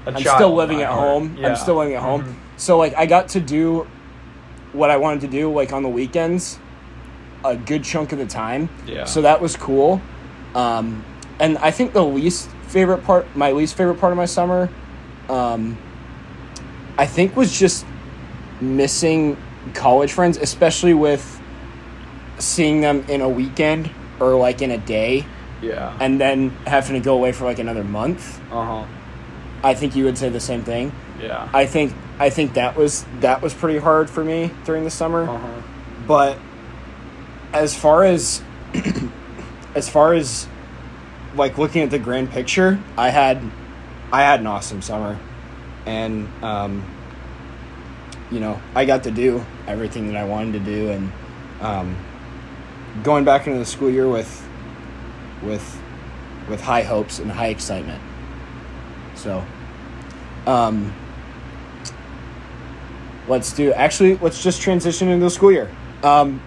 A 0.06 0.12
I'm 0.12 0.22
still 0.22 0.56
living 0.56 0.82
at 0.82 0.90
home. 0.90 1.36
Yeah. 1.38 1.50
I'm 1.50 1.56
still 1.56 1.76
living 1.76 1.94
at 1.94 2.02
home. 2.02 2.40
So 2.58 2.78
like 2.78 2.96
I 2.96 3.06
got 3.06 3.30
to 3.30 3.40
do 3.40 3.88
what 4.72 4.90
I 4.90 4.98
wanted 4.98 5.22
to 5.22 5.28
do 5.28 5.52
like 5.52 5.74
on 5.74 5.84
the 5.84 5.90
weekends 5.90 6.60
a 7.44 7.56
good 7.56 7.84
chunk 7.84 8.12
of 8.12 8.20
the 8.20 8.26
time. 8.26 8.70
Yeah. 8.86 9.06
So 9.06 9.22
that 9.22 9.42
was 9.42 9.56
cool. 9.56 10.02
Um 10.56 11.04
and 11.40 11.58
I 11.58 11.72
think 11.72 11.94
the 11.94 12.04
least 12.04 12.50
favorite 12.68 13.04
part 13.04 13.28
my 13.36 13.52
least 13.52 13.76
favorite 13.76 14.00
part 14.00 14.12
of 14.14 14.18
my 14.18 14.26
summer 14.26 14.70
um 15.28 15.78
I 16.98 17.06
think 17.06 17.36
was 17.36 17.58
just 17.58 17.86
missing 18.62 19.38
college 19.74 20.12
friends, 20.12 20.38
especially 20.38 20.94
with 20.94 21.39
seeing 22.40 22.82
them 22.82 23.06
in 23.10 23.22
a 23.22 23.30
weekend 23.30 23.90
or 24.20 24.36
like 24.36 24.62
in 24.62 24.72
a 24.72 24.78
day 24.78 25.26
Yeah. 25.62 25.96
and 26.00 26.20
then 26.20 26.50
having 26.66 26.96
to 26.96 27.04
go 27.04 27.14
away 27.16 27.32
for 27.32 27.46
like 27.46 27.60
another 27.60 27.84
month. 27.84 28.40
Uh 28.52 28.66
huh. 28.66 28.86
I 29.64 29.74
think 29.74 29.96
you 29.96 30.06
would 30.06 30.18
say 30.18 30.30
the 30.30 30.40
same 30.40 30.64
thing. 30.64 30.92
Yeah. 31.22 31.50
I 31.54 31.66
think 31.66 31.94
I 32.18 32.30
think 32.30 32.54
that 32.54 32.76
was 32.76 33.06
that 33.20 33.42
was 33.42 33.54
pretty 33.54 33.80
hard 33.80 34.10
for 34.10 34.24
me 34.24 34.52
during 34.66 34.84
the 34.86 34.90
summer. 34.92 35.24
Uh 35.30 35.38
huh. 35.38 35.62
But 36.08 36.38
as 37.54 37.76
far 37.76 38.04
as 38.04 38.42
as 39.76 39.90
far 39.90 40.14
as 40.14 40.48
like 41.36 41.58
looking 41.58 41.82
at 41.82 41.90
the 41.92 42.00
grand 42.00 42.32
picture, 42.32 42.80
I 42.98 43.10
had 43.10 43.42
I 44.12 44.22
had 44.22 44.40
an 44.40 44.48
awesome 44.48 44.82
summer. 44.82 45.18
And 45.86 46.28
um 46.44 46.84
you 48.32 48.40
know, 48.40 48.62
I 48.76 48.86
got 48.86 49.04
to 49.04 49.12
do 49.12 49.44
everything 49.68 50.08
that 50.08 50.16
I 50.16 50.24
wanted 50.24 50.54
to 50.54 50.60
do 50.60 50.90
and 50.92 51.12
um 51.62 51.98
going 53.04 53.26
back 53.26 53.48
into 53.48 53.60
the 53.60 53.66
school 53.66 53.90
year 53.90 54.08
with 54.08 54.48
with 55.44 55.82
with 56.50 56.62
high 56.62 56.84
hopes 56.84 57.20
and 57.20 57.32
high 57.32 57.48
excitement. 57.48 58.02
So 59.16 59.44
um 60.48 60.94
let's 63.28 63.54
do 63.54 63.72
actually 63.74 64.18
let's 64.18 64.42
just 64.42 64.62
transition 64.62 65.10
into 65.10 65.26
the 65.26 65.30
school 65.32 65.52
year. 65.52 65.70
Um 66.04 66.42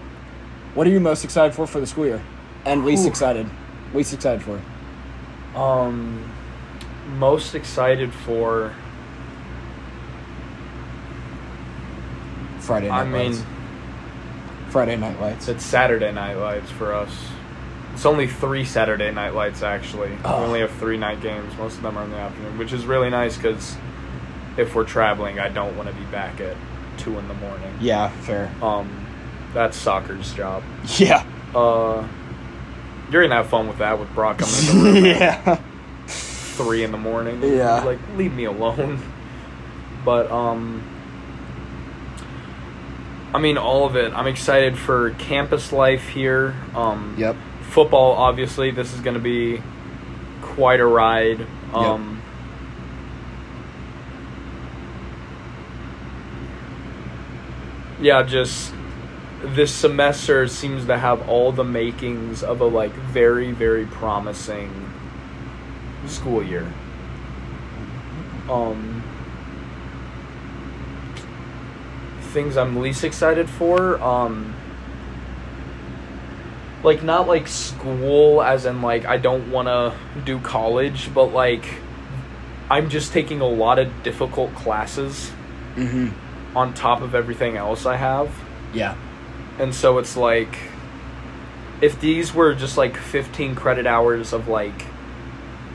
what 0.73 0.87
are 0.87 0.89
you 0.89 0.99
most 0.99 1.23
excited 1.23 1.53
for 1.53 1.67
for 1.67 1.79
the 1.79 1.87
school 1.87 2.05
year? 2.05 2.21
And 2.65 2.85
least 2.85 3.05
Ooh. 3.05 3.09
excited. 3.09 3.49
Least 3.93 4.13
excited 4.13 4.41
for. 4.41 4.59
Um, 5.55 6.31
most 7.17 7.53
excited 7.53 8.13
for. 8.13 8.73
Friday 12.59 12.87
night 12.87 13.01
I 13.01 13.05
mean. 13.05 13.45
Friday 14.73 14.95
night 14.95 15.21
lights. 15.21 15.47
it's 15.49 15.63
Saturday 15.63 16.11
Night 16.11 16.33
Lights 16.33 16.71
for 16.71 16.95
us. 16.95 17.15
It's 17.93 18.07
only 18.07 18.25
three 18.25 18.65
Saturday 18.65 19.11
Night 19.11 19.35
Lights 19.35 19.61
actually. 19.61 20.17
Oh. 20.25 20.39
We 20.39 20.45
only 20.47 20.59
have 20.61 20.71
three 20.71 20.97
night 20.97 21.21
games. 21.21 21.55
Most 21.57 21.77
of 21.77 21.83
them 21.83 21.95
are 21.95 22.03
in 22.03 22.09
the 22.09 22.17
afternoon, 22.17 22.57
which 22.57 22.73
is 22.73 22.87
really 22.87 23.11
nice 23.11 23.37
because 23.37 23.77
if 24.57 24.73
we're 24.73 24.83
traveling, 24.83 25.37
I 25.37 25.49
don't 25.49 25.77
want 25.77 25.89
to 25.89 25.95
be 25.95 26.03
back 26.05 26.41
at 26.41 26.57
two 26.97 27.19
in 27.19 27.27
the 27.27 27.35
morning. 27.35 27.71
Yeah, 27.79 28.09
fair. 28.21 28.51
Um, 28.63 29.05
that's 29.53 29.77
soccer's 29.77 30.33
job. 30.33 30.63
Yeah. 30.97 31.23
Uh, 31.53 32.07
you're 33.11 33.21
gonna 33.21 33.35
have 33.35 33.49
fun 33.49 33.67
with 33.67 33.77
that 33.77 33.99
with 33.99 34.11
Brock 34.15 34.39
coming 34.39 34.87
in 34.87 35.03
the 35.03 35.09
yeah. 35.19 35.61
three 36.07 36.83
in 36.83 36.91
the 36.91 36.97
morning. 36.97 37.43
Yeah. 37.43 37.83
like 37.83 37.99
leave 38.15 38.33
me 38.33 38.45
alone. 38.45 39.03
But 40.03 40.31
um, 40.31 40.81
I 43.33 43.39
mean 43.39 43.57
all 43.57 43.85
of 43.85 43.95
it. 43.95 44.13
I'm 44.13 44.27
excited 44.27 44.77
for 44.77 45.11
campus 45.11 45.71
life 45.71 46.07
here. 46.09 46.55
Um, 46.75 47.15
Yep. 47.17 47.35
Football, 47.71 48.11
obviously, 48.11 48.69
this 48.69 48.93
is 48.93 49.01
gonna 49.01 49.17
be 49.19 49.61
quite 50.41 50.79
a 50.79 50.85
ride. 50.85 51.47
Um. 51.73 52.21
Yeah, 57.99 58.23
just 58.23 58.73
this 59.43 59.73
semester 59.73 60.47
seems 60.47 60.85
to 60.85 60.97
have 60.97 61.27
all 61.27 61.51
the 61.51 61.63
makings 61.63 62.43
of 62.43 62.61
a 62.61 62.65
like 62.65 62.91
very 62.93 63.51
very 63.51 63.85
promising 63.85 64.71
school 66.05 66.43
year. 66.43 66.71
Um 68.49 68.92
things 72.33 72.57
I'm 72.57 72.79
least 72.81 73.03
excited 73.03 73.49
for 73.49 74.01
um 74.01 74.55
like 76.83 77.01
not 77.03 77.27
like 77.27 77.47
school 77.47 78.41
as 78.41 78.65
in 78.65 78.81
like 78.81 79.05
I 79.05 79.17
don't 79.17 79.51
want 79.51 79.67
to 79.69 79.93
do 80.25 80.39
college, 80.39 81.13
but 81.13 81.27
like 81.33 81.65
I'm 82.69 82.89
just 82.89 83.13
taking 83.13 83.39
a 83.39 83.47
lot 83.47 83.79
of 83.79 84.03
difficult 84.03 84.53
classes 84.55 85.31
Mm-hmm. 85.75 86.55
on 86.55 86.75
top 86.75 87.01
of 87.01 87.15
everything 87.15 87.57
else 87.57 87.87
I 87.87 87.95
have. 87.95 88.31
Yeah. 88.75 88.95
And 89.57 89.73
so 89.73 89.97
it's 89.97 90.15
like 90.15 90.55
if 91.81 91.99
these 91.99 92.31
were 92.33 92.53
just 92.53 92.77
like 92.77 92.95
15 92.95 93.55
credit 93.55 93.87
hours 93.87 94.33
of 94.33 94.47
like 94.47 94.85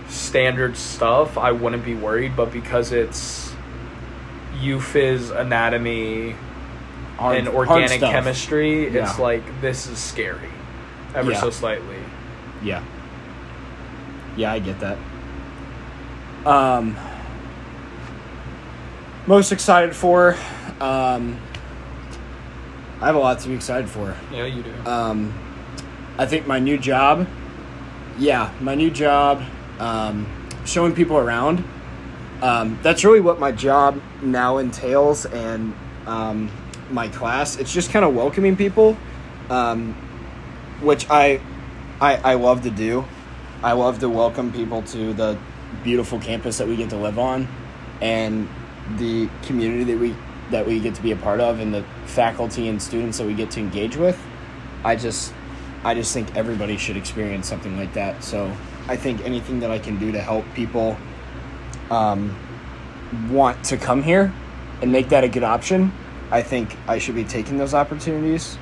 standard 0.09 0.77
stuff, 0.77 1.37
I 1.37 1.51
wouldn't 1.51 1.85
be 1.85 1.95
worried, 1.97 2.37
but 2.37 2.53
because 2.53 2.93
it's 2.93 3.53
UPhys 4.61 5.37
anatomy 5.37 6.37
Hard- 7.19 7.37
and 7.39 7.49
hard 7.49 7.69
organic 7.69 7.99
stuff. 7.99 8.13
chemistry, 8.13 8.87
it's 8.87 9.19
like 9.19 9.43
this 9.61 9.87
is 9.89 9.99
scary. 9.99 10.49
Ever 11.15 11.33
Yeah. 11.33 11.41
so 11.41 11.51
slightly. 11.51 11.97
Yeah. 12.63 12.83
Yeah, 14.37 14.53
I 14.53 14.59
get 14.61 14.79
that. 14.81 14.99
Um 16.47 16.97
most 19.27 19.53
excited 19.53 19.95
for 19.95 20.37
um 20.81 21.37
I 23.01 23.07
have 23.07 23.15
a 23.15 23.19
lot 23.19 23.39
to 23.41 23.49
be 23.49 23.55
excited 23.55 23.89
for. 23.89 24.15
Yeah, 24.33 24.45
you 24.47 24.63
do. 24.63 24.73
Um 24.91 25.35
I 26.19 26.27
think 26.27 26.47
my 26.47 26.59
new 26.59 26.79
job 26.79 27.27
yeah, 28.19 28.51
my 28.61 28.75
new 28.75 28.91
job 28.91 29.43
um 29.81 30.27
showing 30.65 30.95
people 30.95 31.19
around 31.19 31.65
um 32.43 32.79
that's 32.83 33.05
really 33.05 33.21
what 33.21 33.41
my 33.41 33.51
job 33.53 34.01
now 34.23 34.59
entails 34.59 35.27
and 35.27 35.75
um 36.07 36.51
my 36.91 37.09
class 37.09 37.57
it's 37.57 37.73
just 37.73 37.91
kind 37.91 38.05
of 38.05 38.15
welcoming 38.15 38.57
people 38.57 38.97
um 39.51 39.95
which 40.81 41.09
I 41.11 41.41
I 42.01 42.17
I 42.17 42.35
love 42.35 42.63
to 42.63 42.71
do 42.71 43.05
I 43.63 43.73
love 43.73 43.99
to 44.01 44.09
welcome 44.09 44.53
people 44.53 44.83
to 44.83 45.13
the 45.13 45.37
beautiful 45.83 46.19
campus 46.19 46.59
that 46.59 46.69
we 46.69 46.77
get 46.77 46.91
to 46.91 46.97
live 46.97 47.19
on, 47.19 47.49
and 48.01 48.49
the 48.97 49.29
community 49.43 49.85
that 49.85 49.99
we 49.99 50.15
that 50.51 50.67
we 50.67 50.81
get 50.81 50.95
to 50.95 51.03
be 51.03 51.13
a 51.13 51.17
part 51.17 51.41
of, 51.41 51.61
and 51.61 51.75
the 51.75 51.85
faculty 52.07 52.69
and 52.69 52.81
students 52.81 53.19
that 53.19 53.27
we 53.27 53.35
get 53.35 53.51
to 53.53 53.61
engage 53.61 53.97
with. 53.97 54.19
I 54.85 54.97
just, 54.97 55.35
I 55.85 55.95
just 55.95 56.15
think 56.15 56.37
everybody 56.37 56.77
should 56.77 56.97
experience 56.97 57.49
something 57.49 57.77
like 57.77 57.93
that. 57.95 58.25
So 58.25 58.51
I 58.87 58.97
think 58.97 59.25
anything 59.25 59.61
that 59.61 59.71
I 59.71 59.79
can 59.79 59.99
do 59.99 60.13
to 60.13 60.21
help 60.21 60.45
people 60.55 60.97
um, 61.91 62.35
want 63.31 63.63
to 63.65 63.77
come 63.77 64.03
here 64.03 64.33
and 64.81 64.91
make 64.91 65.09
that 65.11 65.25
a 65.25 65.29
good 65.29 65.43
option, 65.43 65.93
I 66.31 66.43
think 66.43 66.77
I 66.87 66.99
should 66.99 67.15
be 67.15 67.25
taking 67.25 67.59
those 67.59 67.75
opportunities. 67.75 68.59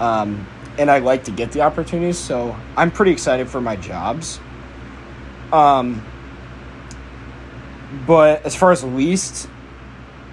Um, 0.00 0.46
and 0.78 0.90
I 0.90 0.98
like 0.98 1.24
to 1.24 1.30
get 1.32 1.52
the 1.52 1.62
opportunities, 1.62 2.18
so 2.18 2.56
I'm 2.76 2.90
pretty 2.90 3.10
excited 3.10 3.48
for 3.48 3.60
my 3.60 3.76
jobs. 3.76 4.40
Um, 5.52 6.04
but 8.06 8.44
as 8.44 8.54
far 8.54 8.70
as 8.70 8.84
least, 8.84 9.48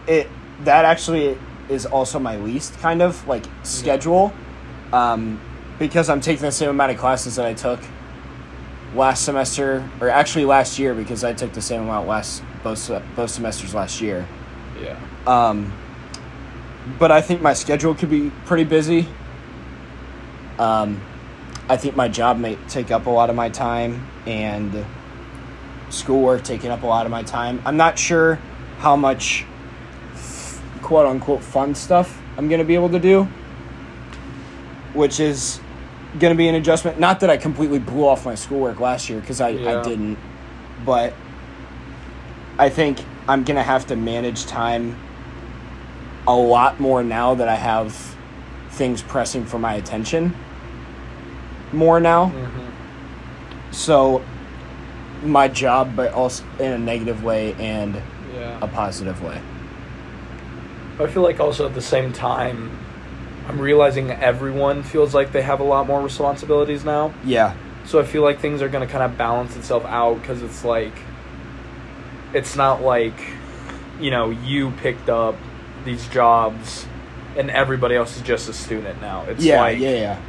it 0.08 0.28
that 0.64 0.86
actually 0.86 1.38
is 1.68 1.86
also 1.86 2.20
my 2.20 2.38
least 2.38 2.78
kind 2.80 3.02
of 3.02 3.28
like 3.28 3.44
schedule, 3.64 4.34
um, 4.94 5.42
because 5.80 6.10
I'm 6.10 6.22
taking 6.22 6.44
the 6.44 6.52
same 6.52 6.70
amount 6.70 6.92
of 6.92 6.98
classes 6.98 7.38
that 7.38 7.46
I 7.46 7.54
took 7.54 7.80
last 8.94 9.26
semester, 9.26 9.88
or 10.00 10.10
actually 10.10 10.46
last 10.46 10.78
year, 10.78 10.94
because 10.94 11.24
I 11.24 11.34
took 11.34 11.54
the 11.54 11.62
same 11.62 11.82
amount 11.82 12.08
last 12.08 12.44
both 12.64 12.92
both 13.16 13.32
semesters 13.32 13.74
last 13.74 14.00
year. 14.00 14.28
Yeah. 14.80 15.00
Um, 15.26 15.74
but 17.00 17.12
I 17.12 17.22
think 17.22 17.42
my 17.42 17.54
schedule 17.54 17.96
could 17.96 18.10
be 18.10 18.32
pretty 18.46 18.64
busy. 18.64 19.08
Um, 20.60 21.02
I 21.68 21.78
think 21.78 21.96
my 21.96 22.08
job 22.08 22.38
may 22.38 22.56
take 22.68 22.92
up 22.92 23.08
a 23.08 23.10
lot 23.10 23.30
of 23.30 23.36
my 23.36 23.50
time 23.50 24.08
and 24.26 24.86
schoolwork 25.90 26.44
taking 26.44 26.72
up 26.72 26.84
a 26.84 26.88
lot 26.88 27.06
of 27.06 27.12
my 27.12 27.24
time. 27.24 27.62
I'm 27.66 27.78
not 27.78 27.98
sure 27.98 28.36
how 28.80 28.96
much 28.96 29.46
quote 30.82 31.08
unquote 31.08 31.44
fun 31.44 31.74
stuff 31.74 32.22
I'm 32.38 32.48
going 32.48 32.60
to 32.60 32.66
be 32.66 32.76
able 32.76 32.90
to 32.90 33.00
do, 33.00 33.24
which 34.94 35.20
is 35.20 35.60
going 36.20 36.34
to 36.34 36.38
be 36.38 36.48
an 36.48 36.56
adjustment. 36.56 37.00
Not 37.00 37.20
that 37.22 37.30
I 37.30 37.38
completely 37.38 37.80
blew 37.80 38.08
off 38.08 38.26
my 38.26 38.36
schoolwork 38.36 38.80
last 38.80 39.10
year 39.10 39.20
because 39.20 39.42
I, 39.42 39.50
Yeah. 39.50 39.80
I 39.80 39.84
didn't, 39.84 40.18
but 40.86 41.14
I 42.58 42.70
think 42.70 43.00
I'm 43.28 43.44
going 43.44 43.58
to 43.58 43.64
have 43.64 43.88
to 43.88 43.96
manage 43.96 44.46
time 44.46 44.98
a 46.28 46.36
lot 46.36 46.80
more 46.80 47.04
now 47.04 47.36
that 47.36 47.48
I 47.48 47.56
have 47.56 47.94
things 48.70 49.02
pressing 49.02 49.46
for 49.46 49.60
my 49.60 49.76
attention 49.76 50.36
more 51.72 52.00
now. 52.00 52.28
Mm-hmm. 52.28 53.72
So 53.72 54.24
my 55.24 55.48
job, 55.48 55.96
but 55.96 56.14
also 56.14 56.44
in 56.60 56.72
a 56.72 56.78
negative 56.78 57.24
way 57.24 57.54
and 57.60 58.02
Yeah. 58.36 58.58
a 58.62 58.68
positive 58.68 59.24
way. 59.24 59.40
I 61.00 61.08
feel 61.08 61.24
like 61.24 61.40
also 61.40 61.66
at 61.66 61.74
the 61.74 61.82
same 61.82 62.14
time, 62.14 62.78
I'm 63.48 63.60
realizing 63.60 64.12
everyone 64.12 64.84
feels 64.84 65.14
like 65.14 65.32
they 65.32 65.42
have 65.42 65.60
a 65.60 65.64
lot 65.64 65.88
more 65.88 66.02
responsibilities 66.02 66.84
now. 66.86 67.14
Yeah. 67.24 67.54
So 67.86 68.00
I 68.00 68.04
feel 68.04 68.24
like 68.24 68.40
things 68.40 68.62
are 68.62 68.70
going 68.70 68.86
to 68.86 68.92
kind 68.92 69.04
of 69.04 69.18
balance 69.18 69.56
itself 69.56 69.86
out 69.86 70.22
because 70.22 70.42
it's 70.42 70.64
like, 70.66 70.94
it's 72.34 72.56
not 72.56 72.82
like, 72.82 73.18
you 74.00 74.10
know, 74.12 74.32
you 74.32 74.72
picked 74.72 75.10
up 75.10 75.36
these 75.86 76.08
jobs 76.10 76.86
and 77.38 77.50
everybody 77.52 77.96
else 77.96 78.16
is 78.18 78.22
just 78.24 78.50
a 78.50 78.54
student 78.54 79.00
now. 79.02 79.24
It's 79.28 79.44
yeah, 79.44 79.62
like, 79.62 79.80
yeah, 79.80 79.90
yeah. 79.92 80.22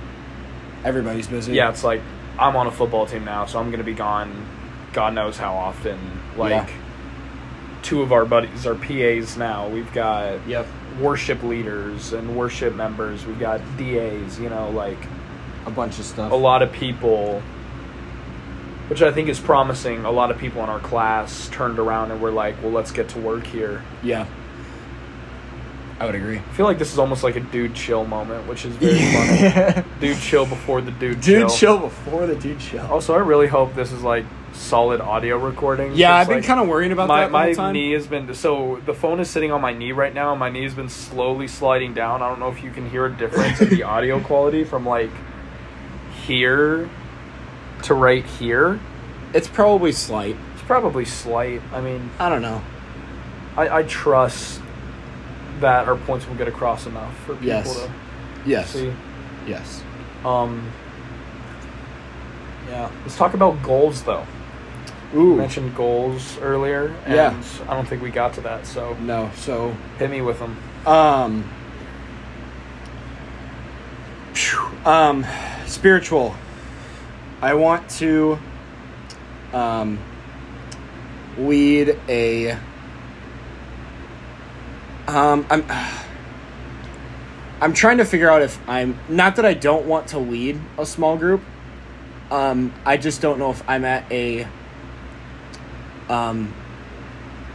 Everybody's 0.85 1.27
busy. 1.27 1.53
yeah, 1.55 1.71
it's 1.71 1.83
like 1.85 2.01
I'm 2.38 2.55
on 2.57 2.66
a 2.66 2.71
football 2.71 3.07
team 3.07 3.25
now, 3.25 3.47
so 3.47 3.59
I'm 3.59 3.66
going 3.66 3.79
to 3.79 3.85
be 3.85 3.95
gone 3.95 4.47
God 4.92 5.12
knows 5.14 5.37
how 5.37 5.55
often. 5.55 5.99
Like, 6.38 6.51
Yeah. 6.51 6.66
two 7.83 8.01
of 8.03 8.12
our 8.12 8.25
buddies 8.25 8.66
are 8.66 8.75
PAs 8.75 9.37
now. 9.37 9.69
We've 9.69 9.92
got 9.92 10.47
Yep. 10.47 10.66
worship 11.01 11.42
leaders 11.42 12.12
and 12.12 12.35
worship 12.37 12.75
members. 12.75 13.27
We've 13.27 13.38
got 13.38 13.61
DAs, 13.77 14.38
you 14.40 14.49
know, 14.49 14.71
like 14.71 14.99
A 15.66 15.71
bunch 15.71 15.99
of 15.99 16.05
stuff. 16.07 16.33
a 16.33 16.35
lot 16.37 16.62
of 16.62 16.73
people, 16.73 17.42
which 18.88 19.03
I 19.03 19.11
think 19.12 19.29
is 19.29 19.38
promising. 19.40 20.05
A 20.05 20.11
lot 20.11 20.31
of 20.31 20.38
people 20.38 20.62
in 20.62 20.71
our 20.71 20.79
class 20.81 21.49
turned 21.53 21.79
around 21.79 22.11
and 22.12 22.21
were 22.21 22.31
like, 22.31 22.55
well, 22.62 22.73
let's 22.73 22.90
get 22.92 23.09
to 23.11 23.19
work 23.19 23.47
here. 23.47 23.83
Yeah. 24.03 24.27
I 25.98 26.04
would 26.04 26.14
agree. 26.14 26.38
I 26.38 26.52
feel 26.52 26.66
like 26.66 26.78
this 26.78 26.92
is 26.92 26.98
almost 26.98 27.24
like 27.24 27.37
a 27.37 27.40
dude 27.40 27.74
chill 27.74 28.04
moment, 28.04 28.46
which 28.46 28.66
is 28.66 28.76
very 28.76 28.98
funny. 29.72 29.85
Dude 30.00 30.18
chill 30.18 30.44
before 30.44 30.80
the 30.82 30.90
dude, 30.90 31.22
chill. 31.22 31.40
Dude, 31.40 31.48
chill. 31.48 31.56
chill 31.56 31.78
before 31.78 32.26
the 32.26 32.35
dude 32.37 32.61
chill. 32.61 32.87
Also, 32.87 33.14
I 33.14 33.18
really 33.18 33.46
hope 33.46 33.74
this 33.74 33.92
is 33.92 34.02
like 34.02 34.24
solid 34.52 35.00
audio 35.00 35.38
recording. 35.38 35.94
Yeah, 35.94 36.14
I've 36.14 36.28
been 36.28 36.38
like, 36.38 36.46
kind 36.46 36.61
of 36.61 36.68
worrying 36.68 36.92
about 36.92 37.09
my 37.09 37.20
that 37.22 37.30
my 37.30 37.52
time. 37.54 37.72
knee 37.72 37.92
has 37.92 38.06
been 38.06 38.35
so 38.35 38.80
the 38.85 38.92
phone 38.94 39.20
is 39.20 39.30
sitting 39.30 39.52
on 39.52 39.61
my 39.62 39.72
knee 39.72 39.92
right 39.92 40.12
now 40.12 40.32
and 40.32 40.40
my 40.40 40.50
knee 40.50 40.64
has 40.64 40.74
been 40.74 40.88
slowly 40.88 41.46
sliding 41.46 41.92
down 41.92 42.22
i 42.22 42.28
don't 42.28 42.38
know 42.40 42.48
if 42.48 42.62
you 42.64 42.70
can 42.70 42.88
hear 42.88 43.04
a 43.04 43.12
difference 43.14 43.61
in 43.61 43.68
the 43.68 43.82
audio 43.94 44.18
quality 44.18 44.64
from 44.64 44.87
like 44.87 45.11
here 46.26 46.88
to 47.82 47.92
right 47.94 48.24
here 48.24 48.80
It's 49.35 49.48
probably 49.48 49.92
slight. 49.92 50.37
it's 50.54 50.62
probably 50.62 51.04
slight 51.04 51.61
i 51.72 51.80
mean 51.80 52.11
I 52.18 52.28
don't 52.30 52.42
know. 52.42 52.62
i, 53.56 53.78
I 53.78 53.82
trust 53.82 54.61
that 55.61 55.88
our 55.88 55.97
points 55.97 56.27
will 56.29 56.35
get 56.37 56.49
across 56.49 56.87
enough 56.87 57.16
for 57.25 57.35
people 57.35 57.47
Yes. 57.47 57.75
to 57.75 57.90
Yes. 58.45 58.71
see 58.71 58.92
Yes. 59.47 59.83
um 60.25 60.71
yeah 62.69 62.90
let's 63.03 63.16
talk 63.16 63.35
about 63.35 63.62
goals 63.62 64.03
though 64.03 64.27
you 65.12 65.21
Ooh. 65.21 65.37
mentioned 65.37 65.75
goals 65.77 66.37
earlier 66.38 66.95
and 67.05 67.14
Yeah. 67.14 67.42
i 67.69 67.75
don't 67.75 67.87
think 67.87 68.03
we 68.03 68.11
got 68.11 68.35
to 68.35 68.40
that 68.42 68.66
so 68.66 68.95
No. 69.01 69.31
So, 69.37 69.75
hit 69.99 70.11
me 70.11 70.21
with 70.21 70.38
them 70.38 70.57
um, 70.87 71.45
um, 74.85 75.27
spiritual. 75.66 76.35
I 77.42 77.55
want 77.55 77.88
to, 77.99 78.38
um, 79.53 79.99
lead 81.38 81.99
a. 82.09 82.57
Um, 85.09 85.47
I'm. 85.51 85.64
I'm 87.59 87.73
trying 87.73 87.99
to 87.99 88.05
figure 88.05 88.31
out 88.31 88.42
if 88.42 88.59
I'm 88.69 88.99
not 89.09 89.37
that 89.37 89.47
I 89.47 89.55
don't 89.55 89.87
want 89.87 90.09
to 90.09 90.19
lead 90.19 90.61
a 90.79 90.85
small 90.85 91.16
group. 91.16 91.40
Um, 92.31 92.73
I 92.85 92.99
just 92.99 93.23
don't 93.23 93.38
know 93.38 93.51
if 93.51 93.66
I'm 93.69 93.85
at 93.85 94.11
a 94.12 94.47
um 96.11 96.53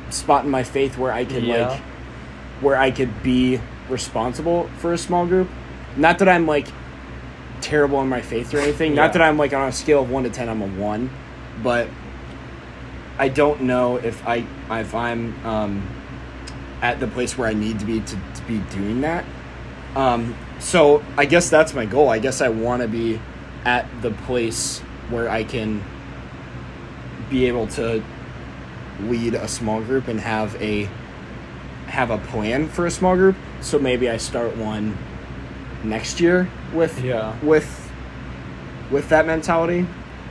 spot 0.10 0.44
in 0.44 0.50
my 0.50 0.64
faith 0.64 0.98
where 0.98 1.12
I 1.12 1.24
can 1.24 1.46
Yeah. 1.46 1.70
like 1.70 1.82
where 2.62 2.78
I 2.78 2.90
could 2.92 3.22
be 3.24 3.60
responsible 3.90 4.70
for 4.78 4.92
a 4.92 4.98
small 4.98 5.26
group. 5.28 5.50
Not 5.96 6.20
that 6.20 6.28
I'm 6.28 6.48
like 6.48 6.68
terrible 7.62 8.02
in 8.02 8.10
my 8.10 8.22
faith 8.22 8.54
or 8.54 8.60
anything. 8.60 8.94
Yeah. 8.96 9.04
Not 9.04 9.14
that 9.14 9.22
I'm 9.22 9.38
like 9.38 9.54
on 9.54 9.68
a 9.68 9.72
scale 9.72 10.02
of 10.02 10.10
one 10.10 10.24
to 10.24 10.30
ten, 10.32 10.50
I'm 10.50 10.62
a 10.64 10.68
one, 10.68 11.12
but 11.62 11.88
I 13.20 13.30
don't 13.30 13.62
know 13.62 13.98
if 13.98 14.26
I 14.28 14.46
if 14.72 14.96
I'm 14.96 15.46
um, 15.46 15.88
at 16.82 17.00
the 17.00 17.08
place 17.08 17.38
where 17.38 17.48
I 17.48 17.54
need 17.54 17.80
to 17.80 17.86
be 17.86 18.00
to, 18.00 18.16
to 18.36 18.42
be 18.48 18.58
doing 18.76 19.02
that. 19.02 19.24
Um, 19.96 20.36
so 20.60 21.04
I 21.18 21.26
guess 21.26 21.50
that's 21.50 21.74
my 21.74 21.86
goal. 21.86 22.10
I 22.10 22.20
guess 22.20 22.42
I 22.42 22.50
want 22.50 22.82
to 22.82 22.88
be 22.88 23.20
at 23.66 23.86
the 24.02 24.12
place 24.12 24.80
where 25.10 25.30
I 25.30 25.44
can 25.44 25.84
be 27.30 27.46
able 27.46 27.68
to 27.68 28.04
lead 29.02 29.34
a 29.34 29.48
small 29.48 29.82
group 29.82 30.08
and 30.08 30.20
have 30.20 30.56
a 30.62 30.90
have 31.88 32.10
a 32.10 32.18
plan 32.18 32.68
for 32.70 32.86
a 32.86 32.92
small 32.92 33.16
group. 33.16 33.36
So 33.60 33.78
maybe 33.80 34.10
I 34.10 34.18
start 34.18 34.56
one 34.58 34.98
next 35.84 36.20
year 36.20 36.50
with 36.74 37.04
Yeah. 37.04 37.36
with 37.44 37.92
with 38.90 39.10
that 39.10 39.26
mentality. 39.26 39.86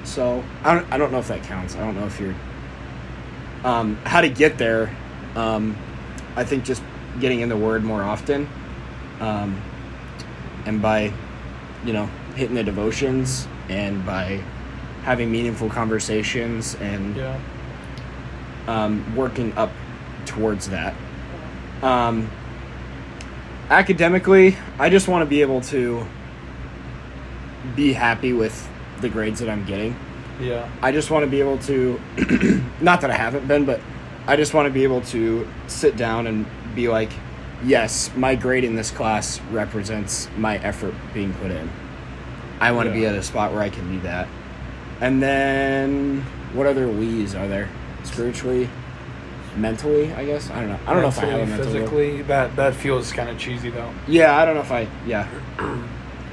So 0.04 0.42
I 0.64 0.74
don't 0.74 0.92
I 0.92 0.96
don't 0.98 1.12
know 1.12 1.18
if 1.18 1.28
that 1.28 1.42
counts. 1.42 1.76
I 1.76 1.80
don't 1.80 1.94
know 1.96 2.06
if 2.06 2.18
you're 2.18 2.34
um, 3.64 3.96
how 4.04 4.20
to 4.22 4.28
get 4.30 4.56
there. 4.56 4.94
Um, 5.36 5.76
I 6.36 6.44
think 6.44 6.64
just 6.64 6.82
getting 7.20 7.40
in 7.40 7.48
the 7.48 7.56
word 7.56 7.82
more 7.84 8.02
often, 8.02 8.48
um, 9.20 9.60
and 10.66 10.80
by 10.80 11.12
you 11.84 11.92
know 11.92 12.08
hitting 12.36 12.54
the 12.54 12.62
devotions 12.64 13.46
and 13.68 14.04
by 14.06 14.40
having 15.02 15.30
meaningful 15.32 15.68
conversations 15.68 16.76
and 16.80 17.16
Yeah. 17.16 17.38
um, 18.68 19.16
working 19.16 19.52
up 19.56 19.70
towards 20.26 20.68
that. 20.68 20.94
Um, 21.82 22.28
academically, 23.70 24.56
I 24.78 24.90
just 24.90 25.08
want 25.08 25.22
to 25.22 25.26
be 25.26 25.40
able 25.40 25.60
to 25.62 26.06
be 27.74 27.92
happy 27.92 28.32
with 28.32 28.68
the 29.00 29.08
grades 29.08 29.40
that 29.40 29.48
I'm 29.48 29.64
getting. 29.64 29.96
Yeah. 30.40 30.68
I 30.82 30.92
just 30.92 31.10
want 31.10 31.24
to 31.24 31.30
be 31.30 31.40
able 31.40 31.58
to, 31.58 32.00
not 32.80 33.00
that 33.02 33.10
I 33.10 33.14
haven't 33.16 33.46
been, 33.46 33.64
but 33.64 33.80
I 34.26 34.36
just 34.36 34.54
want 34.54 34.66
to 34.66 34.72
be 34.72 34.84
able 34.84 35.00
to 35.02 35.48
sit 35.66 35.96
down 35.96 36.26
and 36.26 36.46
be 36.74 36.88
like, 36.88 37.10
yes, 37.64 38.10
my 38.16 38.34
grade 38.34 38.64
in 38.64 38.74
this 38.76 38.90
class 38.90 39.40
represents 39.50 40.28
my 40.36 40.58
effort 40.58 40.94
being 41.12 41.32
put 41.34 41.50
in. 41.50 41.70
I 42.60 42.72
want 42.72 42.88
to 42.88 42.92
be 42.94 43.06
at 43.06 43.14
a 43.14 43.22
spot 43.22 43.52
where 43.52 43.62
I 43.62 43.70
can 43.70 43.90
do 43.90 44.00
that. 44.00 44.28
And 45.00 45.22
then 45.22 46.20
what 46.52 46.66
other 46.66 46.86
we's 46.88 47.34
are 47.34 47.48
there? 47.48 47.68
Spiritually, 48.04 48.68
mentally, 49.56 50.12
I 50.12 50.24
guess. 50.26 50.50
I 50.50 50.60
don't 50.60 50.68
know. 50.68 50.78
I 50.86 50.92
don't 50.92 51.02
know 51.02 51.08
if 51.08 51.18
I 51.18 51.24
have 51.26 51.40
a 51.40 51.46
Mentally, 51.46 51.72
mental. 51.72 51.72
physically. 51.72 52.22
That 52.22 52.54
that 52.56 52.74
feels 52.74 53.12
kind 53.12 53.28
of 53.30 53.38
cheesy 53.38 53.70
though. 53.70 53.90
Yeah, 54.06 54.36
I 54.38 54.44
don't 54.44 54.54
know 54.54 54.60
if 54.60 54.72
I. 54.72 54.86
Yeah. 55.06 55.28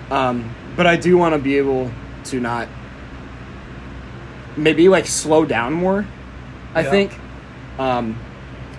Um, 0.09 0.55
but 0.77 0.87
I 0.87 0.95
do 0.95 1.17
want 1.17 1.33
to 1.33 1.37
be 1.37 1.57
able 1.57 1.91
to 2.25 2.39
not. 2.39 2.69
Maybe 4.55 4.87
like 4.87 5.05
slow 5.05 5.43
down 5.45 5.73
more. 5.73 6.05
I 6.73 6.81
Yeah. 6.81 6.89
think. 6.91 7.19
Um, 7.79 8.19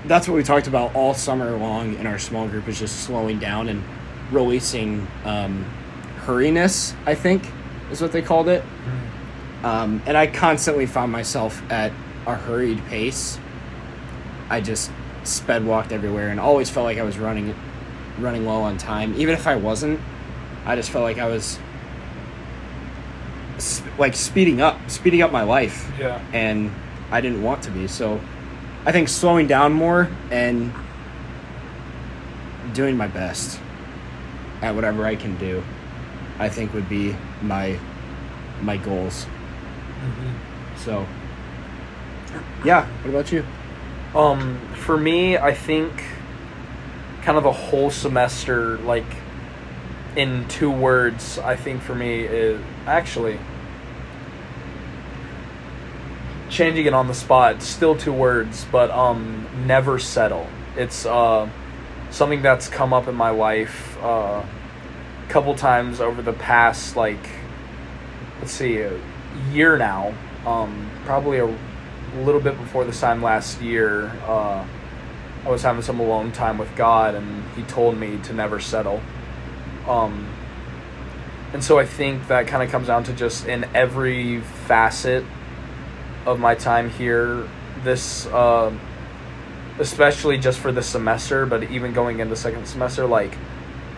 that's 0.06 0.28
what 0.28 0.34
we 0.34 0.42
talked 0.42 0.66
about 0.66 0.94
all 0.94 1.14
summer 1.14 1.56
long 1.56 1.94
in 1.96 2.06
our 2.06 2.18
small 2.18 2.48
group 2.48 2.68
is 2.68 2.78
just 2.78 3.04
slowing 3.04 3.38
down 3.38 3.68
and 3.68 3.82
releasing 4.30 5.06
um, 5.24 5.64
hurriness. 6.24 6.94
I 7.06 7.14
think 7.14 7.44
is 7.90 8.00
what 8.00 8.12
they 8.12 8.22
called 8.22 8.48
it. 8.48 8.62
Um, 9.64 10.02
and 10.06 10.16
I 10.16 10.26
constantly 10.26 10.86
found 10.86 11.10
myself 11.10 11.62
at 11.70 11.92
a 12.26 12.34
hurried 12.34 12.84
pace. 12.86 13.38
I 14.50 14.60
just 14.60 14.90
sped 15.24 15.64
walked 15.64 15.92
everywhere 15.92 16.28
and 16.28 16.38
always 16.40 16.70
felt 16.70 16.84
like 16.84 16.98
I 16.98 17.02
was 17.02 17.18
running 17.18 17.54
running 18.18 18.46
low 18.46 18.62
on 18.62 18.78
time. 18.78 19.14
Even 19.16 19.34
if 19.34 19.46
I 19.46 19.56
wasn't, 19.56 20.00
I 20.64 20.76
just 20.76 20.90
felt 20.90 21.04
like 21.04 21.18
I 21.18 21.28
was 21.28 21.58
sp- 23.58 23.98
like 23.98 24.14
speeding 24.14 24.60
up, 24.60 24.90
speeding 24.90 25.22
up 25.22 25.32
my 25.32 25.42
life. 25.42 25.90
Yeah. 25.98 26.22
And 26.32 26.72
I 27.10 27.20
didn't 27.20 27.42
want 27.42 27.62
to 27.64 27.70
be. 27.70 27.88
So 27.88 28.20
I 28.84 28.92
think 28.92 29.08
slowing 29.08 29.46
down 29.46 29.72
more 29.72 30.08
and 30.30 30.72
doing 32.72 32.96
my 32.96 33.08
best 33.08 33.60
at 34.62 34.74
whatever 34.74 35.04
I 35.04 35.16
can 35.16 35.36
do, 35.38 35.62
I 36.38 36.48
think 36.48 36.72
would 36.74 36.88
be 36.88 37.16
my 37.42 37.78
my 38.62 38.76
goals. 38.76 39.26
So 40.76 41.06
yeah, 42.64 42.86
what 43.02 43.10
about 43.10 43.32
you? 43.32 43.44
Um, 44.14 44.58
for 44.74 44.96
me, 44.96 45.36
I 45.36 45.52
think 45.52 45.92
kind 47.22 47.36
of 47.36 47.44
a 47.44 47.52
whole 47.52 47.90
semester, 47.90 48.78
like 48.78 49.04
in 50.16 50.48
two 50.48 50.70
words, 50.70 51.38
I 51.38 51.56
think 51.56 51.82
for 51.82 51.94
me 51.94 52.20
is 52.20 52.60
actually 52.86 53.38
changing 56.48 56.86
it 56.86 56.94
on 56.94 57.08
the 57.08 57.14
spot. 57.14 57.62
Still 57.62 57.96
two 57.96 58.12
words, 58.12 58.66
but 58.70 58.90
um, 58.90 59.48
never 59.66 59.98
settle. 59.98 60.46
It's 60.76 61.06
uh, 61.06 61.48
something 62.10 62.42
that's 62.42 62.68
come 62.68 62.92
up 62.92 63.08
in 63.08 63.14
my 63.14 63.30
life 63.30 63.96
uh, 64.02 64.42
a 64.44 65.30
couple 65.30 65.54
times 65.54 66.00
over 66.00 66.22
the 66.22 66.32
past 66.32 66.96
like 66.96 67.28
let's 68.40 68.52
see, 68.52 68.78
a 68.78 68.98
year 69.52 69.76
now. 69.76 70.14
Um, 70.46 70.90
probably 71.04 71.38
a 71.38 71.54
little 72.18 72.40
bit 72.40 72.56
before 72.58 72.84
this 72.84 73.00
time 73.00 73.22
last 73.22 73.60
year, 73.60 74.06
uh, 74.26 74.66
I 75.44 75.48
was 75.48 75.62
having 75.62 75.82
some 75.82 76.00
alone 76.00 76.32
time 76.32 76.58
with 76.58 76.74
God, 76.76 77.14
and 77.14 77.44
He 77.54 77.62
told 77.62 77.96
me 77.96 78.18
to 78.24 78.32
never 78.32 78.60
settle. 78.60 79.00
Um, 79.86 80.28
and 81.52 81.64
so 81.64 81.78
I 81.78 81.86
think 81.86 82.28
that 82.28 82.46
kind 82.46 82.62
of 82.62 82.70
comes 82.70 82.88
down 82.88 83.04
to 83.04 83.12
just 83.12 83.46
in 83.46 83.64
every 83.74 84.40
facet 84.40 85.24
of 86.30 86.38
my 86.38 86.54
time 86.54 86.90
here, 86.90 87.48
this, 87.82 88.26
uh, 88.26 88.72
especially 89.78 90.38
just 90.38 90.58
for 90.58 90.72
this 90.72 90.86
semester, 90.86 91.46
but 91.46 91.64
even 91.70 91.92
going 91.92 92.20
into 92.20 92.36
second 92.36 92.66
semester, 92.66 93.06
like, 93.06 93.36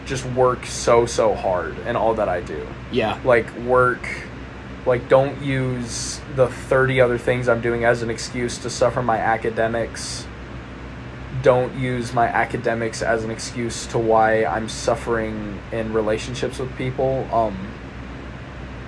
just 0.06 0.24
work 0.26 0.64
so, 0.66 1.06
so 1.06 1.34
hard 1.34 1.78
in 1.86 1.94
all 1.96 2.14
that 2.14 2.28
I 2.28 2.40
do 2.40 2.66
Yeah. 2.90 3.18
like 3.24 3.52
work 3.58 4.06
like 4.86 5.08
don't 5.10 5.40
use 5.42 6.20
the 6.36 6.48
30 6.48 7.02
other 7.02 7.18
things 7.18 7.48
i'm 7.48 7.60
doing 7.60 7.84
as 7.84 8.00
an 8.02 8.08
excuse 8.08 8.56
to 8.58 8.70
suffer 8.70 9.02
my 9.02 9.18
academics 9.18 10.26
don't 11.42 11.78
use 11.78 12.14
my 12.14 12.26
academics 12.26 13.02
as 13.02 13.22
an 13.24 13.30
excuse 13.30 13.86
to 13.88 13.98
why 13.98 14.44
i'm 14.46 14.70
suffering 14.70 15.60
in 15.70 15.92
relationships 15.92 16.58
with 16.58 16.74
people 16.76 17.28
um 17.30 17.56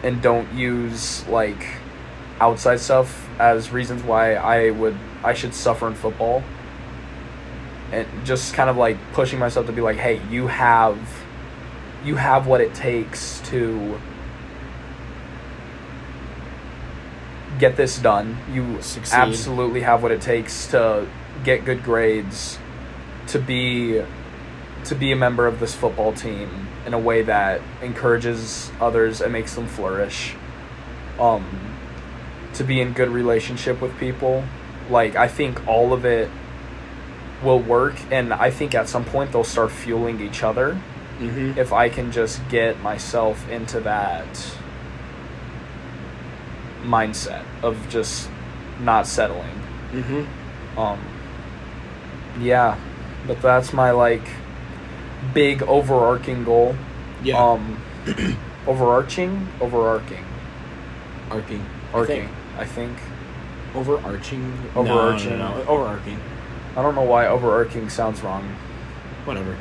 and 0.03 0.23
don't 0.23 0.51
use 0.55 1.25
like 1.29 1.67
outside 2.43 2.81
stuff 2.81 3.29
as 3.39 3.71
reasons 3.71 4.03
why 4.03 4.35
i 4.35 4.71
would 4.71 4.97
i 5.23 5.33
should 5.33 5.55
suffer 5.55 5.87
in 5.87 5.95
football 5.95 6.43
and 7.93 8.07
just 8.25 8.55
kind 8.55 8.69
of 8.69 8.77
like 8.77 8.97
pushing 9.13 9.39
myself 9.39 9.67
to 9.67 9.73
be 9.73 9.81
like 9.81 9.97
hey 9.97 10.21
you 10.29 10.47
have 10.49 10.99
you 12.05 12.17
have 12.17 12.47
what 12.47 12.61
it 12.61 12.75
takes 12.75 13.41
to 13.41 13.99
get 17.59 17.77
this 17.77 17.99
done. 17.99 18.37
You 18.51 18.83
Succeed. 18.83 19.15
absolutely 19.15 19.83
have 19.83 20.03
what 20.03 20.11
it 20.11 20.21
takes 20.21 20.67
to 20.69 21.07
get 21.45 21.65
good 21.65 21.85
grades, 21.85 22.59
to 23.29 23.39
be 23.39 24.03
to 24.85 24.95
be 24.97 25.13
a 25.13 25.17
member 25.17 25.47
of 25.47 25.61
this 25.61 25.75
football 25.75 26.13
team 26.13 26.67
in 26.87 26.93
a 26.93 26.99
way 26.99 27.23
that 27.23 27.61
encourages 27.81 28.73
others 28.81 29.21
and 29.21 29.33
makes 29.33 29.55
them 29.55 29.69
flourish. 29.69 30.35
Um 31.21 31.72
to 32.63 32.69
be 32.69 32.81
in 32.81 32.93
good 32.93 33.09
relationship 33.09 33.81
with 33.81 33.99
people. 33.99 34.45
Like 34.89 35.17
I 35.17 35.29
think 35.29 35.67
all 35.67 35.93
of 35.93 36.05
it 36.05 36.31
will 37.43 37.59
work 37.59 37.95
and 38.11 38.33
I 38.33 38.51
think 38.51 38.75
at 38.75 38.89
some 38.89 39.05
point 39.05 39.33
they'll 39.33 39.45
start 39.45 39.71
fueling 39.71 40.21
each 40.21 40.43
other 40.43 40.81
Mm-hmm. 41.19 41.57
if 41.57 41.73
I 41.73 41.89
can 41.89 42.11
just 42.11 42.41
get 42.49 42.81
myself 42.81 43.49
into 43.49 43.79
that 43.81 44.27
mindset 46.83 47.45
of 47.63 47.89
just 47.89 48.29
not 48.81 49.07
settling. 49.07 49.55
Mm-hmm. 49.93 50.79
Um 50.79 50.99
yeah, 52.41 52.77
but 53.27 53.41
that's 53.41 53.73
my 53.73 53.93
like 53.93 54.27
big 55.33 55.63
overarching 55.63 56.43
goal. 56.45 56.75
Yeah. 57.23 57.39
Um 57.39 57.81
overarching, 58.67 59.47
overarching, 59.61 60.25
arcing. 61.31 61.65
arcing. 61.93 62.29
I 62.59 62.65
think. 62.65 62.99
Overarching. 63.75 64.53
Overarching. 64.77 65.39
No, 65.39 65.49
no, 65.49 65.65
no, 65.65 65.69
Overarching. 65.69 66.21
I 66.77 66.83
don't 66.83 66.95
know 66.95 67.03
why 67.03 67.27
overarching 67.27 67.89
sounds 67.89 68.23
wrong. 68.23 68.45
Whatever. 69.25 69.57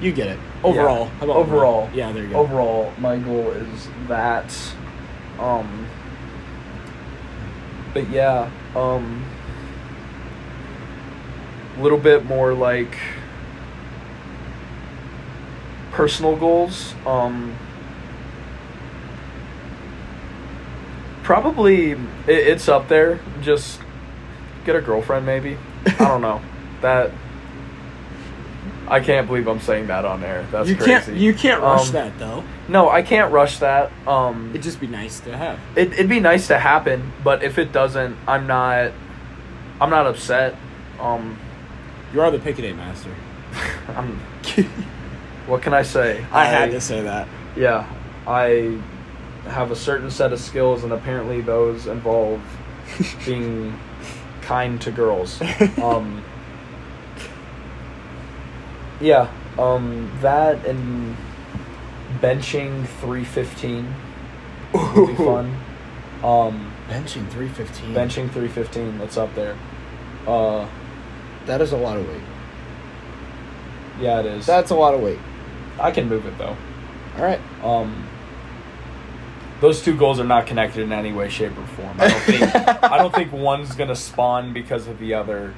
You 0.00 0.12
get 0.12 0.28
it. 0.28 0.38
Overall. 0.64 1.04
Yeah. 1.06 1.10
How 1.10 1.24
about 1.24 1.36
overall? 1.36 1.90
Yeah, 1.94 2.12
there 2.12 2.24
you 2.24 2.30
go. 2.30 2.38
Overall, 2.38 2.92
my 2.98 3.18
goal 3.18 3.50
is 3.50 3.88
that. 4.08 4.52
Um. 5.38 5.86
But 7.94 8.08
yeah, 8.10 8.50
um. 8.74 9.24
A 11.78 11.82
little 11.82 11.98
bit 11.98 12.24
more 12.24 12.52
like 12.52 12.96
personal 15.92 16.36
goals. 16.36 16.94
Um. 17.06 17.56
Probably 21.22 21.92
it, 21.92 21.98
it's 22.26 22.68
up 22.68 22.88
there. 22.88 23.20
Just 23.42 23.80
get 24.64 24.76
a 24.76 24.80
girlfriend, 24.80 25.26
maybe. 25.26 25.56
I 25.86 25.90
don't 25.98 26.20
know. 26.20 26.40
That 26.82 27.12
I 28.88 28.98
can't 28.98 29.28
believe 29.28 29.46
I'm 29.46 29.60
saying 29.60 29.86
that 29.86 30.04
on 30.04 30.24
air. 30.24 30.44
That's 30.50 30.68
you 30.68 30.74
crazy. 30.74 30.90
can't. 30.90 31.16
You 31.16 31.32
can't 31.32 31.62
rush 31.62 31.86
Um, 31.86 31.92
that 31.92 32.18
though. 32.18 32.42
No, 32.66 32.90
I 32.90 33.02
can't 33.02 33.32
rush 33.32 33.58
that. 33.58 33.92
Um, 34.06 34.50
It'd 34.50 34.62
just 34.64 34.80
be 34.80 34.88
nice 34.88 35.20
to 35.20 35.36
have. 35.36 35.60
it, 35.76 35.92
it'd 35.92 36.08
be 36.08 36.18
nice 36.18 36.48
to 36.48 36.58
happen, 36.58 37.12
but 37.22 37.44
if 37.44 37.56
it 37.58 37.70
doesn't, 37.72 38.16
I'm 38.26 38.48
not. 38.48 38.90
I'm 39.80 39.90
not 39.90 40.06
upset. 40.08 40.56
Um, 41.00 41.38
You 42.12 42.20
are 42.20 42.32
the 42.32 42.38
Pickaday 42.40 42.76
master. 42.76 43.14
I'm. 43.96 44.20
What 45.46 45.60
can 45.62 45.74
I 45.74 45.82
say? 45.82 46.24
I 46.32 46.44
had 46.44 46.70
to 46.72 46.80
say 46.80 47.02
that. 47.02 47.28
Yeah, 47.56 47.86
I 48.26 48.78
have 49.46 49.70
a 49.70 49.76
certain 49.76 50.10
set 50.10 50.32
of 50.32 50.40
skills, 50.40 50.84
and 50.84 50.92
apparently 50.92 51.40
those 51.40 51.86
involve 51.86 52.40
being 53.26 53.78
kind 54.42 54.80
to 54.82 54.90
girls. 54.90 55.40
Um, 55.82 56.22
yeah, 59.00 59.28
um, 59.58 60.10
that 60.20 60.64
and 60.66 61.16
benching 62.20 62.86
three 63.00 63.24
fifteen 63.24 63.92
would 64.72 65.08
be 65.08 65.14
fun. 65.16 65.56
Um, 66.22 66.72
Benching 66.88 67.28
three 67.30 67.48
fifteen. 67.48 67.92
benching 67.94 68.30
three 68.30 68.46
fifteen, 68.46 68.96
that's 68.98 69.16
up 69.16 69.34
there. 69.34 69.56
Uh, 70.24 70.68
That 71.46 71.60
is 71.60 71.72
a 71.72 71.76
lot 71.76 71.96
of 71.96 72.06
weight. 72.08 72.22
yeah, 74.00 74.20
it 74.20 74.26
is. 74.26 74.46
That's 74.46 74.70
a 74.70 74.76
lot 74.76 74.94
of 74.94 75.00
weight. 75.00 75.18
I 75.80 75.90
can 75.90 76.08
move 76.08 76.24
it 76.26 76.38
though. 76.38 76.56
All 77.16 77.24
right. 77.24 77.40
Um, 77.64 78.06
those 79.62 79.80
two 79.80 79.96
goals 79.96 80.20
are 80.20 80.24
not 80.24 80.46
connected 80.46 80.82
in 80.82 80.92
any 80.92 81.12
way, 81.12 81.30
shape, 81.30 81.56
or 81.56 81.64
form. 81.68 81.96
I 81.98 82.08
don't 82.08 82.20
think. 82.22 82.42
I 82.84 82.98
don't 82.98 83.14
think 83.14 83.32
one's 83.32 83.74
gonna 83.74 83.96
spawn 83.96 84.52
because 84.52 84.88
of 84.88 84.98
the 84.98 85.14
other. 85.14 85.54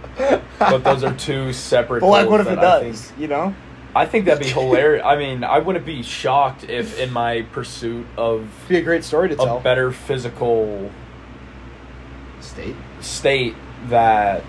But 0.60 0.84
those 0.84 1.02
are 1.02 1.12
two 1.14 1.52
separate. 1.52 2.00
But 2.02 2.06
like, 2.08 2.22
goals 2.28 2.30
what 2.30 2.40
if 2.42 2.46
it 2.48 2.58
I 2.58 2.62
does? 2.80 3.00
think- 3.10 3.20
You 3.20 3.28
know. 3.28 3.54
I 3.96 4.06
think 4.06 4.24
that'd 4.26 4.42
be 4.42 4.50
hilarious. 4.50 5.04
I 5.06 5.16
mean, 5.16 5.42
I 5.44 5.60
wouldn't 5.60 5.86
be 5.86 6.02
shocked 6.02 6.64
if, 6.68 6.98
in 6.98 7.12
my 7.12 7.42
pursuit 7.52 8.04
of 8.16 8.48
Be 8.68 8.76
a 8.76 8.82
great 8.82 9.04
story 9.04 9.28
to 9.28 9.40
a 9.40 9.60
better 9.60 9.92
physical 9.92 10.90
State. 12.40 12.74
state 13.00 13.54
that 13.88 14.42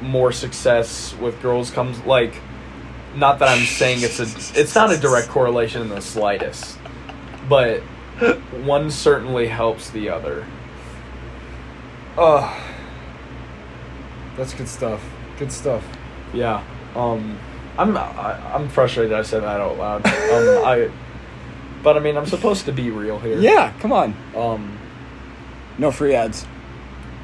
more 0.00 0.32
success 0.32 1.14
with 1.20 1.40
girls 1.42 1.70
comes 1.70 1.98
like 2.04 2.34
not 3.16 3.38
that 3.40 3.48
I'm 3.48 3.64
saying 3.64 3.98
it's 4.02 4.20
a 4.20 4.60
it's 4.60 4.74
not 4.74 4.92
a 4.92 4.96
direct 4.98 5.28
correlation 5.28 5.82
in 5.82 5.88
the 5.88 6.00
slightest 6.00 6.78
but 7.48 7.80
one 8.64 8.90
certainly 8.90 9.46
helps 9.48 9.90
the 9.90 10.08
other 10.08 10.46
Oh, 12.16 12.56
that's 14.36 14.54
good 14.54 14.68
stuff. 14.68 15.04
Good 15.38 15.50
stuff. 15.52 15.84
yeah 16.32 16.62
um 16.94 17.36
I'm 17.76 17.96
I, 17.96 18.54
I'm 18.54 18.68
frustrated 18.68 19.12
I 19.12 19.22
said 19.22 19.42
that 19.42 19.60
out 19.60 19.76
loud 19.78 20.06
um 20.06 20.12
I 20.64 20.90
but 21.82 21.96
I 21.96 22.00
mean 22.00 22.16
I'm 22.16 22.26
supposed 22.26 22.66
to 22.66 22.72
be 22.72 22.90
real 22.90 23.18
here 23.18 23.38
Yeah, 23.38 23.72
come 23.80 23.92
on. 23.92 24.14
um 24.36 24.78
No 25.78 25.90
free 25.90 26.14
ads 26.14 26.46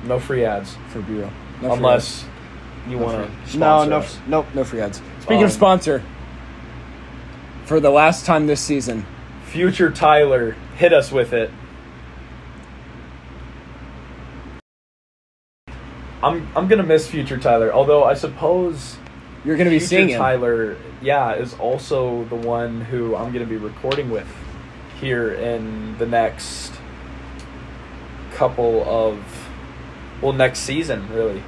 no 0.05 0.19
free 0.19 0.45
ads 0.47 0.77
for 0.89 1.01
BeReal. 1.03 1.31
No 1.63 1.73
unless 1.75 2.25
you 2.89 2.97
ads. 2.99 3.05
want 3.15 3.31
to 3.51 3.59
no 3.59 3.85
no 3.85 3.99
f- 3.99 4.21
nope 4.27 4.47
no 4.55 4.65
free 4.65 4.81
ads. 4.81 5.01
Speaking 5.21 5.39
Um, 5.39 5.45
of 5.45 5.53
sponsor, 5.53 6.03
for 7.65 7.79
the 7.81 7.91
last 7.91 8.25
time 8.25 8.47
this 8.47 8.61
season, 8.63 9.05
future 9.51 9.91
Tyler 9.91 10.53
hit 10.77 10.93
us 10.93 11.11
with 11.13 11.33
it 11.33 11.51
I'm 16.23 16.47
I'm 16.55 16.69
gonna 16.69 16.83
miss 16.83 17.09
future 17.09 17.39
Tyler. 17.39 17.73
Although 17.73 18.05
I 18.05 18.15
suppose 18.15 18.99
you're 19.45 19.57
to 19.57 19.71
be 19.71 19.81
seeing. 19.81 20.11
Tyler, 20.11 20.77
yeah, 21.01 21.33
is 21.35 21.55
also 21.55 22.25
the 22.25 22.37
one 22.37 22.83
who 22.83 23.17
I'm 23.17 23.33
gonna 23.33 23.47
be 23.47 23.57
recording 23.57 24.11
with 24.11 24.29
here 25.01 25.33
in 25.33 25.97
the 25.97 26.07
next 26.07 26.75
couple 28.33 28.85
of 28.85 29.19
well 30.21 30.33
next 30.33 30.61
season 30.61 31.09
really. 31.11 31.43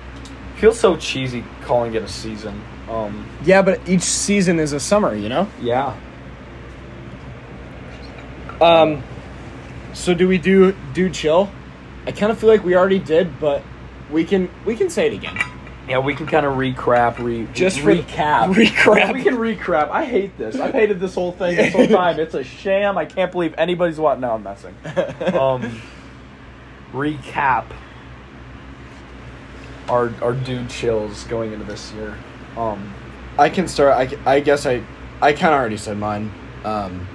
Feels 0.57 0.79
so 0.79 0.97
cheesy 0.97 1.45
calling 1.63 1.95
it 1.95 2.03
a 2.03 2.09
season. 2.09 2.63
Um, 2.89 3.27
Yeah, 3.45 3.63
but 3.63 3.87
each 3.89 4.03
season 4.03 4.59
is 4.59 4.73
a 4.73 4.81
summer, 4.81 5.15
you 5.15 5.29
know. 5.29 5.49
yeah, 5.61 5.97
Um, 8.63 9.03
so 9.93 10.15
do 10.15 10.29
we 10.29 10.39
do 10.39 10.75
do 10.95 11.11
chill? 11.11 11.51
I 12.07 12.13
kind 12.13 12.33
of 12.33 12.39
feel 12.39 12.49
like 12.49 12.65
we 12.65 12.77
already 12.77 12.99
did, 12.99 13.39
but 13.41 13.63
we 14.11 14.25
can 14.25 14.49
we 14.65 14.77
can 14.77 14.91
say 14.91 15.07
it 15.09 15.13
again. 15.13 15.39
yeah, 15.89 15.99
we 15.99 16.15
can 16.15 16.27
kind 16.27 16.47
of 16.47 16.55
recrap, 16.55 17.19
re 17.19 17.47
Just 17.53 17.79
recap, 17.79 18.55
recap. 18.55 19.15
We 19.15 19.23
can 19.23 19.37
recap. 19.37 19.91
I 19.91 20.05
hate 20.05 20.37
this. 20.39 20.57
I've 20.57 20.75
hated 20.75 21.01
this 21.01 21.15
whole 21.15 21.33
thing 21.33 21.57
this 21.57 21.73
whole 21.73 21.87
time. 21.89 22.19
It's 22.21 22.35
a 22.35 22.45
sham. 22.45 22.97
I 22.97 23.05
can't 23.05 23.33
believe 23.33 23.55
anybody's 23.59 23.99
what. 23.99 24.21
Now 24.21 24.35
I'm 24.35 24.43
messing. 24.43 24.75
um, 25.35 25.81
recap 26.93 27.67
our 29.89 30.13
our 30.23 30.33
dude 30.33 30.71
chills 30.71 31.25
going 31.25 31.53
into 31.53 31.65
this 31.65 31.93
year. 31.93 32.17
Um, 32.57 32.95
I 33.39 33.49
can 33.49 33.67
start. 33.67 33.97
I, 34.27 34.35
I 34.35 34.41
guess 34.41 34.67
I 34.67 34.83
I 35.21 35.33
kind 35.33 35.55
of 35.55 35.61
already 35.61 35.77
said 35.77 35.99
mine. 35.99 36.33
Um, 36.65 37.09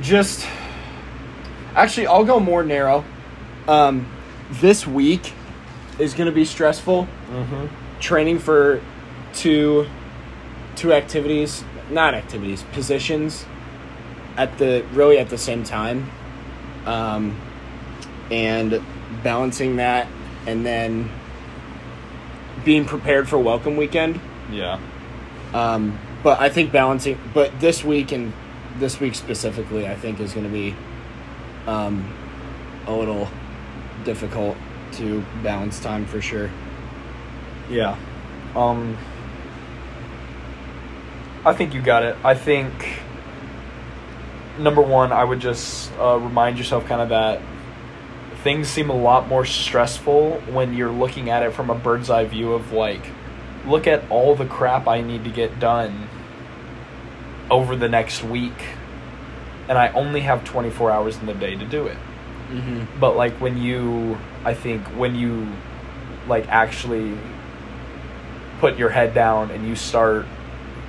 just 0.00 0.46
actually, 1.74 2.06
I'll 2.06 2.24
go 2.24 2.40
more 2.40 2.62
narrow. 2.62 3.04
Um, 3.68 4.10
this 4.50 4.86
week 4.86 5.32
is 5.98 6.14
going 6.14 6.26
to 6.26 6.34
be 6.34 6.44
stressful. 6.44 7.06
Training 8.00 8.38
for 8.38 8.80
two 9.34 9.86
two 10.76 10.92
activities, 10.92 11.62
not 11.90 12.14
activities, 12.14 12.62
positions 12.72 13.44
at 14.36 14.56
the 14.58 14.84
really 14.92 15.18
at 15.18 15.28
the 15.28 15.38
same 15.38 15.62
time, 15.62 16.10
um, 16.86 17.38
and 18.30 18.82
balancing 19.22 19.76
that, 19.76 20.08
and 20.46 20.64
then 20.64 21.10
being 22.64 22.84
prepared 22.84 23.28
for 23.28 23.38
welcome 23.38 23.76
weekend. 23.76 24.20
Yeah. 24.50 24.80
Um, 25.52 25.98
but 26.22 26.40
I 26.40 26.48
think 26.48 26.72
balancing, 26.72 27.18
but 27.34 27.60
this 27.60 27.84
week 27.84 28.12
and 28.12 28.32
this 28.80 28.98
week 28.98 29.14
specifically, 29.14 29.86
I 29.86 29.94
think 29.94 30.18
is 30.18 30.32
going 30.32 30.46
to 30.46 30.52
be 30.52 30.74
um, 31.66 32.12
a 32.86 32.92
little 32.92 33.28
difficult 34.04 34.56
to 34.92 35.22
balance 35.42 35.78
time 35.78 36.06
for 36.06 36.20
sure. 36.20 36.50
Yeah. 37.68 37.96
Um 38.56 38.96
I 41.44 41.54
think 41.54 41.72
you 41.72 41.80
got 41.80 42.02
it. 42.02 42.16
I 42.22 42.34
think 42.34 43.00
number 44.58 44.82
1, 44.82 45.10
I 45.10 45.24
would 45.24 45.40
just 45.40 45.90
uh, 45.98 46.18
remind 46.18 46.58
yourself 46.58 46.84
kind 46.84 47.00
of 47.00 47.08
that 47.08 47.40
things 48.42 48.68
seem 48.68 48.90
a 48.90 48.94
lot 48.96 49.28
more 49.28 49.44
stressful 49.44 50.32
when 50.52 50.74
you're 50.74 50.90
looking 50.90 51.30
at 51.30 51.42
it 51.42 51.52
from 51.52 51.70
a 51.70 51.74
bird's 51.74 52.10
eye 52.10 52.24
view 52.24 52.52
of 52.52 52.72
like 52.72 53.06
look 53.66 53.86
at 53.86 54.02
all 54.10 54.34
the 54.34 54.46
crap 54.46 54.88
I 54.88 55.02
need 55.02 55.24
to 55.24 55.30
get 55.30 55.60
done 55.60 56.08
over 57.50 57.74
the 57.76 57.88
next 57.88 58.22
week 58.22 58.54
and 59.68 59.76
I 59.78 59.88
only 59.92 60.20
have 60.22 60.44
24 60.44 60.90
hours 60.90 61.16
in 61.18 61.26
the 61.26 61.34
day 61.34 61.56
to 61.56 61.64
do 61.64 61.86
it 61.86 61.96
Mm-hmm. 62.50 62.98
but 62.98 63.14
like 63.16 63.34
when 63.40 63.56
you 63.58 64.18
i 64.44 64.54
think 64.54 64.82
when 64.98 65.14
you 65.14 65.46
like 66.26 66.48
actually 66.48 67.16
put 68.58 68.76
your 68.76 68.88
head 68.90 69.14
down 69.14 69.52
and 69.52 69.68
you 69.68 69.76
start 69.76 70.26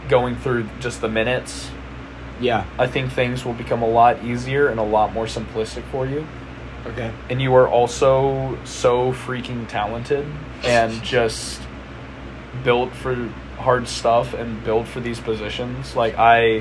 going 0.09 0.36
through 0.36 0.68
just 0.80 1.01
the 1.01 1.07
minutes 1.07 1.70
Yeah. 2.39 2.66
i 2.80 2.88
think 2.88 3.12
things 3.12 3.45
will 3.45 3.53
become 3.53 3.84
a 3.84 3.88
lot 3.88 4.24
easier 4.24 4.70
and 4.70 4.80
a 4.80 4.84
lot 4.84 5.14
more 5.14 5.26
simplistic 5.28 5.84
for 5.91 6.07
you 6.07 6.26
Okay. 6.88 7.12
and 7.30 7.39
you 7.39 7.53
are 7.53 7.68
also 7.68 8.57
so 8.66 9.14
freaking 9.14 9.68
talented 9.68 10.26
and 10.64 10.91
just 11.03 11.62
built 12.64 12.91
for 12.91 13.30
hard 13.62 13.88
stuff 13.88 14.34
and 14.34 14.64
build 14.64 14.88
for 14.88 14.99
these 14.99 15.20
positions 15.20 15.95
like 15.95 16.16
i 16.18 16.59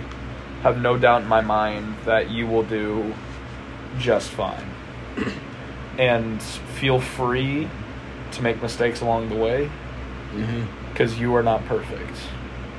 have 0.63 0.81
no 0.81 0.97
doubt 0.97 1.23
in 1.23 1.29
my 1.29 1.41
mind 1.41 1.97
that 2.05 2.31
you 2.31 2.47
will 2.47 2.63
do 2.63 3.15
just 3.99 4.31
fine 4.31 4.67
and 5.99 6.43
feel 6.43 7.01
free 7.01 7.69
to 8.33 8.43
make 8.43 8.61
mistakes 8.63 9.01
along 9.01 9.29
the 9.29 9.37
way 9.37 9.71
Mm-hmm. 10.33 10.91
because 10.91 11.19
you 11.19 11.35
are 11.35 11.43
not 11.43 11.65
perfect 11.67 12.17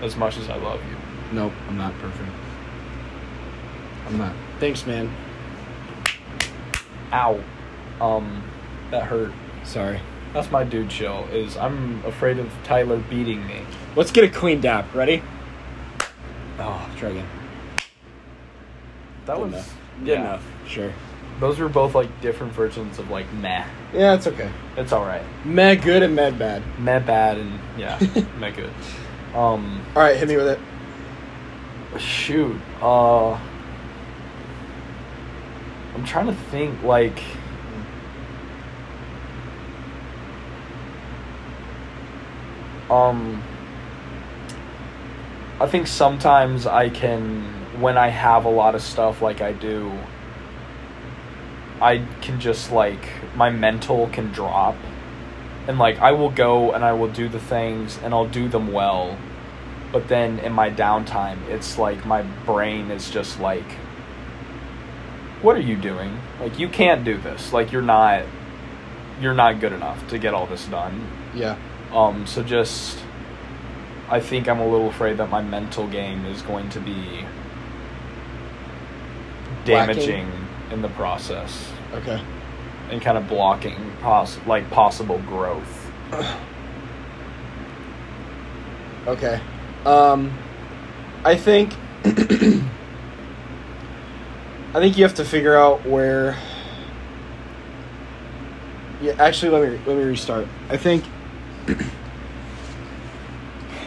as 0.02 0.16
much 0.16 0.38
as 0.38 0.50
i 0.50 0.56
love 0.56 0.80
you 0.90 0.96
Nope, 1.34 1.54
I'm 1.70 1.78
not 1.78 1.94
perfect. 2.00 2.30
I'm 4.08 4.18
not. 4.18 4.34
Thanks, 4.60 4.86
man. 4.86 5.10
ow 7.14 7.42
um 8.02 8.44
that 8.90 9.04
hurt 9.04 9.32
Sorry. 9.64 10.00
That's 10.34 10.50
my 10.52 10.64
dude 10.64 10.90
chill 10.90 11.26
is 11.32 11.58
i'm 11.58 12.04
afraid 12.06 12.38
of 12.40 12.50
tyler 12.64 12.98
beating 13.10 13.46
me 13.48 13.62
Let's 13.94 14.12
get 14.12 14.24
a 14.24 14.30
clean 14.30 14.62
dap. 14.62 14.94
Ready? 14.96 15.22
Oh, 16.58 16.90
try 16.96 17.10
again. 17.10 17.28
that 19.26 19.36
Good 19.36 19.42
was 19.42 19.52
enough. 19.54 19.78
Good 20.00 20.08
yeah. 20.08 20.20
enough. 20.22 20.46
Sure. 20.66 20.94
Those 21.42 21.60
were 21.60 21.68
both 21.68 21.94
like 21.94 22.22
different 22.22 22.54
versions 22.54 23.00
of 23.00 23.10
like 23.10 23.32
meh. 23.34 23.66
Yeah, 23.94 24.14
it's 24.14 24.28
okay. 24.28 24.50
It's 24.78 24.94
all 24.94 25.04
right. 25.04 25.24
Meh 25.44 25.76
good 25.76 26.04
and 26.04 26.16
meh 26.16 26.32
bad. 26.32 26.64
Meh 26.80 27.00
bad 27.00 27.38
and 27.38 27.60
yeah, 27.78 28.00
meh 28.40 28.52
good. 28.52 28.72
Um, 29.36 29.86
All 29.96 30.02
right, 30.02 30.16
hit 30.16 30.30
me 30.30 30.38
with 30.38 30.48
it. 30.48 30.60
shoot. 32.00 32.56
Uh, 32.82 33.34
I'm 35.96 36.06
trying 36.06 36.28
to 36.28 36.34
think 36.34 36.82
like. 36.84 37.20
Um, 42.92 43.42
I 45.62 45.66
think 45.66 45.88
sometimes 45.88 46.68
I 46.68 46.90
can, 46.90 47.42
when 47.80 47.98
I 47.98 48.10
have 48.10 48.46
a 48.46 48.50
lot 48.50 48.76
of 48.76 48.82
stuff 48.82 49.22
like 49.22 49.42
I 49.42 49.54
do, 49.54 49.92
I 51.82 52.06
can 52.22 52.40
just 52.40 52.72
like, 52.72 53.08
my 53.36 53.50
mental 53.50 54.08
can 54.10 54.32
drop. 54.32 54.76
And 55.68 55.80
like, 55.80 56.00
I 56.00 56.12
will 56.12 56.32
go 56.32 56.74
and 56.74 56.84
I 56.84 56.94
will 56.94 57.08
do 57.08 57.30
the 57.30 57.40
things 57.40 57.98
and 58.04 58.14
I'll 58.14 58.28
do 58.28 58.50
them 58.50 58.74
well. 58.74 59.18
But 59.92 60.08
then 60.08 60.40
in 60.40 60.52
my 60.52 60.70
downtime, 60.70 61.48
it's 61.48 61.78
like 61.78 62.06
my 62.06 62.24
brain 62.46 62.92
is 62.92 63.10
just 63.10 63.40
like, 63.40 63.72
what 65.42 65.56
are 65.56 65.62
you 65.62 65.76
doing? 65.76 66.20
Like, 66.40 66.60
you 66.60 66.70
can't 66.70 67.04
do 67.04 67.18
this. 67.18 67.54
Like, 67.54 67.72
you're 67.72 67.82
not, 67.82 68.26
you're 69.20 69.34
not 69.34 69.60
good 69.60 69.74
enough 69.74 70.08
to 70.10 70.18
get 70.18 70.34
all 70.34 70.46
this 70.46 70.66
done. 70.66 71.08
Yeah. 71.34 71.58
Um, 71.94 72.26
so 72.26 72.42
just, 72.44 72.98
I 74.10 74.20
think 74.20 74.48
I'm 74.48 74.60
a 74.60 74.68
little 74.68 74.88
afraid 74.90 75.18
that 75.18 75.30
my 75.30 75.42
mental 75.42 75.88
game 75.88 76.26
is 76.26 76.42
going 76.42 76.70
to 76.70 76.80
be 76.80 77.26
damaging 79.66 80.32
in 80.72 80.82
the 80.82 80.90
process 80.90 81.70
Okay. 81.94 82.22
and 82.90 83.02
kind 83.02 83.18
of 83.18 83.28
blocking 83.28 83.92
pos- 84.02 84.40
like 84.48 84.70
possible 84.72 85.20
growth. 85.20 85.92
Okay. 89.08 89.42
Um, 89.84 90.32
I 91.26 91.36
think 91.36 91.74
I 92.06 92.10
think 94.76 94.96
you 94.96 95.04
have 95.04 95.16
to 95.16 95.26
figure 95.26 95.56
out 95.58 95.84
where 95.88 96.38
Yeah, 99.02 99.14
actually, 99.18 99.52
let 99.58 99.68
me 99.72 99.80
let 99.88 99.98
me 99.98 100.04
restart. 100.04 100.48
I 100.70 100.78
think 100.78 101.04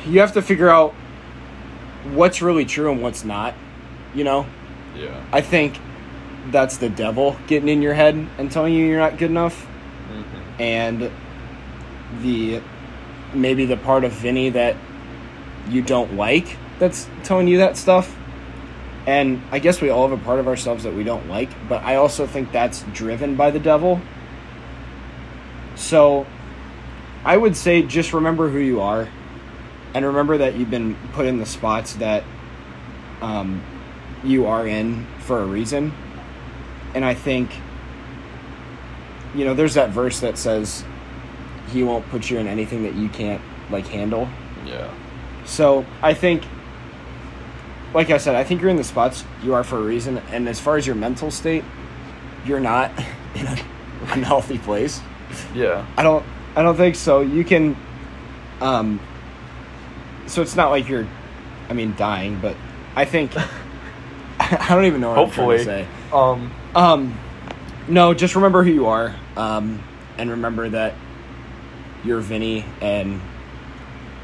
you 0.07 0.20
have 0.20 0.33
to 0.33 0.43
figure 0.43 0.68
out 0.68 0.93
what's 2.12 2.43
really 2.43 2.64
true 2.64 2.91
and 2.93 3.03
what's 3.03 3.25
not. 3.25 3.55
You 4.14 4.25
know, 4.25 4.47
Yeah. 4.97 5.20
I 5.33 5.41
think 5.41 5.77
that's 6.51 6.77
the 6.77 6.89
devil 6.89 7.37
getting 7.47 7.68
in 7.68 7.83
your 7.83 7.95
head 7.95 8.14
and 8.39 8.51
telling 8.53 8.75
you 8.75 8.85
you're 8.87 8.99
not 9.01 9.18
good 9.18 9.31
enough, 9.31 9.66
Mm-hmm. 10.11 10.62
and 10.62 11.11
the 12.22 12.61
maybe 13.33 13.64
the 13.64 13.77
part 13.79 14.05
of 14.05 14.12
Vinnie 14.12 14.51
that 14.51 14.77
you 15.68 15.81
don't 15.83 16.14
like 16.14 16.57
that's 16.79 17.09
telling 17.25 17.49
you 17.49 17.59
that 17.59 17.77
stuff. 17.77 18.14
And 19.07 19.43
I 19.51 19.59
guess 19.59 19.81
we 19.81 19.91
all 19.91 20.09
have 20.09 20.18
a 20.18 20.22
part 20.25 20.39
of 20.39 20.47
ourselves 20.47 20.85
that 20.85 20.95
we 20.95 21.03
don't 21.05 21.29
like, 21.29 21.49
but 21.68 21.83
I 21.83 21.97
also 21.97 22.27
think 22.27 22.53
that's 22.53 22.83
driven 22.93 23.35
by 23.35 23.51
the 23.51 23.59
devil. 23.59 24.01
So 25.75 26.27
I 27.25 27.37
would 27.37 27.57
say 27.57 27.83
just 27.83 28.12
remember 28.12 28.49
who 28.51 28.59
you 28.59 28.81
are 28.81 29.09
and 29.95 30.05
remember 30.05 30.39
that 30.39 30.57
you've 30.57 30.70
been 30.70 30.97
put 31.12 31.27
in 31.27 31.39
the 31.39 31.47
spots 31.47 31.95
that 31.95 32.25
um, 33.22 33.62
you 34.25 34.47
are 34.47 34.66
in 34.66 35.07
for 35.20 35.41
a 35.41 35.47
reason. 35.47 35.93
And 36.95 37.05
I 37.05 37.14
think, 37.14 37.51
you 39.35 39.45
know, 39.45 39.55
there's 39.55 39.75
that 39.75 39.91
verse 39.91 40.20
that 40.20 40.37
says, 40.37 40.85
He 41.72 41.83
won't 41.83 42.09
put 42.11 42.29
you 42.29 42.39
in 42.39 42.47
anything 42.47 42.83
that 42.83 42.95
you 42.95 43.09
can't, 43.09 43.41
like, 43.70 43.87
handle. 43.87 44.29
Yeah. 44.66 44.93
So 45.45 45.87
I 46.03 46.14
think, 46.14 46.45
like 47.95 48.11
I 48.11 48.18
said, 48.18 48.35
I 48.35 48.45
think 48.45 48.61
you're 48.61 48.70
in 48.70 48.77
the 48.77 48.85
spots 48.85 49.25
you 49.43 49.55
are 49.55 49.64
for 49.64 49.79
a 49.79 49.83
reason. 49.83 50.18
And 50.31 50.49
as 50.49 50.61
far 50.61 50.77
as 50.77 50.87
your 50.87 50.97
mental 50.97 51.31
state, 51.31 51.64
you're 52.45 52.61
not 52.61 52.91
in 53.35 53.47
an 53.47 53.59
unhealthy 54.09 54.59
place. 54.59 55.01
Yeah. 55.55 55.87
I 55.97 56.03
don't. 56.03 56.25
I 56.57 56.62
don't 56.62 56.76
think 56.76 56.96
so. 56.96 57.20
You 57.20 57.44
can. 57.44 57.76
Um. 58.61 59.00
So 60.26 60.40
it's 60.40 60.57
not 60.57 60.70
like 60.70 60.88
you're, 60.88 61.07
I 61.68 61.74
mean, 61.74 61.94
dying, 61.96 62.38
but 62.40 62.57
I 62.94 63.05
think. 63.05 63.32
I 64.40 64.74
don't 64.74 64.84
even 64.84 65.00
know 65.00 65.11
what 65.11 65.18
Hopefully. 65.18 65.59
I'm 65.59 65.64
trying 65.64 65.84
to 65.84 65.90
say. 65.90 66.12
Um. 66.12 66.52
Um, 66.74 67.18
no, 67.88 68.14
just 68.14 68.34
remember 68.34 68.64
who 68.64 68.72
you 68.72 68.86
are. 68.86 69.14
Um, 69.36 69.82
and 70.18 70.30
remember 70.30 70.68
that 70.70 70.94
you're 72.05 72.20
Vinnie, 72.20 72.64
and 72.80 73.20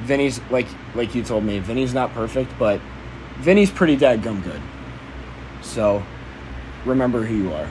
Vinnie's 0.00 0.40
like 0.50 0.66
like 0.94 1.14
you 1.14 1.22
told 1.22 1.44
me. 1.44 1.58
Vinnie's 1.58 1.94
not 1.94 2.12
perfect, 2.12 2.52
but 2.58 2.80
Vinnie's 3.38 3.70
pretty 3.70 3.96
dadgum 3.96 4.42
good. 4.42 4.60
So, 5.62 6.02
remember 6.84 7.22
who 7.22 7.34
you 7.34 7.52
are. 7.52 7.68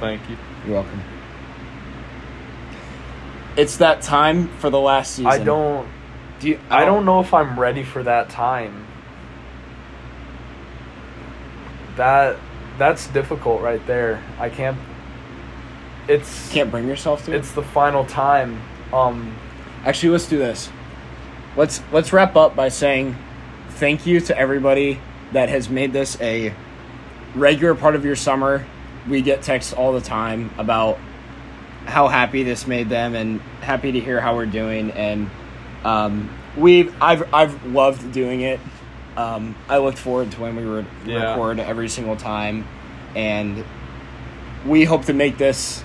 Thank 0.00 0.28
you. 0.28 0.36
You're 0.64 0.74
welcome. 0.74 1.02
It's 3.58 3.78
that 3.78 4.02
time 4.02 4.46
for 4.58 4.70
the 4.70 4.78
last 4.78 5.16
season. 5.16 5.26
I 5.26 5.38
don't. 5.38 5.88
Do 6.38 6.50
you, 6.50 6.60
I 6.70 6.84
don't 6.84 7.04
know 7.04 7.18
if 7.18 7.34
I'm 7.34 7.58
ready 7.58 7.82
for 7.82 8.04
that 8.04 8.30
time. 8.30 8.86
That 11.96 12.38
that's 12.78 13.08
difficult 13.08 13.60
right 13.60 13.84
there. 13.84 14.22
I 14.38 14.48
can't. 14.48 14.78
It's 16.06 16.50
Can't 16.52 16.70
bring 16.70 16.86
yourself 16.86 17.24
to. 17.26 17.32
it? 17.32 17.38
it's 17.38 17.50
the 17.50 17.64
final 17.64 18.04
time. 18.04 18.62
Um. 18.92 19.34
Actually, 19.84 20.10
let's 20.10 20.28
do 20.28 20.38
this. 20.38 20.70
Let's 21.56 21.82
let's 21.90 22.12
wrap 22.12 22.36
up 22.36 22.54
by 22.54 22.68
saying 22.68 23.16
thank 23.70 24.06
you 24.06 24.20
to 24.20 24.38
everybody 24.38 25.00
that 25.32 25.48
has 25.48 25.68
made 25.68 25.92
this 25.92 26.16
a 26.20 26.54
regular 27.34 27.74
part 27.74 27.96
of 27.96 28.04
your 28.04 28.14
summer. 28.16 28.64
We 29.08 29.20
get 29.20 29.42
texts 29.42 29.72
all 29.72 29.92
the 29.92 30.00
time 30.00 30.54
about 30.58 30.98
how 31.88 32.06
happy 32.08 32.42
this 32.42 32.66
made 32.66 32.88
them 32.88 33.14
and 33.14 33.40
happy 33.62 33.92
to 33.92 34.00
hear 34.00 34.20
how 34.20 34.36
we're 34.36 34.46
doing 34.46 34.90
and 34.92 35.30
um, 35.84 36.28
we've 36.56 36.94
I've 37.02 37.32
I've 37.32 37.64
loved 37.66 38.12
doing 38.12 38.40
it. 38.42 38.60
Um, 39.16 39.56
I 39.68 39.78
looked 39.78 39.98
forward 39.98 40.30
to 40.32 40.40
when 40.40 40.54
we 40.56 40.64
would 40.66 40.86
Yeah. 41.06 41.30
record 41.30 41.58
every 41.60 41.88
single 41.88 42.14
time 42.16 42.66
and 43.16 43.64
we 44.66 44.84
hope 44.84 45.04
to 45.06 45.12
make 45.12 45.38
this 45.38 45.82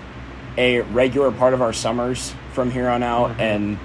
a 0.58 0.82
regular 0.82 1.32
part 1.32 1.54
of 1.54 1.62
our 1.62 1.74
summers 1.74 2.34
from 2.54 2.70
here 2.70 2.90
on 2.90 3.02
out 3.02 3.38
Mhm. 3.38 3.40
and 3.40 3.80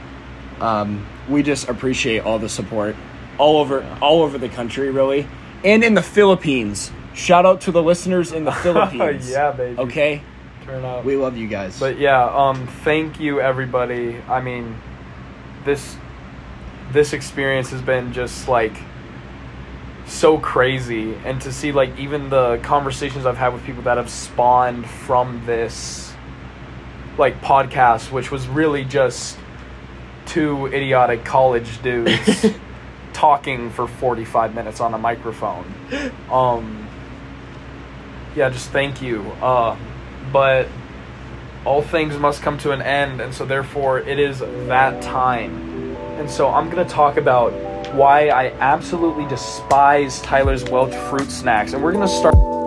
um, 0.61 1.07
we 1.29 1.43
just 1.43 1.69
appreciate 1.69 2.25
all 2.25 2.39
the 2.39 2.49
support 2.49 2.97
all 3.39 3.59
over 3.59 3.81
Yeah. 3.81 3.99
all 4.03 4.23
over 4.23 4.37
the 4.39 4.49
country 4.49 4.91
really 4.91 5.27
and 5.65 5.85
in 5.85 5.95
the 5.95 6.03
philippines 6.03 6.91
shout 7.15 7.47
out 7.47 7.61
to 7.63 7.71
the 7.73 7.83
listeners 7.83 8.33
in 8.33 8.45
the 8.45 8.53
philippines 8.65 9.31
yeah, 9.31 9.53
baby. 9.53 9.79
okay 9.79 10.23
Turn 10.69 10.85
up. 10.85 11.03
we 11.03 11.17
love 11.17 11.35
you 11.39 11.49
guys 11.49 11.81
But 11.81 11.99
yeah, 11.99 12.25
um, 12.27 12.67
thank 12.85 13.19
you 13.19 13.41
everybody. 13.41 14.21
I 14.29 14.43
mean, 14.43 14.77
this 15.65 15.97
this 16.93 17.15
experience 17.15 17.71
has 17.71 17.81
been 17.81 18.13
just 18.13 18.49
like 18.49 18.77
so 20.07 20.37
crazy, 20.37 21.15
and 21.25 21.41
to 21.41 21.53
see 21.53 21.73
like 21.73 21.99
even 21.99 22.29
the 22.29 22.59
conversations 22.59 23.25
I've 23.25 23.39
had 23.39 23.55
with 23.55 23.65
people 23.65 23.83
that 23.85 23.97
have 23.97 24.11
spawned 24.11 24.87
from 24.87 25.43
this 25.47 26.13
like 27.17 27.41
podcast, 27.41 28.13
which 28.13 28.31
was 28.31 28.47
really 28.47 28.85
just 28.85 29.39
two 30.27 30.67
idiotic 30.67 31.25
college 31.25 31.81
dudes 31.83 32.47
talking 33.15 33.71
for 33.71 33.89
45 33.89 34.55
minutes 34.55 34.81
on 34.81 34.93
a 34.93 34.99
microphone. 34.99 35.73
Um, 36.31 36.87
yeah, 38.37 38.51
just 38.51 38.69
thank 38.69 39.01
you. 39.01 39.23
Uh, 39.41 39.75
but 40.33 40.69
all 41.65 41.83
things 41.83 42.17
must 42.19 42.43
come 42.43 42.59
to 42.59 42.73
an 42.73 42.83
end, 42.83 43.21
and 43.21 43.35
so 43.35 43.45
therefore 43.45 44.01
it 44.01 44.19
is 44.19 44.39
that 44.39 45.03
time. 45.03 45.97
And 46.19 46.31
so 46.31 46.49
I'm 46.49 46.71
going 46.71 46.87
to 46.87 46.93
talk 46.93 47.17
about 47.17 47.53
why 47.95 48.29
I 48.29 48.51
absolutely 48.61 49.27
despise 49.27 50.21
Tyler's 50.23 50.65
Welch 50.65 50.95
fruit 51.11 51.31
snacks, 51.31 51.73
and 51.73 51.83
we're 51.83 51.93
going 51.93 52.07
to 52.07 52.13
start. 52.13 52.58